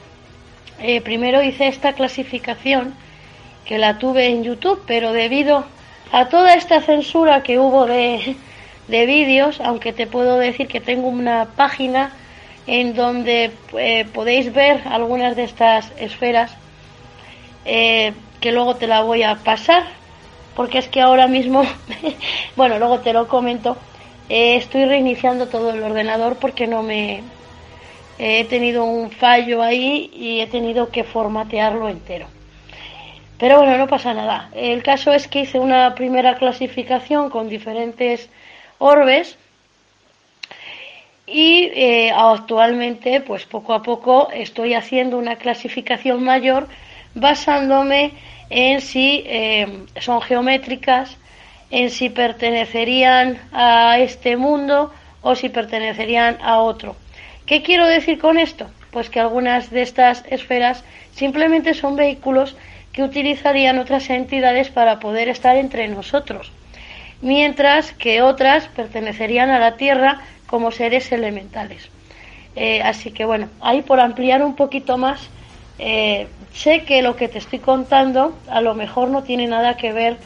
primero 1.04 1.42
hice 1.42 1.68
esta 1.68 1.92
clasificación 1.92 2.94
que 3.66 3.78
la 3.78 3.98
tuve 3.98 4.28
en 4.28 4.44
YouTube, 4.44 4.82
pero 4.86 5.12
debido 5.12 5.64
a 6.12 6.28
toda 6.28 6.54
esta 6.54 6.80
censura 6.80 7.42
que 7.42 7.58
hubo 7.58 7.86
de, 7.86 8.36
de 8.88 9.06
vídeos, 9.06 9.60
aunque 9.60 9.92
te 9.92 10.06
puedo 10.06 10.38
decir 10.38 10.68
que 10.68 10.80
tengo 10.80 11.08
una 11.08 11.46
página 11.56 12.12
en 12.66 12.94
donde 12.94 13.52
eh, 13.78 14.06
podéis 14.12 14.52
ver 14.52 14.82
algunas 14.86 15.36
de 15.36 15.44
estas 15.44 15.92
esferas 15.98 16.56
eh, 17.64 18.12
que 18.40 18.52
luego 18.52 18.76
te 18.76 18.86
la 18.86 19.02
voy 19.02 19.22
a 19.22 19.36
pasar 19.36 19.84
porque 20.54 20.78
es 20.78 20.88
que 20.88 21.00
ahora 21.00 21.28
mismo 21.28 21.62
bueno 22.56 22.78
luego 22.78 23.00
te 23.00 23.12
lo 23.12 23.28
comento 23.28 23.76
eh, 24.28 24.56
estoy 24.56 24.84
reiniciando 24.84 25.46
todo 25.46 25.70
el 25.70 25.82
ordenador 25.82 26.36
porque 26.36 26.66
no 26.66 26.82
me 26.82 27.22
he 28.18 28.44
tenido 28.44 28.84
un 28.84 29.12
fallo 29.12 29.62
ahí 29.62 30.10
y 30.12 30.40
he 30.40 30.46
tenido 30.48 30.90
que 30.90 31.04
formatearlo 31.04 31.88
entero 31.88 32.26
pero 33.38 33.58
bueno 33.58 33.76
no 33.78 33.86
pasa 33.86 34.14
nada 34.14 34.50
el 34.54 34.82
caso 34.82 35.12
es 35.12 35.28
que 35.28 35.40
hice 35.40 35.58
una 35.58 35.94
primera 35.94 36.36
clasificación 36.36 37.30
con 37.30 37.48
diferentes 37.48 38.28
orbes 38.78 39.38
y 41.26 41.70
eh, 41.74 42.12
actualmente 42.14 43.20
pues 43.20 43.44
poco 43.46 43.74
a 43.74 43.82
poco 43.82 44.28
estoy 44.32 44.74
haciendo 44.74 45.18
una 45.18 45.36
clasificación 45.36 46.22
mayor 46.22 46.68
basándome 47.14 48.12
en 48.50 48.80
si 48.80 49.24
eh, 49.26 49.66
son 50.00 50.22
geométricas, 50.22 51.16
en 51.70 51.90
si 51.90 52.10
pertenecerían 52.10 53.38
a 53.52 53.98
este 53.98 54.36
mundo 54.36 54.92
o 55.22 55.34
si 55.34 55.48
pertenecerían 55.48 56.38
a 56.40 56.60
otro. 56.60 56.94
¿Qué 57.44 57.62
quiero 57.62 57.86
decir 57.86 58.18
con 58.18 58.38
esto? 58.38 58.70
Pues 58.92 59.10
que 59.10 59.18
algunas 59.18 59.70
de 59.70 59.82
estas 59.82 60.24
esferas 60.28 60.84
simplemente 61.12 61.74
son 61.74 61.96
vehículos 61.96 62.56
que 62.96 63.04
utilizarían 63.04 63.78
otras 63.78 64.10
entidades 64.10 64.70
para 64.70 64.98
poder 64.98 65.28
estar 65.28 65.56
entre 65.56 65.86
nosotros 65.86 66.50
mientras 67.20 67.92
que 67.92 68.22
otras 68.22 68.68
pertenecerían 68.68 69.50
a 69.50 69.58
la 69.58 69.76
Tierra 69.76 70.20
como 70.46 70.70
seres 70.70 71.10
elementales. 71.12 71.88
Eh, 72.54 72.80
así 72.82 73.10
que 73.10 73.24
bueno, 73.24 73.48
ahí 73.60 73.82
por 73.82 74.00
ampliar 74.00 74.42
un 74.42 74.56
poquito 74.56 74.96
más, 74.96 75.28
eh, 75.78 76.28
sé 76.52 76.84
que 76.84 77.02
lo 77.02 77.16
que 77.16 77.28
te 77.28 77.38
estoy 77.38 77.58
contando 77.58 78.36
a 78.48 78.60
lo 78.60 78.74
mejor 78.74 79.08
no 79.10 79.22
tiene 79.22 79.46
nada 79.46 79.76
que 79.76 79.92
ver 79.92 80.16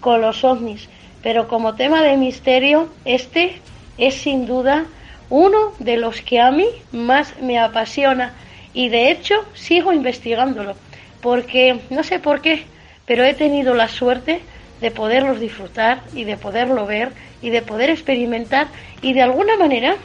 con 0.00 0.20
los 0.20 0.44
ovnis, 0.44 0.88
pero 1.22 1.48
como 1.48 1.74
tema 1.74 2.02
de 2.02 2.16
misterio, 2.16 2.88
este 3.04 3.60
es 3.96 4.14
sin 4.14 4.46
duda 4.46 4.84
uno 5.30 5.72
de 5.78 5.96
los 5.96 6.20
que 6.22 6.40
a 6.40 6.50
mí 6.50 6.66
más 6.92 7.34
me 7.40 7.58
apasiona 7.58 8.34
y 8.74 8.88
de 8.90 9.10
hecho 9.10 9.34
sigo 9.54 9.92
investigándolo, 9.92 10.74
porque 11.20 11.80
no 11.90 12.02
sé 12.02 12.18
por 12.18 12.40
qué, 12.40 12.66
pero 13.06 13.24
he 13.24 13.34
tenido 13.34 13.74
la 13.74 13.88
suerte 13.88 14.40
de 14.80 14.90
poderlos 14.90 15.40
disfrutar 15.40 16.02
y 16.14 16.24
de 16.24 16.36
poderlo 16.36 16.86
ver 16.86 17.12
y 17.42 17.50
de 17.50 17.62
poder 17.62 17.90
experimentar 17.90 18.68
y 19.02 19.12
de 19.12 19.22
alguna 19.22 19.56
manera 19.56 19.96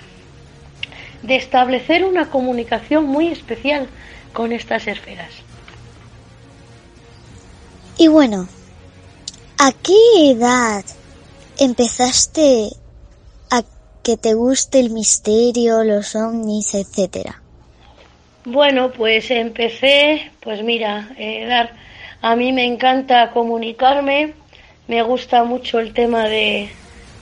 de 1.21 1.35
establecer 1.35 2.03
una 2.03 2.29
comunicación 2.29 3.05
muy 3.05 3.27
especial 3.27 3.87
con 4.33 4.51
estas 4.51 4.87
esferas. 4.87 5.31
Y 7.97 8.07
bueno, 8.07 8.47
¿a 9.59 9.71
qué 9.71 10.31
edad 10.31 10.83
empezaste 11.59 12.69
a 13.51 13.63
que 14.01 14.17
te 14.17 14.33
guste 14.33 14.79
el 14.79 14.89
misterio, 14.89 15.83
los 15.83 16.15
ovnis, 16.15 16.73
etcétera? 16.73 17.42
Bueno, 18.45 18.91
pues 18.91 19.31
empecé, 19.31 20.31
pues 20.41 20.63
mira, 20.63 21.11
eh, 21.17 21.45
dar, 21.45 21.71
a 22.21 22.35
mí 22.35 22.51
me 22.51 22.65
encanta 22.65 23.31
comunicarme, 23.31 24.33
me 24.89 25.01
gusta 25.01 25.45
mucho 25.45 25.79
el 25.79 25.93
tema 25.93 26.27
de, 26.27 26.69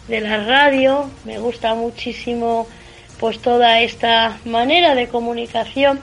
la 0.08 0.44
radio, 0.44 1.12
me 1.24 1.38
gusta 1.38 1.76
muchísimo 1.76 2.68
pues 3.20 3.40
toda 3.40 3.82
esta 3.82 4.40
manera 4.46 4.96
de 4.96 5.10
comunicación. 5.10 6.02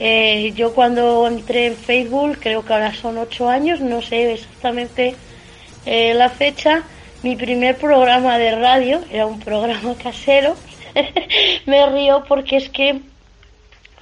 Eh, 0.00 0.52
yo 0.56 0.74
cuando 0.74 1.28
entré 1.28 1.66
en 1.66 1.76
Facebook, 1.76 2.38
creo 2.40 2.64
que 2.64 2.72
ahora 2.72 2.92
son 2.92 3.18
ocho 3.18 3.48
años, 3.48 3.80
no 3.80 4.02
sé 4.02 4.32
exactamente 4.32 5.14
eh, 5.86 6.12
la 6.12 6.28
fecha, 6.28 6.82
mi 7.22 7.36
primer 7.36 7.78
programa 7.78 8.36
de 8.38 8.56
radio 8.56 9.00
era 9.12 9.26
un 9.26 9.38
programa 9.38 9.96
casero. 10.02 10.56
Me 11.66 11.86
río 11.86 12.24
porque 12.28 12.56
es 12.56 12.68
que 12.68 13.13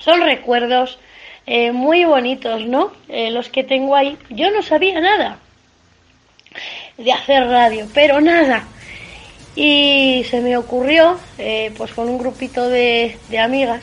son 0.05 0.21
recuerdos 0.21 0.99
eh, 1.47 1.73
muy 1.73 2.05
bonitos, 2.05 2.65
¿no? 2.67 2.93
los 3.09 3.49
que 3.49 3.65
tengo 3.65 3.97
ahí. 3.97 4.17
Yo 4.31 4.51
no 4.51 4.63
sabía 4.63 5.01
nada 5.01 5.39
de 6.97 7.13
hacer 7.13 7.45
radio, 7.47 7.87
pero 7.93 8.21
nada. 8.21 8.65
Y 9.55 10.25
se 10.31 10.41
me 10.41 10.57
ocurrió, 10.57 11.19
eh, 11.39 11.73
pues 11.77 11.93
con 11.93 12.09
un 12.09 12.19
grupito 12.19 12.69
de, 12.69 13.19
amigas, 13.39 13.83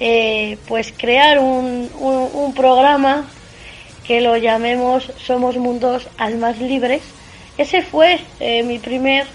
eh, 0.00 0.58
pues 0.66 0.92
crear 0.96 1.38
un, 1.38 1.90
programa 2.54 3.28
que 4.06 4.20
lo 4.20 4.36
llamemos 4.36 5.12
Somos 5.18 5.56
Mundos 5.56 6.08
Almas 6.16 6.58
Libres. 6.58 7.02
Ese 7.58 7.82
fue 7.82 8.18
eh, 8.40 8.62
mi 8.62 8.78
primer 8.78 9.26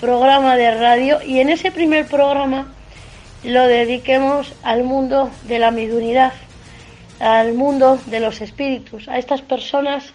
programa 0.00 0.56
de 0.56 0.74
radio 0.74 1.22
y 1.22 1.38
en 1.38 1.50
ese 1.50 1.70
primer 1.70 2.06
programa 2.06 2.74
lo 3.46 3.66
dediquemos 3.66 4.52
al 4.64 4.82
mundo 4.82 5.30
de 5.44 5.60
la 5.60 5.70
midunidad, 5.70 6.32
al 7.20 7.54
mundo 7.54 7.98
de 8.06 8.18
los 8.18 8.40
espíritus, 8.40 9.08
a 9.08 9.18
estas 9.18 9.40
personas 9.40 10.12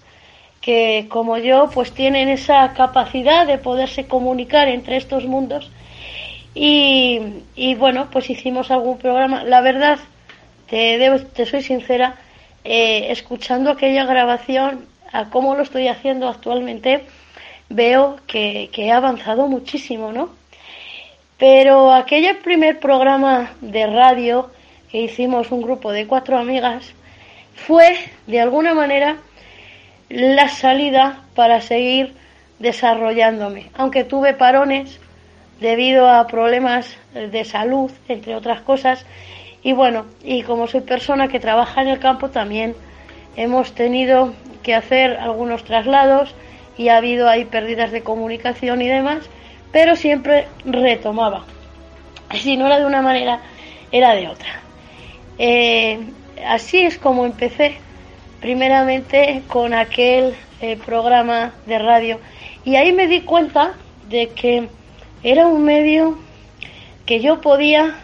que 0.59 1.07
como 1.09 1.37
yo 1.37 1.69
pues 1.73 1.93
tienen 1.93 2.27
esa 2.27 2.73
capacidad 2.73 3.47
de 3.47 3.57
poderse 3.57 4.05
comunicar 4.05 4.67
entre 4.67 4.97
estos 4.97 5.25
mundos. 5.25 5.71
Y, 6.53 7.21
y 7.55 7.75
bueno 7.75 8.09
pues 8.11 8.29
hicimos 8.29 8.69
algún 8.69 8.97
programa. 8.97 9.45
La 9.45 9.61
verdad 9.61 9.97
te, 10.69 10.99
te 11.33 11.45
soy 11.45 11.63
sincera 11.63 12.15
eh, 12.65 13.11
escuchando 13.11 13.71
aquella 13.71 14.05
grabación 14.05 14.85
a 15.13 15.29
cómo 15.29 15.55
lo 15.55 15.63
estoy 15.63 15.87
haciendo 15.87 16.27
actualmente 16.27 17.05
veo 17.69 18.17
que, 18.27 18.69
que 18.73 18.87
he 18.87 18.91
avanzado 18.91 19.47
muchísimo 19.47 20.11
no 20.11 20.40
pero 21.41 21.91
aquel 21.91 22.37
primer 22.37 22.79
programa 22.79 23.49
de 23.61 23.87
radio 23.87 24.51
que 24.91 25.01
hicimos 25.01 25.51
un 25.51 25.63
grupo 25.63 25.91
de 25.91 26.05
cuatro 26.05 26.37
amigas 26.37 26.93
fue 27.55 27.97
de 28.27 28.39
alguna 28.39 28.75
manera 28.75 29.17
la 30.07 30.49
salida 30.49 31.23
para 31.33 31.59
seguir 31.59 32.13
desarrollándome, 32.59 33.71
aunque 33.73 34.03
tuve 34.03 34.35
parones 34.35 34.99
debido 35.59 36.11
a 36.11 36.27
problemas 36.27 36.95
de 37.15 37.43
salud, 37.43 37.89
entre 38.07 38.35
otras 38.35 38.61
cosas, 38.61 39.03
y 39.63 39.73
bueno, 39.73 40.05
y 40.23 40.43
como 40.43 40.67
soy 40.67 40.81
persona 40.81 41.27
que 41.27 41.39
trabaja 41.39 41.81
en 41.81 41.87
el 41.87 41.97
campo 41.97 42.29
también 42.29 42.75
hemos 43.35 43.73
tenido 43.73 44.35
que 44.61 44.75
hacer 44.75 45.17
algunos 45.17 45.63
traslados 45.63 46.35
y 46.77 46.89
ha 46.89 46.97
habido 46.97 47.27
ahí 47.27 47.45
pérdidas 47.45 47.91
de 47.91 48.03
comunicación 48.03 48.83
y 48.83 48.87
demás, 48.87 49.27
pero 49.71 49.95
siempre 49.95 50.47
retomaba. 50.65 51.45
Si 52.33 52.57
no 52.57 52.67
era 52.67 52.79
de 52.79 52.85
una 52.85 53.01
manera, 53.01 53.41
era 53.91 54.13
de 54.13 54.27
otra. 54.27 54.61
Eh, 55.37 55.99
así 56.47 56.81
es 56.81 56.97
como 56.97 57.25
empecé 57.25 57.77
primeramente 58.39 59.43
con 59.47 59.73
aquel 59.73 60.35
eh, 60.61 60.77
programa 60.85 61.53
de 61.65 61.79
radio. 61.79 62.19
Y 62.63 62.75
ahí 62.75 62.91
me 62.91 63.07
di 63.07 63.21
cuenta 63.21 63.73
de 64.09 64.29
que 64.29 64.67
era 65.23 65.47
un 65.47 65.63
medio 65.63 66.17
que 67.05 67.19
yo 67.19 67.41
podía 67.41 67.95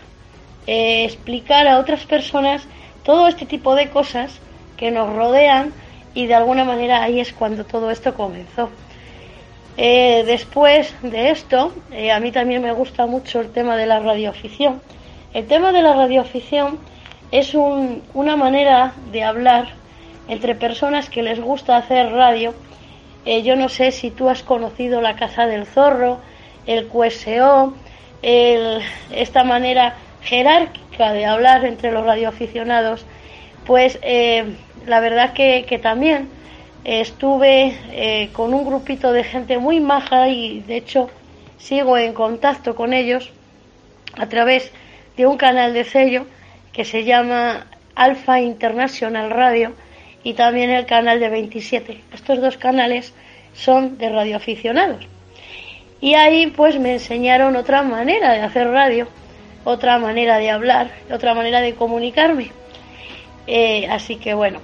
eh, 0.68 1.06
explicar 1.06 1.68
a 1.68 1.80
otras 1.80 2.06
personas 2.06 2.68
todo 3.04 3.28
este 3.28 3.46
tipo 3.46 3.76
de 3.76 3.90
cosas 3.90 4.40
que 4.76 4.92
nos 4.92 5.14
rodean 5.16 5.74
y 6.14 6.28
de 6.28 6.36
alguna 6.36 6.64
manera 6.66 7.04
ahí 7.04 7.20
es 7.20 7.32
cuando 7.34 7.64
todo 7.66 7.92
esto 7.92 8.14
comenzó. 8.14 8.70
Eh, 9.80 10.24
después 10.26 10.96
de 11.04 11.30
esto, 11.30 11.72
eh, 11.92 12.12
a 12.12 12.20
mí 12.20 12.32
también 12.32 12.64
me 12.64 12.72
gusta 12.72 13.06
mucho 13.06 13.42
el 13.42 13.52
tema 13.52 13.78
de 13.78 13.86
la 13.86 14.00
radioafición. 14.00 14.82
El 15.36 15.46
tema 15.46 15.72
de 15.72 15.84
la 15.84 15.94
radioafición 15.94 16.80
es 17.32 17.54
una 17.54 18.36
manera 18.36 18.94
de 19.12 19.24
hablar 19.24 19.68
entre 20.28 20.56
personas 20.56 21.10
que 21.12 21.22
les 21.22 21.40
gusta 21.40 21.78
hacer 21.78 22.12
radio. 22.12 22.56
Eh, 23.26 23.44
yo 23.44 23.56
no 23.56 23.70
sé 23.70 23.92
si 23.92 24.10
tú 24.10 24.30
has 24.30 24.42
conocido 24.42 25.00
la 25.00 25.16
Casa 25.16 25.46
del 25.46 25.68
Zorro, 25.68 26.20
el 26.66 26.88
QSO, 26.88 27.76
esta 28.24 29.44
manera 29.44 29.96
jerárquica 30.22 31.14
de 31.14 31.26
hablar 31.26 31.66
entre 31.66 31.92
los 31.92 32.04
radioaficionados, 32.04 33.06
pues 33.66 34.00
la 34.86 35.00
verdad 35.00 35.34
que, 35.34 35.66
que 35.68 35.78
también 35.78 36.30
estuve 36.84 37.78
eh, 37.92 38.30
con 38.34 38.54
un 38.54 38.66
grupito 38.66 39.12
de 39.12 39.24
gente 39.24 39.58
muy 39.58 39.80
maja 39.80 40.30
y 40.30 40.62
de 40.62 40.78
hecho 40.78 41.10
sigo 41.58 41.98
en 41.98 42.14
contacto 42.14 42.76
con 42.76 42.94
ellos 42.94 43.32
a 44.18 44.28
través 44.28 44.72
de 45.16 45.28
un 45.28 45.38
canal 45.38 45.74
de 45.74 45.84
sello 45.84 46.26
que 46.72 46.86
se 46.86 47.04
llama 47.04 47.68
Alfa 47.96 48.40
International 48.40 49.30
Radio 49.32 49.74
y 50.24 50.34
también 50.34 50.70
el 50.70 50.86
canal 50.86 51.20
de 51.20 51.30
27. 51.30 52.02
Estos 52.14 52.42
dos 52.42 52.58
canales 52.58 53.14
son 53.54 53.98
de 53.98 54.10
radioaficionados. 54.10 55.08
Y 56.00 56.14
ahí 56.14 56.48
pues 56.48 56.80
me 56.80 56.94
enseñaron 56.94 57.56
otra 57.56 57.82
manera 57.82 58.34
de 58.34 58.42
hacer 58.42 58.70
radio, 58.70 59.08
otra 59.64 59.98
manera 59.98 60.38
de 60.38 60.52
hablar, 60.52 60.92
otra 61.12 61.34
manera 61.34 61.62
de 61.62 61.74
comunicarme. 61.74 62.52
Eh, 63.48 63.88
así 63.90 64.18
que 64.18 64.34
bueno, 64.34 64.60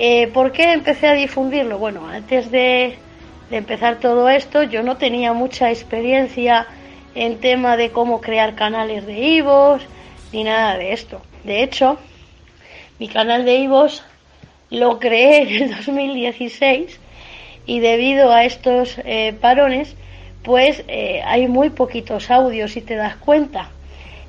eh, 0.00 0.28
¿Por 0.28 0.52
qué 0.52 0.72
empecé 0.72 1.08
a 1.08 1.14
difundirlo? 1.14 1.78
Bueno, 1.78 2.06
antes 2.06 2.52
de, 2.52 2.98
empezar 3.50 3.98
todo 3.98 4.28
esto 4.28 4.62
yo 4.62 4.84
no 4.84 4.96
tenía 4.96 5.32
mucha 5.32 5.70
experiencia 5.70 6.68
en 7.16 7.40
tema 7.40 7.76
de 7.76 7.90
cómo 7.90 8.20
crear 8.20 8.54
canales 8.54 9.06
de 9.06 9.18
IVOS 9.18 9.82
ni 10.32 10.44
nada 10.44 10.76
de 10.78 10.92
esto. 10.92 11.20
De 11.42 11.64
hecho, 11.64 11.98
mi 13.00 13.08
canal 13.08 13.44
de 13.44 13.56
IVOS 13.56 14.04
lo 14.70 15.00
creé 15.00 15.42
en 15.42 15.64
el 15.64 15.76
2016 15.76 17.00
y 17.66 17.80
debido 17.80 18.32
a 18.32 18.44
estos 18.44 18.98
eh, 19.04 19.36
parones, 19.40 19.96
pues 20.44 20.84
eh, 20.86 21.22
hay 21.24 21.48
muy 21.48 21.70
poquitos 21.70 22.30
audios 22.30 22.70
si 22.72 22.82
te 22.82 22.94
das 22.94 23.16
cuenta, 23.16 23.70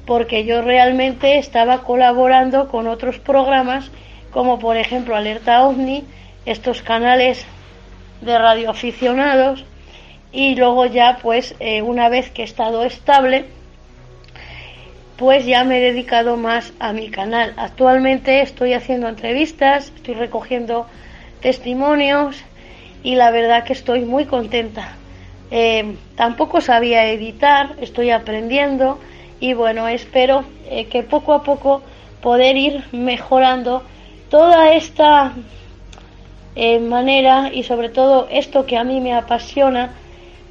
porque 0.08 0.46
yo 0.46 0.64
realmente 0.64 1.38
estaba 1.38 1.84
colaborando 1.84 2.70
con 2.70 2.88
otros 2.88 3.20
programas 3.20 3.92
como 4.32 4.60
por 4.60 4.78
ejemplo 4.78 5.16
Alerta 5.16 5.64
OVNI, 5.66 6.04
estos 6.46 6.82
canales 6.82 7.46
de 8.22 8.38
radioaficionados 8.38 9.66
y 10.32 10.56
luego 10.56 10.86
ya 10.86 11.20
pues 11.22 11.56
eh, 11.60 11.82
una 11.82 12.10
vez 12.10 12.30
que 12.30 12.42
he 12.42 12.46
estado 12.46 12.84
estable 12.84 13.46
pues 15.20 15.46
ya 15.46 15.66
me 15.66 15.80
he 15.80 15.82
dedicado 15.82 16.38
más 16.38 16.72
a 16.80 16.94
mi 16.94 17.10
canal. 17.10 17.54
Actualmente 17.58 18.42
estoy 18.42 18.74
haciendo 18.74 19.10
entrevistas, 19.10 19.92
estoy 19.94 20.14
recogiendo 20.14 20.86
testimonios 21.42 22.42
y 23.04 23.16
la 23.16 23.30
verdad 23.30 23.66
que 23.66 23.74
estoy 23.74 24.06
muy 24.06 24.26
contenta. 24.26 24.94
Eh, 25.52 25.96
tampoco 26.16 26.62
sabía 26.62 27.12
editar, 27.12 27.76
estoy 27.82 28.12
aprendiendo 28.12 28.98
y 29.42 29.54
bueno, 29.54 29.90
espero 29.90 30.46
eh, 30.70 30.86
que 30.86 31.04
poco 31.04 31.34
a 31.34 31.44
poco 31.44 31.82
poder 32.22 32.56
ir 32.56 32.86
mejorando 32.94 33.84
toda 34.30 34.74
esta 34.74 35.34
eh, 36.56 36.80
manera 36.80 37.52
y 37.54 37.64
sobre 37.64 37.90
todo 37.90 38.28
esto 38.30 38.66
que 38.66 38.78
a 38.78 38.84
mí 38.84 39.02
me 39.02 39.14
apasiona, 39.14 39.92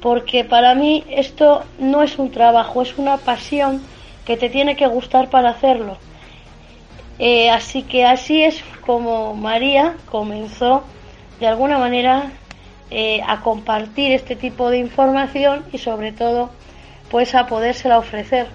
porque 0.01 0.43
para 0.43 0.75
mí 0.75 1.03
esto 1.09 1.63
no 1.77 2.03
es 2.03 2.17
un 2.17 2.31
trabajo, 2.31 2.81
es 2.81 2.97
una 2.97 3.17
pasión 3.17 3.81
que 4.25 4.37
te 4.37 4.49
tiene 4.49 4.75
que 4.75 4.87
gustar 4.87 5.29
para 5.29 5.49
hacerlo. 5.49 5.97
Eh, 7.19 7.49
así 7.49 7.83
que 7.83 8.05
así 8.05 8.43
es 8.43 8.63
como 8.85 9.33
María 9.33 9.95
comenzó 10.09 10.83
de 11.39 11.47
alguna 11.47 11.77
manera 11.77 12.31
eh, 12.91 13.21
a 13.27 13.41
compartir 13.41 14.13
este 14.13 14.35
tipo 14.35 14.69
de 14.69 14.77
información 14.77 15.65
y 15.73 15.77
sobre 15.79 16.11
todo 16.11 16.49
pues 17.11 17.35
a 17.35 17.45
podérsela 17.45 17.97
ofrecer 17.97 18.47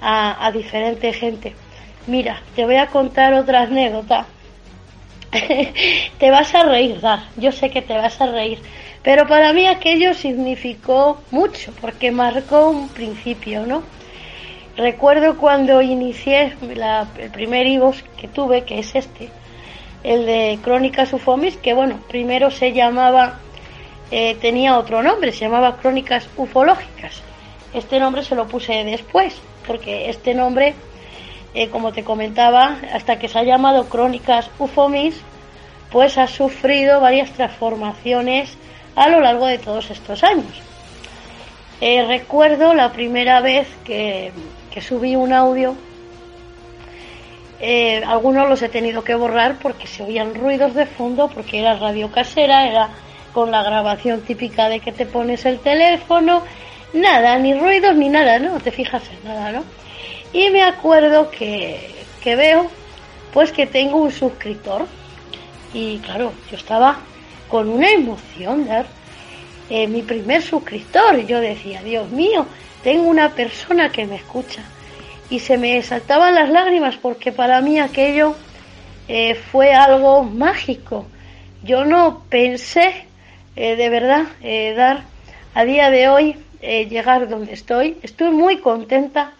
a, 0.00 0.44
a 0.44 0.50
diferente 0.50 1.12
gente. 1.12 1.54
Mira, 2.06 2.42
te 2.56 2.64
voy 2.64 2.76
a 2.76 2.88
contar 2.88 3.34
otra 3.34 3.62
anécdota 3.62 4.26
te 6.18 6.30
vas 6.30 6.54
a 6.54 6.64
reír. 6.64 7.00
Yo 7.36 7.52
sé 7.52 7.70
que 7.70 7.82
te 7.82 7.94
vas 7.94 8.20
a 8.20 8.26
reír. 8.26 8.58
Pero 9.02 9.26
para 9.26 9.52
mí 9.52 9.66
aquello 9.66 10.14
significó 10.14 11.20
mucho, 11.30 11.72
porque 11.80 12.10
marcó 12.10 12.70
un 12.70 12.88
principio, 12.88 13.66
¿no? 13.66 13.82
Recuerdo 14.76 15.36
cuando 15.38 15.82
inicié 15.82 16.52
el 16.60 17.30
primer 17.30 17.66
IVOS 17.66 18.04
que 18.16 18.28
tuve, 18.28 18.64
que 18.64 18.78
es 18.78 18.94
este, 18.94 19.28
el 20.04 20.26
de 20.26 20.58
Crónicas 20.62 21.12
Ufomis, 21.12 21.56
que 21.56 21.74
bueno, 21.74 21.98
primero 22.08 22.50
se 22.50 22.72
llamaba, 22.72 23.38
eh, 24.10 24.36
tenía 24.40 24.78
otro 24.78 25.02
nombre, 25.02 25.32
se 25.32 25.40
llamaba 25.40 25.78
Crónicas 25.78 26.28
Ufológicas. 26.36 27.22
Este 27.74 27.98
nombre 27.98 28.22
se 28.22 28.34
lo 28.34 28.46
puse 28.46 28.84
después, 28.84 29.40
porque 29.66 30.10
este 30.10 30.34
nombre 30.34 30.74
eh, 31.58 31.70
como 31.70 31.90
te 31.90 32.04
comentaba, 32.04 32.76
hasta 32.92 33.18
que 33.18 33.26
se 33.26 33.36
ha 33.36 33.42
llamado 33.42 33.88
Crónicas 33.88 34.48
Ufomis, 34.60 35.20
pues 35.90 36.16
ha 36.16 36.28
sufrido 36.28 37.00
varias 37.00 37.32
transformaciones 37.32 38.56
a 38.94 39.08
lo 39.08 39.18
largo 39.18 39.46
de 39.46 39.58
todos 39.58 39.90
estos 39.90 40.22
años. 40.22 40.62
Eh, 41.80 42.04
recuerdo 42.06 42.74
la 42.74 42.92
primera 42.92 43.40
vez 43.40 43.66
que, 43.84 44.30
subí 44.80 45.16
un 45.16 45.32
audio, 45.32 45.74
eh, 47.58 48.04
algunos 48.06 48.48
los 48.48 48.62
he 48.62 48.68
tenido 48.68 49.02
que 49.02 49.16
borrar 49.16 49.56
porque 49.60 49.88
se 49.88 50.04
oían 50.04 50.36
ruidos 50.36 50.74
de 50.74 50.86
fondo, 50.86 51.26
porque 51.26 51.58
era 51.58 51.74
radio 51.74 52.12
casera, 52.12 52.68
era 52.68 52.90
con 53.32 53.50
la 53.50 53.64
grabación 53.64 54.20
típica 54.20 54.68
de 54.68 54.78
que 54.78 54.92
te 54.92 55.06
pones 55.06 55.44
el 55.44 55.58
teléfono, 55.58 56.44
nada, 56.92 57.36
ni 57.40 57.52
ruidos 57.52 57.96
ni 57.96 58.08
nada, 58.08 58.38
¿no? 58.38 58.60
Te 58.60 58.70
fijas 58.70 59.02
en 59.10 59.28
nada, 59.28 59.50
¿no? 59.50 59.64
Y 60.32 60.50
me 60.50 60.62
acuerdo 60.62 61.30
que, 61.30 61.94
veo 62.24 62.70
pues 63.32 63.50
que 63.52 63.66
tengo 63.66 63.96
un 63.98 64.12
suscriptor. 64.12 64.86
Y 65.72 65.98
claro, 65.98 66.32
yo 66.50 66.56
estaba 66.56 66.98
con 67.48 67.68
una 67.68 67.90
emoción 67.90 68.66
de 68.66 68.84
eh, 69.70 69.86
mi 69.86 70.02
primer 70.02 70.42
suscriptor. 70.42 71.18
Y 71.18 71.26
yo 71.26 71.40
decía, 71.40 71.82
Dios 71.82 72.10
mío, 72.10 72.46
tengo 72.82 73.04
una 73.04 73.30
persona 73.30 73.90
que 73.90 74.06
me 74.06 74.16
escucha. 74.16 74.62
Y 75.30 75.40
se 75.40 75.56
me 75.56 75.82
saltaban 75.82 76.34
las 76.34 76.50
lágrimas 76.50 76.96
porque 76.96 77.32
para 77.32 77.60
mí 77.60 77.78
aquello 77.78 78.34
eh, 79.08 79.34
fue 79.34 79.72
algo 79.72 80.22
mágico. 80.22 81.06
Yo 81.62 81.84
no 81.84 82.22
pensé 82.28 83.06
eh, 83.56 83.76
de 83.76 83.88
verdad 83.88 84.26
dar 84.76 85.02
a 85.54 85.64
día 85.64 85.90
de 85.90 86.08
hoy 86.08 86.36
llegar 86.60 87.28
donde 87.28 87.54
estoy. 87.54 87.96
Estoy 88.02 88.30
muy 88.30 88.58
contenta 88.58 89.32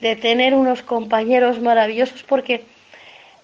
de 0.00 0.16
tener 0.16 0.54
unos 0.54 0.82
compañeros 0.82 1.60
maravillosos 1.60 2.22
porque 2.22 2.64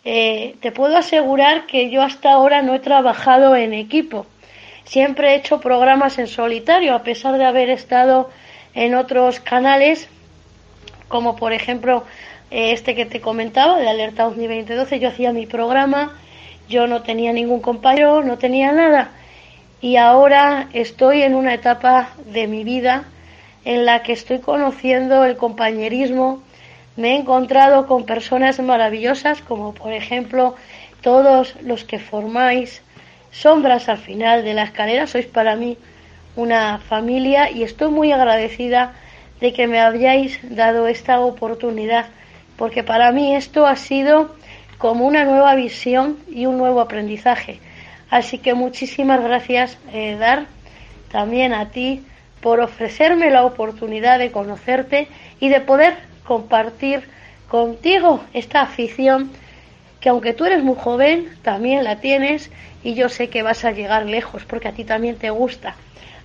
eh, 0.04 0.56
te 0.60 0.70
puedo 0.70 0.96
asegurar 0.96 1.66
que 1.66 1.90
yo 1.90 2.02
hasta 2.02 2.32
ahora 2.32 2.62
no 2.62 2.74
he 2.74 2.80
trabajado 2.80 3.56
en 3.56 3.72
equipo. 3.72 4.26
Siempre 4.84 5.32
he 5.32 5.36
hecho 5.36 5.60
programas 5.60 6.18
en 6.18 6.26
solitario, 6.26 6.94
a 6.94 7.02
pesar 7.02 7.38
de 7.38 7.44
haber 7.44 7.70
estado 7.70 8.30
en 8.74 8.94
otros 8.94 9.40
canales, 9.40 10.08
como 11.08 11.36
por 11.36 11.52
ejemplo 11.52 12.04
eh, 12.50 12.72
este 12.72 12.94
que 12.94 13.06
te 13.06 13.20
comentaba, 13.20 13.78
de 13.78 13.88
Alerta 13.88 14.24
2012. 14.24 15.00
Yo 15.00 15.08
hacía 15.08 15.32
mi 15.32 15.46
programa, 15.46 16.18
yo 16.68 16.86
no 16.86 17.02
tenía 17.02 17.32
ningún 17.32 17.60
compañero, 17.60 18.22
no 18.22 18.36
tenía 18.36 18.72
nada. 18.72 19.10
Y 19.80 19.96
ahora 19.96 20.68
estoy 20.72 21.22
en 21.22 21.34
una 21.34 21.54
etapa 21.54 22.10
de 22.26 22.46
mi 22.46 22.62
vida 22.62 23.04
en 23.64 23.84
la 23.84 24.02
que 24.02 24.12
estoy 24.12 24.40
conociendo 24.40 25.24
el 25.24 25.36
compañerismo, 25.36 26.42
me 26.96 27.12
he 27.12 27.16
encontrado 27.16 27.86
con 27.86 28.04
personas 28.04 28.60
maravillosas 28.60 29.40
como 29.40 29.74
por 29.74 29.92
ejemplo 29.92 30.54
todos 31.00 31.56
los 31.62 31.84
que 31.84 31.98
formáis 31.98 32.82
sombras 33.30 33.88
al 33.88 33.98
final 33.98 34.44
de 34.44 34.54
la 34.54 34.64
escalera, 34.64 35.06
sois 35.06 35.26
para 35.26 35.56
mí 35.56 35.76
una 36.36 36.78
familia 36.78 37.50
y 37.50 37.62
estoy 37.62 37.90
muy 37.90 38.12
agradecida 38.12 38.94
de 39.40 39.52
que 39.52 39.66
me 39.66 39.80
hayáis 39.80 40.38
dado 40.42 40.86
esta 40.86 41.20
oportunidad, 41.20 42.06
porque 42.56 42.82
para 42.84 43.12
mí 43.12 43.34
esto 43.34 43.66
ha 43.66 43.76
sido 43.76 44.34
como 44.78 45.06
una 45.06 45.24
nueva 45.24 45.54
visión 45.54 46.18
y 46.30 46.46
un 46.46 46.58
nuevo 46.58 46.80
aprendizaje. 46.80 47.60
Así 48.10 48.38
que 48.38 48.54
muchísimas 48.54 49.22
gracias, 49.22 49.78
eh, 49.92 50.16
Dar, 50.18 50.46
también 51.10 51.52
a 51.52 51.70
ti 51.70 52.04
por 52.44 52.60
ofrecerme 52.60 53.30
la 53.30 53.42
oportunidad 53.46 54.18
de 54.18 54.30
conocerte 54.30 55.08
y 55.40 55.48
de 55.48 55.62
poder 55.62 55.96
compartir 56.24 57.00
contigo 57.48 58.22
esta 58.34 58.60
afición 58.60 59.30
que 59.98 60.10
aunque 60.10 60.34
tú 60.34 60.44
eres 60.44 60.62
muy 60.62 60.76
joven, 60.76 61.30
también 61.40 61.84
la 61.84 62.02
tienes 62.02 62.50
y 62.82 62.92
yo 62.92 63.08
sé 63.08 63.30
que 63.30 63.42
vas 63.42 63.64
a 63.64 63.70
llegar 63.70 64.04
lejos 64.04 64.44
porque 64.44 64.68
a 64.68 64.72
ti 64.72 64.84
también 64.84 65.16
te 65.16 65.30
gusta. 65.30 65.76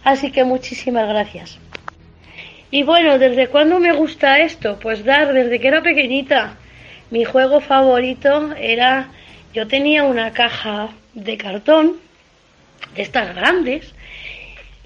Así 0.03 0.30
que 0.34 0.43
muchísimas 0.43 1.07
gracias. 1.07 1.57
Y 2.70 2.84
bueno, 2.84 3.17
¿desde 3.17 3.47
cuándo 3.47 3.80
me 3.80 3.93
gusta 3.93 4.39
esto? 4.39 4.78
Pues 4.78 5.05
dar, 5.05 5.32
desde 5.32 5.57
que 5.61 5.70
era 5.70 5.82
pequeñita. 5.82 6.55
Mi 7.11 7.24
juego 7.24 7.61
favorito 7.61 8.53
era, 8.59 9.07
yo 9.53 9.70
tenía 9.70 10.03
una 10.03 10.34
caja 10.34 10.89
de 11.13 11.38
cartón, 11.38 11.95
de 12.93 13.03
estas 13.03 13.34
grandes, 13.34 13.93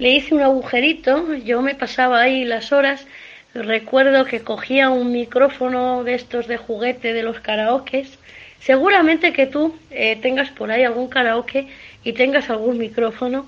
le 0.03 0.09
hice 0.09 0.35
un 0.35 0.41
agujerito, 0.41 1.33
yo 1.33 1.61
me 1.61 1.75
pasaba 1.75 2.19
ahí 2.19 2.43
las 2.43 2.73
horas, 2.73 3.07
recuerdo 3.53 4.25
que 4.25 4.41
cogía 4.41 4.89
un 4.89 5.13
micrófono 5.13 6.03
de 6.03 6.15
estos 6.15 6.45
de 6.47 6.57
juguete 6.57 7.13
de 7.13 7.23
los 7.23 7.39
karaokes, 7.39 8.19
seguramente 8.59 9.31
que 9.31 9.45
tú 9.45 9.73
eh, 9.91 10.17
tengas 10.21 10.49
por 10.49 10.71
ahí 10.71 10.83
algún 10.83 11.07
karaoke 11.07 11.67
y 12.03 12.11
tengas 12.11 12.49
algún 12.49 12.79
micrófono, 12.79 13.45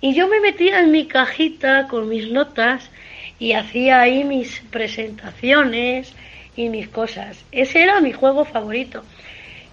y 0.00 0.14
yo 0.14 0.28
me 0.28 0.40
metía 0.40 0.80
en 0.80 0.92
mi 0.92 1.04
cajita 1.04 1.88
con 1.88 2.08
mis 2.08 2.32
notas 2.32 2.90
y 3.38 3.52
hacía 3.52 4.00
ahí 4.00 4.24
mis 4.24 4.60
presentaciones 4.70 6.14
y 6.56 6.70
mis 6.70 6.88
cosas. 6.88 7.44
Ese 7.52 7.82
era 7.82 8.00
mi 8.00 8.12
juego 8.12 8.46
favorito. 8.46 9.04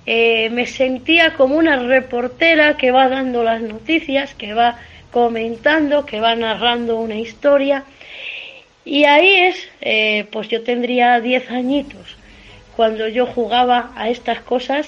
Eh, 0.05 0.49
me 0.49 0.65
sentía 0.65 1.35
como 1.35 1.55
una 1.55 1.77
reportera 1.77 2.75
que 2.75 2.91
va 2.91 3.07
dando 3.07 3.41
las 3.41 3.61
noticias, 3.61 4.33
que 4.35 4.53
va 4.53 4.79
comentando, 5.11 6.05
que 6.05 6.19
va 6.19 6.35
narrando 6.35 6.99
una 6.99 7.15
historia. 7.15 7.83
Y 8.85 9.05
ahí 9.05 9.29
es, 9.35 9.69
eh, 9.81 10.27
pues 10.31 10.47
yo 10.47 10.63
tendría 10.63 11.19
10 11.19 11.51
añitos 11.51 12.15
cuando 12.75 13.07
yo 13.07 13.25
jugaba 13.25 13.91
a 13.95 14.09
estas 14.09 14.39
cosas 14.41 14.87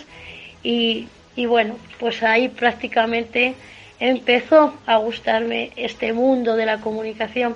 y, 0.63 1.07
y 1.35 1.45
bueno, 1.45 1.77
pues 1.99 2.23
ahí 2.23 2.47
prácticamente 2.49 3.53
empezó 3.99 4.73
a 4.85 4.97
gustarme 4.97 5.71
este 5.75 6.13
mundo 6.13 6.55
de 6.55 6.65
la 6.65 6.79
comunicación. 6.79 7.55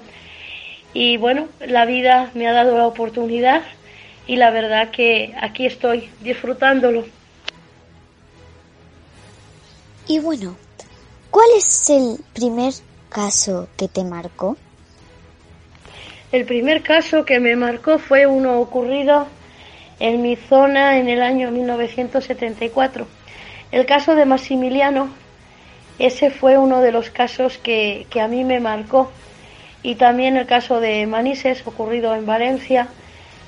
Y 0.94 1.18
bueno, 1.18 1.48
la 1.66 1.86
vida 1.86 2.32
me 2.36 2.48
ha 2.48 2.54
dado 2.54 2.78
la 2.78 2.88
oportunidad 2.88 3.64
y 4.28 4.38
la 4.38 4.52
verdad 4.52 4.92
que 4.92 5.34
aquí 5.42 5.66
estoy 5.66 6.10
disfrutándolo. 6.22 7.06
Y 10.08 10.20
bueno, 10.20 10.56
¿cuál 11.36 11.50
es 11.58 11.90
el 11.90 12.24
primer 12.32 12.72
caso 13.10 13.68
que 13.76 13.90
te 13.90 14.06
marcó? 14.06 14.56
El 16.32 16.46
primer 16.46 16.82
caso 16.82 17.26
que 17.26 17.42
me 17.42 17.58
marcó 17.58 18.00
fue 18.00 18.26
uno 18.26 18.62
ocurrido 18.62 19.28
en 20.00 20.22
mi 20.22 20.38
zona 20.38 20.98
en 20.98 21.10
el 21.10 21.22
año 21.22 21.52
1974. 21.52 23.06
El 23.74 23.86
caso 23.86 24.16
de 24.16 24.24
Maximiliano, 24.24 25.10
ese 26.00 26.32
fue 26.32 26.58
uno 26.58 26.80
de 26.80 26.94
los 26.94 27.10
casos 27.10 27.58
que, 27.58 28.08
que 28.10 28.22
a 28.22 28.30
mí 28.30 28.46
me 28.46 28.62
marcó. 28.62 29.12
Y 29.84 29.96
también 29.96 30.38
el 30.38 30.46
caso 30.46 30.80
de 30.80 31.06
Manises, 31.06 31.68
ocurrido 31.68 32.16
en 32.16 32.26
Valencia, 32.26 32.88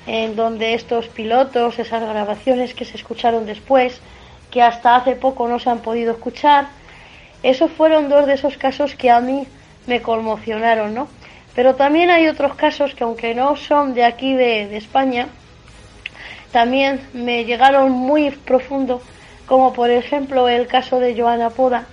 en 0.06 0.36
donde 0.36 0.74
estos 0.74 1.08
pilotos, 1.08 1.78
esas 1.78 2.02
grabaciones 2.02 2.74
que 2.74 2.84
se 2.84 2.98
escucharon 2.98 3.46
después, 3.46 3.98
que 4.50 4.60
hasta 4.60 4.94
hace 4.94 5.16
poco 5.16 5.48
no 5.48 5.58
se 5.58 5.70
han 5.70 5.78
podido 5.78 6.12
escuchar, 6.12 6.68
esos 7.42 7.70
fueron 7.70 8.08
dos 8.08 8.26
de 8.26 8.34
esos 8.34 8.56
casos 8.56 8.94
que 8.94 9.10
a 9.10 9.20
mí 9.20 9.46
me 9.86 10.02
conmocionaron, 10.02 10.94
¿no? 10.94 11.08
Pero 11.54 11.74
también 11.74 12.10
hay 12.10 12.28
otros 12.28 12.54
casos 12.54 12.94
que 12.94 13.04
aunque 13.04 13.34
no 13.34 13.56
son 13.56 13.94
de 13.94 14.04
aquí 14.04 14.34
de, 14.34 14.76
España, 14.76 15.28
también 16.52 17.00
me 17.12 17.44
llegaron 17.44 17.90
muy 17.90 18.30
profundo, 18.30 19.02
como 19.46 19.72
por 19.72 19.90
ejemplo 19.90 20.48
el 20.48 20.66
caso 20.66 21.00
de 21.00 21.20
Joana 21.20 21.50
Poda, 21.50 21.86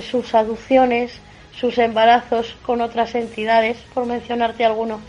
sus 0.00 0.34
aducciones, 0.34 1.20
sus 1.54 1.76
embarazos 1.78 2.56
con 2.64 2.80
otras 2.80 3.14
entidades, 3.14 3.76
por 3.92 4.06
mencionarte 4.06 4.64
alguno. 4.64 5.00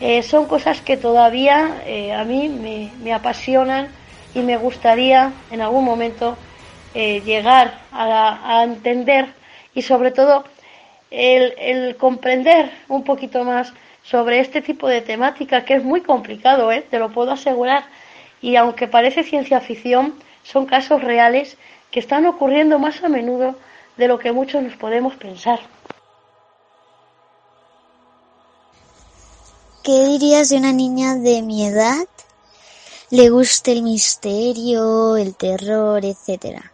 Eh, 0.00 0.22
son 0.22 0.46
cosas 0.46 0.80
que 0.80 0.96
todavía 0.96 1.82
eh, 1.86 2.12
a 2.12 2.24
mí 2.24 2.48
me, 2.48 3.12
apasionan 3.12 3.88
y 4.34 4.40
me 4.40 4.56
gustaría 4.56 5.32
en 5.50 5.62
algún 5.62 5.84
momento 5.84 6.36
eh, 6.98 7.20
llegar 7.26 7.78
a, 7.92 8.62
entender 8.64 9.26
y 9.74 9.82
sobre 9.82 10.12
todo 10.12 10.44
el, 11.10 11.94
comprender 11.98 12.70
un 12.88 13.04
poquito 13.04 13.44
más 13.44 13.74
sobre 14.02 14.40
este 14.40 14.62
tipo 14.62 14.88
de 14.88 15.02
temática 15.02 15.66
que 15.66 15.74
es 15.74 15.84
muy 15.84 16.00
complicado, 16.00 16.70
te 16.90 16.98
lo 16.98 17.12
puedo 17.12 17.32
asegurar. 17.32 17.84
Y 18.40 18.56
aunque 18.56 18.88
parece 18.88 19.24
ciencia 19.24 19.60
ficción, 19.60 20.14
son 20.42 20.64
casos 20.64 21.04
reales 21.04 21.58
que 21.90 22.00
están 22.00 22.24
ocurriendo 22.24 22.78
más 22.78 23.04
a 23.04 23.10
menudo 23.10 23.56
de 23.98 24.08
lo 24.08 24.18
que 24.18 24.32
muchos 24.32 24.62
nos 24.62 24.76
podemos 24.76 25.16
pensar. 25.16 25.60
¿Qué 29.82 30.02
dirías 30.06 30.48
de 30.48 30.56
una 30.56 30.72
niña 30.72 31.16
de 31.16 31.42
mi 31.42 31.66
edad? 31.66 32.08
Le 33.10 33.28
gusta 33.28 33.70
el 33.70 33.82
misterio, 33.82 35.18
el 35.18 35.36
terror, 35.36 36.02
etcétera. 36.02 36.72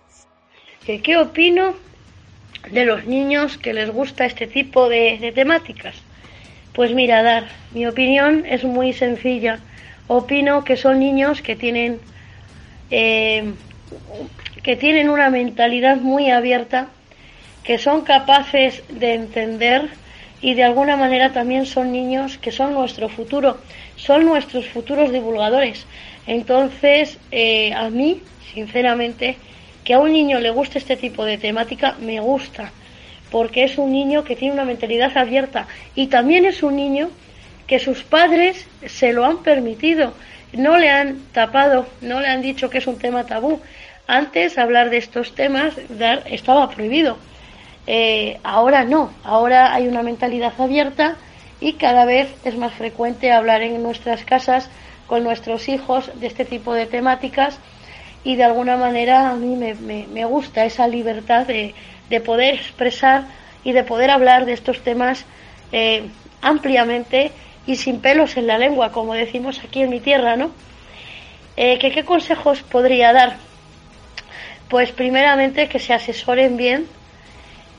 ¿Qué, 0.84 1.16
opino 1.16 1.74
de 2.70 2.84
los 2.84 3.04
niños 3.04 3.56
que 3.56 3.72
les 3.72 3.90
gusta 3.90 4.24
este 4.24 4.46
tipo 4.46 4.88
de, 4.88 5.32
temáticas? 5.34 5.94
Pues 6.72 6.92
mira, 6.92 7.22
Dar, 7.22 7.48
mi 7.72 7.86
opinión 7.86 8.44
es 8.46 8.64
muy 8.64 8.92
sencilla. 8.92 9.60
Opino 10.08 10.64
que 10.64 10.76
son 10.76 10.98
niños 10.98 11.40
que 11.40 11.54
tienen 11.54 12.00
eh, 12.90 13.52
que 14.62 14.76
tienen 14.76 15.08
una 15.08 15.30
mentalidad 15.30 15.96
muy 15.96 16.30
abierta, 16.30 16.88
que 17.64 17.78
son 17.78 18.02
capaces 18.02 18.82
de 18.88 19.14
entender 19.14 19.88
y 20.40 20.54
de 20.54 20.64
alguna 20.64 20.96
manera 20.96 21.32
también 21.32 21.66
son 21.66 21.92
niños 21.92 22.38
que 22.38 22.50
son 22.50 22.74
nuestro 22.74 23.08
futuro, 23.08 23.58
son 23.96 24.24
nuestros 24.24 24.66
futuros 24.68 25.12
divulgadores. 25.12 25.86
Entonces, 26.26 27.18
eh, 27.30 27.72
a 27.72 27.90
mí, 27.90 28.20
sinceramente, 28.52 29.36
que 29.84 29.94
a 29.94 29.98
un 29.98 30.12
niño 30.12 30.40
le 30.40 30.50
guste 30.50 30.78
este 30.78 30.96
tipo 30.96 31.24
de 31.24 31.38
temática, 31.38 31.96
me 32.00 32.20
gusta, 32.20 32.72
porque 33.30 33.64
es 33.64 33.78
un 33.78 33.92
niño 33.92 34.24
que 34.24 34.36
tiene 34.36 34.54
una 34.54 34.64
mentalidad 34.64 35.16
abierta 35.16 35.66
y 35.94 36.08
también 36.08 36.44
es 36.44 36.62
un 36.62 36.76
niño 36.76 37.10
que 37.66 37.78
sus 37.78 38.02
padres 38.02 38.66
se 38.86 39.12
lo 39.12 39.24
han 39.24 39.42
permitido, 39.42 40.14
no 40.52 40.76
le 40.76 40.90
han 40.90 41.18
tapado, 41.32 41.86
no 42.00 42.20
le 42.20 42.28
han 42.28 42.42
dicho 42.42 42.68
que 42.68 42.78
es 42.78 42.86
un 42.86 42.98
tema 42.98 43.24
tabú. 43.24 43.60
Antes 44.06 44.58
hablar 44.58 44.90
de 44.90 44.98
estos 44.98 45.34
temas 45.34 45.74
estaba 46.26 46.68
prohibido 46.68 47.16
eh, 47.86 48.38
ahora 48.44 48.84
no, 48.84 49.12
ahora 49.24 49.74
hay 49.74 49.88
una 49.88 50.02
mentalidad 50.02 50.52
abierta 50.58 51.16
y 51.60 51.74
cada 51.74 52.04
vez 52.04 52.32
es 52.44 52.56
más 52.56 52.72
frecuente 52.72 53.32
hablar 53.32 53.62
en 53.62 53.82
nuestras 53.82 54.24
casas 54.24 54.70
con 55.06 55.24
nuestros 55.24 55.68
hijos 55.68 56.10
de 56.20 56.28
este 56.28 56.44
tipo 56.44 56.74
de 56.74 56.86
temáticas 56.86 57.58
y 58.24 58.36
de 58.36 58.44
alguna 58.44 58.76
manera 58.76 59.30
a 59.30 59.34
mí 59.34 59.56
me, 59.56 60.24
gusta 60.24 60.64
esa 60.64 60.86
libertad 60.86 61.46
de, 61.46 61.74
poder 62.20 62.54
expresar 62.54 63.24
y 63.64 63.72
de 63.72 63.84
poder 63.84 64.10
hablar 64.10 64.44
de 64.44 64.52
estos 64.52 64.80
temas 64.82 65.24
eh, 65.72 66.04
ampliamente 66.40 67.32
y 67.66 67.76
sin 67.76 68.00
pelos 68.00 68.36
en 68.36 68.46
la 68.46 68.58
lengua, 68.58 68.92
como 68.92 69.14
decimos 69.14 69.60
aquí 69.64 69.82
en 69.82 69.90
mi 69.90 70.00
tierra, 70.00 70.36
¿no? 70.36 70.50
Eh, 71.56 71.78
¿Qué 71.78 72.04
consejos 72.04 72.62
podría 72.62 73.12
dar? 73.12 73.36
Pues 74.68 74.92
primeramente 74.92 75.68
que 75.68 75.78
se 75.78 75.94
asesoren 75.94 76.56
bien 76.56 76.86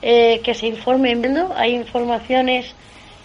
eh, 0.06 0.42
que 0.44 0.52
se 0.52 0.66
informen 0.66 1.22
viendo. 1.22 1.54
Hay 1.56 1.74
informaciones 1.74 2.74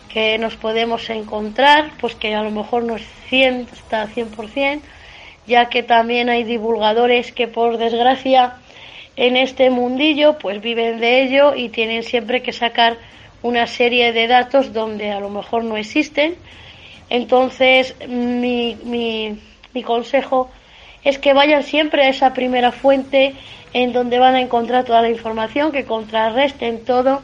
que 0.07 0.37
nos 0.37 0.55
podemos 0.55 1.09
encontrar, 1.09 1.91
pues 1.99 2.15
que 2.15 2.33
a 2.33 2.41
lo 2.41 2.51
mejor 2.51 2.83
no 2.83 2.95
es 2.95 3.05
100, 3.27 3.67
hasta 3.69 4.07
100%, 4.07 4.79
ya 5.49 5.67
que 5.67 5.83
también 5.83 6.29
hay 6.29 6.45
divulgadores 6.45 7.33
que 7.33 7.47
por 7.47 7.77
desgracia 7.77 8.53
en 9.17 9.35
este 9.35 9.69
mundillo 9.69 10.37
pues 10.37 10.61
viven 10.61 10.99
de 10.99 11.23
ello 11.23 11.55
y 11.55 11.67
tienen 11.67 12.03
siempre 12.03 12.41
que 12.41 12.53
sacar 12.53 12.95
una 13.41 13.67
serie 13.67 14.13
de 14.13 14.27
datos 14.27 14.71
donde 14.71 15.11
a 15.11 15.19
lo 15.19 15.29
mejor 15.29 15.65
no 15.65 15.75
existen. 15.75 16.35
Entonces 17.09 17.95
mi, 18.07 18.77
mi, 18.83 19.37
mi 19.73 19.83
consejo 19.83 20.49
es 21.03 21.17
que 21.17 21.33
vayan 21.33 21.63
siempre 21.63 22.03
a 22.03 22.09
esa 22.09 22.33
primera 22.33 22.71
fuente 22.71 23.33
en 23.73 23.91
donde 23.91 24.19
van 24.19 24.35
a 24.35 24.41
encontrar 24.41 24.85
toda 24.85 25.01
la 25.01 25.09
información, 25.09 25.71
que 25.71 25.85
contrarresten 25.85 26.85
todo 26.85 27.21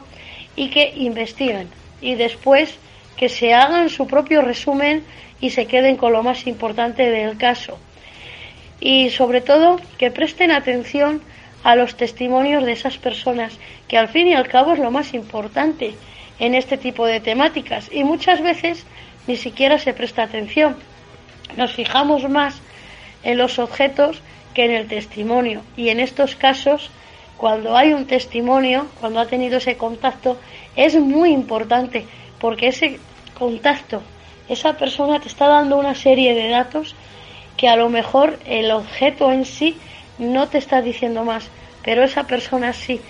y 0.54 0.70
que 0.70 0.92
investiguen. 0.96 1.68
Y 2.00 2.14
después 2.14 2.78
que 3.16 3.28
se 3.28 3.54
hagan 3.54 3.88
su 3.88 4.06
propio 4.06 4.42
resumen 4.42 5.04
y 5.40 5.50
se 5.50 5.66
queden 5.66 5.96
con 5.96 6.12
lo 6.12 6.22
más 6.22 6.46
importante 6.46 7.10
del 7.10 7.36
caso. 7.36 7.78
Y 8.80 9.10
sobre 9.10 9.40
todo 9.40 9.80
que 9.98 10.10
presten 10.10 10.50
atención 10.50 11.22
a 11.64 11.76
los 11.76 11.96
testimonios 11.96 12.64
de 12.64 12.72
esas 12.72 12.98
personas, 12.98 13.58
que 13.88 13.98
al 13.98 14.08
fin 14.08 14.28
y 14.28 14.34
al 14.34 14.48
cabo 14.48 14.72
es 14.72 14.78
lo 14.78 14.90
más 14.90 15.14
importante, 15.14 15.94
en 16.38 16.54
este 16.54 16.76
tipo 16.76 17.06
de 17.06 17.20
temáticas 17.20 17.88
y 17.90 18.04
muchas 18.04 18.42
veces 18.42 18.84
ni 19.26 19.36
siquiera 19.36 19.78
se 19.78 19.94
presta 19.94 20.22
atención. 20.22 20.76
Nos 21.56 21.72
fijamos 21.72 22.28
más 22.28 22.60
en 23.22 23.38
los 23.38 23.58
objetos 23.58 24.20
que 24.54 24.64
en 24.64 24.72
el 24.72 24.88
testimonio 24.88 25.62
y 25.76 25.88
en 25.88 26.00
estos 26.00 26.36
casos 26.36 26.90
cuando 27.36 27.76
hay 27.76 27.92
un 27.92 28.06
testimonio, 28.06 28.86
cuando 29.00 29.20
ha 29.20 29.26
tenido 29.26 29.58
ese 29.58 29.76
contacto, 29.76 30.38
es 30.74 30.94
muy 30.96 31.30
importante 31.30 32.06
porque 32.40 32.68
ese 32.68 32.98
contacto, 33.38 34.02
esa 34.48 34.74
persona 34.78 35.20
te 35.20 35.28
está 35.28 35.46
dando 35.46 35.76
una 35.76 35.94
serie 35.94 36.34
de 36.34 36.48
datos 36.48 36.94
que 37.56 37.68
a 37.68 37.76
lo 37.76 37.88
mejor 37.88 38.38
el 38.46 38.70
objeto 38.70 39.32
en 39.32 39.44
sí 39.44 39.76
no 40.18 40.48
te 40.48 40.58
está 40.58 40.82
diciendo 40.82 41.24
más, 41.24 41.48
pero 41.82 42.02
esa 42.04 42.24
persona 42.24 42.72
sí. 42.72 43.00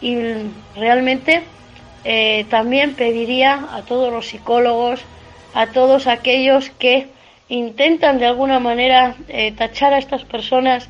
Y 0.00 0.16
realmente 0.76 1.42
eh, 2.04 2.44
también 2.50 2.94
pediría 2.94 3.66
a 3.72 3.82
todos 3.82 4.12
los 4.12 4.26
psicólogos, 4.26 5.00
a 5.54 5.68
todos 5.68 6.06
aquellos 6.06 6.70
que 6.70 7.08
intentan 7.48 8.18
de 8.18 8.26
alguna 8.26 8.58
manera 8.58 9.16
eh, 9.28 9.52
tachar 9.52 9.94
a 9.94 9.98
estas 9.98 10.24
personas 10.24 10.88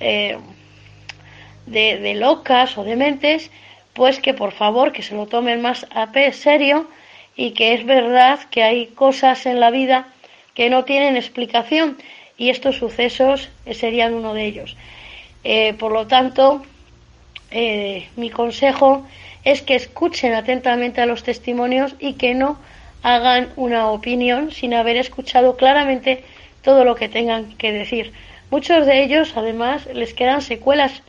eh, 0.00 0.38
de, 1.66 2.14
locas 2.14 2.76
o 2.76 2.84
dementes, 2.84 3.50
pues 3.92 4.20
que 4.20 4.34
por 4.34 4.52
favor 4.52 4.92
que 4.92 5.02
se 5.02 5.14
lo 5.14 5.26
tomen 5.26 5.62
más 5.62 5.86
a 5.90 6.08
serio 6.32 6.88
y 7.36 7.52
que 7.52 7.74
es 7.74 7.84
verdad 7.84 8.40
que 8.50 8.62
hay 8.62 8.86
cosas 8.86 9.46
en 9.46 9.60
la 9.60 9.70
vida 9.70 10.08
que 10.54 10.70
no 10.70 10.84
tienen 10.84 11.16
explicación 11.16 11.96
y 12.36 12.50
estos 12.50 12.76
sucesos 12.76 13.48
serían 13.72 14.14
uno 14.14 14.34
de 14.34 14.46
ellos. 14.46 14.76
Eh, 15.44 15.74
por 15.74 15.92
lo 15.92 16.06
tanto, 16.06 16.62
eh, 17.50 18.08
mi 18.16 18.30
consejo 18.30 19.06
es 19.44 19.62
que 19.62 19.74
escuchen 19.74 20.34
atentamente 20.34 21.00
a 21.00 21.06
los 21.06 21.22
testimonios 21.22 21.94
y 21.98 22.14
que 22.14 22.34
no 22.34 22.58
hagan 23.02 23.50
una 23.56 23.88
opinión 23.88 24.52
sin 24.52 24.74
haber 24.74 24.96
escuchado 24.96 25.56
claramente 25.56 26.24
todo 26.62 26.84
lo 26.84 26.94
que 26.94 27.08
tengan 27.08 27.56
que 27.56 27.72
decir. 27.72 28.12
Muchos 28.50 28.86
de 28.86 29.02
ellos, 29.02 29.32
además, 29.36 29.86
les 29.92 30.14
quedan 30.14 30.42
secuelas 30.42 31.02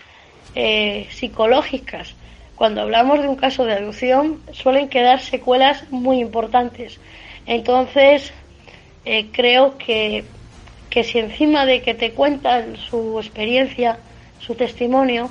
eh, 0.55 1.07
psicológicas. 1.11 2.15
Cuando 2.55 2.81
hablamos 2.81 3.21
de 3.21 3.27
un 3.27 3.35
caso 3.35 3.65
de 3.65 3.73
adopción, 3.73 4.41
suelen 4.51 4.89
quedar 4.89 5.19
secuelas 5.19 5.83
muy 5.91 6.19
importantes. 6.19 6.99
Entonces, 7.45 8.31
eh, 9.05 9.27
creo 9.31 9.77
que, 9.77 10.23
que 10.93 11.03
si 11.03 11.17
encima 11.17 11.65
de 11.65 11.81
que 11.81 11.95
te 11.95 12.11
cuentan 12.11 12.77
su 12.77 13.19
experiencia, 13.19 13.97
su 14.39 14.53
testimonio, 14.53 15.27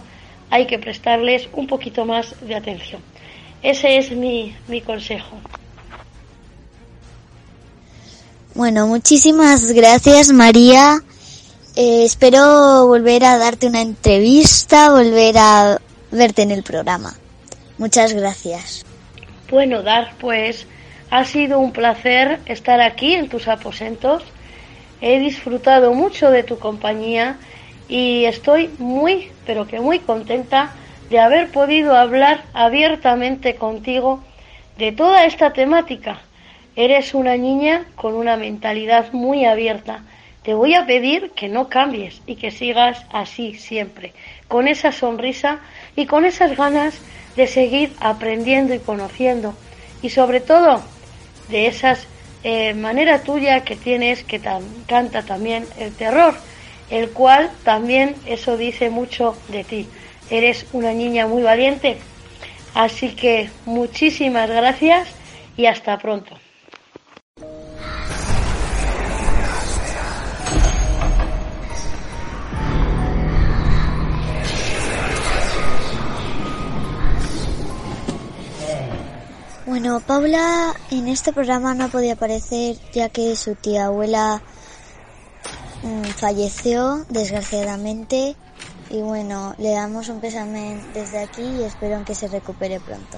hay 0.51 0.67
que 0.67 0.81
prestarles 0.81 1.49
un 1.53 1.69
poquito 1.69 2.05
más 2.05 2.35
de 2.41 2.57
atención. 2.57 3.01
Ese 3.63 3.97
es 3.97 4.11
mi, 4.11 4.57
mi 4.67 4.81
consejo. 4.81 5.37
Bueno, 8.55 8.89
muchísimas 8.89 9.71
gracias 9.71 10.33
María 10.33 11.01
eh, 11.77 12.05
espero 12.05 12.87
volver 12.87 13.25
a 13.25 13.39
darte 13.39 13.69
una 13.69 13.81
entrevista, 13.81 14.91
volver 14.91 15.39
a 15.39 15.81
verte 16.11 16.43
en 16.43 16.51
el 16.51 16.65
programa. 16.65 17.15
Muchas 17.79 18.13
gracias. 18.13 18.85
Bueno, 19.49 19.83
Dar, 19.83 20.13
pues 20.19 20.67
ha 21.11 21.25
sido 21.25 21.61
un 21.61 21.73
placer 21.73 22.41
estar 22.47 22.81
aquí 22.81 23.15
en 23.15 23.29
tus 23.29 23.47
aposentos. 23.47 24.25
He 25.03 25.19
disfrutado 25.19 25.93
mucho 25.93 26.31
de 26.31 26.43
tu 26.43 26.59
compañía 26.59 27.37
y 27.89 28.25
estoy 28.25 28.71
muy, 28.79 29.31
pero 29.45 29.67
que 29.67 29.81
muy 29.81 29.99
contenta 29.99 30.73
de 31.11 31.19
haber 31.19 31.51
podido 31.51 31.95
hablar 31.95 32.45
abiertamente 32.55 33.57
contigo 33.57 34.25
de 34.79 34.93
toda 34.93 35.27
esta 35.27 35.53
temática. 35.53 36.23
Eres 36.75 37.13
una 37.13 37.37
niña 37.37 37.85
con 37.97 38.15
una 38.15 38.39
mentalidad 38.39 39.13
muy 39.13 39.45
abierta 39.45 40.03
te 40.43 40.55
voy 40.55 40.75
a 40.75 40.87
pedir 40.87 41.31
que 41.31 41.49
no 41.49 41.69
cambies 41.69 42.21
y 42.27 42.35
que 42.35 42.51
sigas 42.51 43.05
así 43.13 43.55
siempre, 43.55 44.13
con 44.49 44.67
esa 44.67 44.91
sonrisa 44.91 45.61
y 45.95 46.07
con 46.07 46.25
esas 46.25 46.57
ganas 46.57 47.01
de 47.37 47.47
seguir 47.47 47.93
aprendiendo 48.01 48.75
y 48.75 48.81
conociendo. 48.81 49.55
Y 50.03 50.11
sobre 50.11 50.41
todo, 50.41 50.83
de 51.49 51.69
esas 51.69 52.09
eh, 52.43 52.75
manera 52.75 53.23
tuya 53.23 53.65
que 53.65 53.77
tienes 53.77 54.25
que 54.25 54.39
tan, 54.39 54.85
canta 54.85 55.25
también 55.25 55.69
el 55.77 55.95
terror, 55.95 56.35
el 56.91 57.13
cual 57.13 57.53
también 57.63 58.17
eso 58.27 58.57
dice 58.57 58.91
mucho 58.91 59.39
de 59.49 59.65
ti. 59.65 59.91
Eres 60.29 60.67
una 60.73 60.93
niña 60.93 61.27
muy 61.27 61.43
valiente. 61.43 62.03
Así 62.75 63.15
que 63.15 63.51
muchísimas 63.65 64.49
gracias 64.49 65.15
y 65.57 65.67
hasta 65.67 65.99
pronto. 65.99 66.42
Bueno, 79.73 80.01
Paula 80.01 80.75
en 80.91 81.09
este 81.09 81.33
programa 81.33 81.75
no 81.75 81.89
podía 81.89 82.13
aparecer 82.13 82.77
ya 82.93 83.09
que 83.09 83.35
su 83.37 83.55
tía 83.55 83.87
abuela 83.87 84.43
mm, 85.83 86.03
falleció 86.11 87.07
desgraciadamente 87.09 88.37
y 88.91 89.01
bueno, 89.01 89.55
le 89.57 89.71
damos 89.71 90.11
un 90.11 90.21
pésame 90.21 90.79
desde 90.93 91.21
aquí 91.21 91.41
y 91.41 91.63
espero 91.63 92.05
que 92.05 92.15
se 92.15 92.29
recupere 92.29 92.81
pronto. 92.81 93.17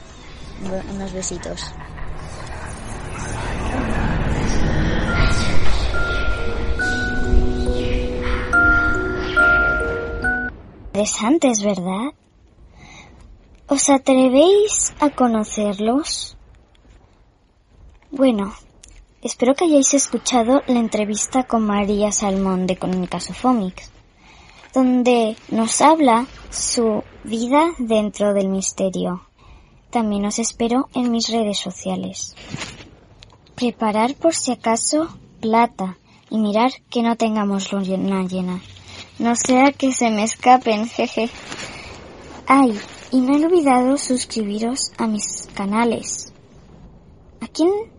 Unos 0.95 1.13
besitos. 1.13 1.75
Interesantes, 10.93 11.65
¿verdad? 11.65 12.13
¿Os 13.67 13.89
atrevéis 13.89 14.95
a 15.01 15.11
conocerlos? 15.11 16.34
Bueno, 18.17 18.55
espero 19.23 19.57
que 19.57 19.65
hayáis 19.65 19.93
escuchado 19.93 20.63
la 20.69 20.79
entrevista 20.79 21.43
con 21.49 21.67
María 21.67 22.13
Salmón 22.13 22.65
de 22.69 22.77
Fomics, 22.77 23.91
donde 24.73 25.37
nos 25.49 25.81
habla 25.81 26.29
su 26.49 27.03
vida 27.25 27.73
dentro 27.79 28.33
del 28.33 28.51
misterio. 28.51 29.27
También 29.91 30.27
os 30.27 30.39
espero 30.39 30.89
en 30.95 31.11
mis 31.11 31.29
redes 31.29 31.59
sociales. 31.59 32.37
Preparar 33.57 34.15
por 34.15 34.33
si 34.33 34.53
acaso 34.53 35.09
plata 35.41 35.99
y 36.31 36.39
mirar 36.39 36.71
que 36.91 37.03
no 37.03 37.17
tengamos 37.17 37.73
luna 37.73 38.23
llena. 38.29 38.63
No 39.19 39.35
sea 39.35 39.73
que 39.73 39.93
se 39.93 40.13
me 40.13 40.23
escapen, 40.23 40.87
jeje. 40.87 41.31
Ay, 42.47 42.79
y 43.11 43.21
no 43.23 43.37
he 43.37 43.45
olvidado 43.45 43.99
suscribiros 43.99 44.93
a 44.99 45.09
mis 45.09 45.49
canales. 45.53 46.33
¿A 47.41 47.49
quién 47.49 47.94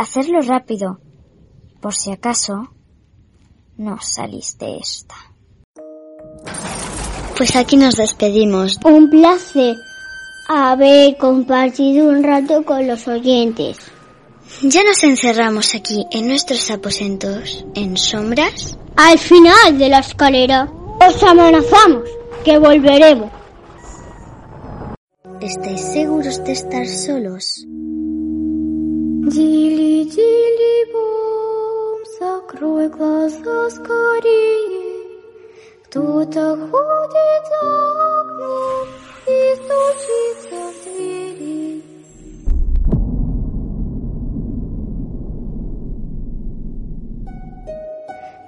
hacerlo 0.00 0.40
rápido, 0.40 0.98
por 1.80 1.94
si 1.94 2.10
acaso 2.10 2.72
no 3.76 3.98
saliste 4.00 4.78
esta. 4.78 5.14
Pues 7.36 7.54
aquí 7.56 7.76
nos 7.76 7.96
despedimos. 7.96 8.78
Un 8.84 9.10
placer 9.10 9.76
haber 10.48 11.16
compartido 11.18 12.08
un 12.08 12.22
rato 12.22 12.64
con 12.64 12.86
los 12.86 13.06
oyentes. 13.08 13.78
Ya 14.62 14.82
nos 14.84 15.04
encerramos 15.04 15.74
aquí 15.74 16.06
en 16.10 16.28
nuestros 16.28 16.70
aposentos, 16.70 17.64
en 17.74 17.96
sombras. 17.96 18.78
Al 18.96 19.18
final 19.18 19.78
de 19.78 19.88
la 19.88 20.00
escalera, 20.00 20.70
os 21.06 21.22
amenazamos 21.22 22.08
que 22.44 22.58
volveremos. 22.58 23.30
¿Estáis 25.40 25.80
seguros 25.80 26.42
de 26.44 26.52
estar 26.52 26.86
solos? 26.86 27.66
Дили, 29.32 30.10
дили, 30.10 30.92
бом, 30.92 32.00
закрой 32.18 32.88
глаза 32.88 33.70
скорее. 33.70 35.06
Кто-то 35.84 36.56
ходит 36.56 37.42
за 37.50 37.62
окном 38.18 38.88
и 39.28 39.54
стучится 39.54 40.58
в 40.72 40.82
двери. 40.82 41.84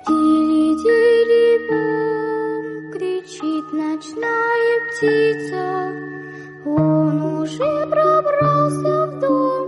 Дили, 0.09 0.65
дили, 0.83 1.47
бом, 1.69 2.65
кричит 2.93 3.67
ночная 3.73 4.75
птица. 4.89 5.65
Он 6.67 7.17
уже 7.41 7.73
пробрался 7.87 8.95
в 9.07 9.21
дом, 9.21 9.62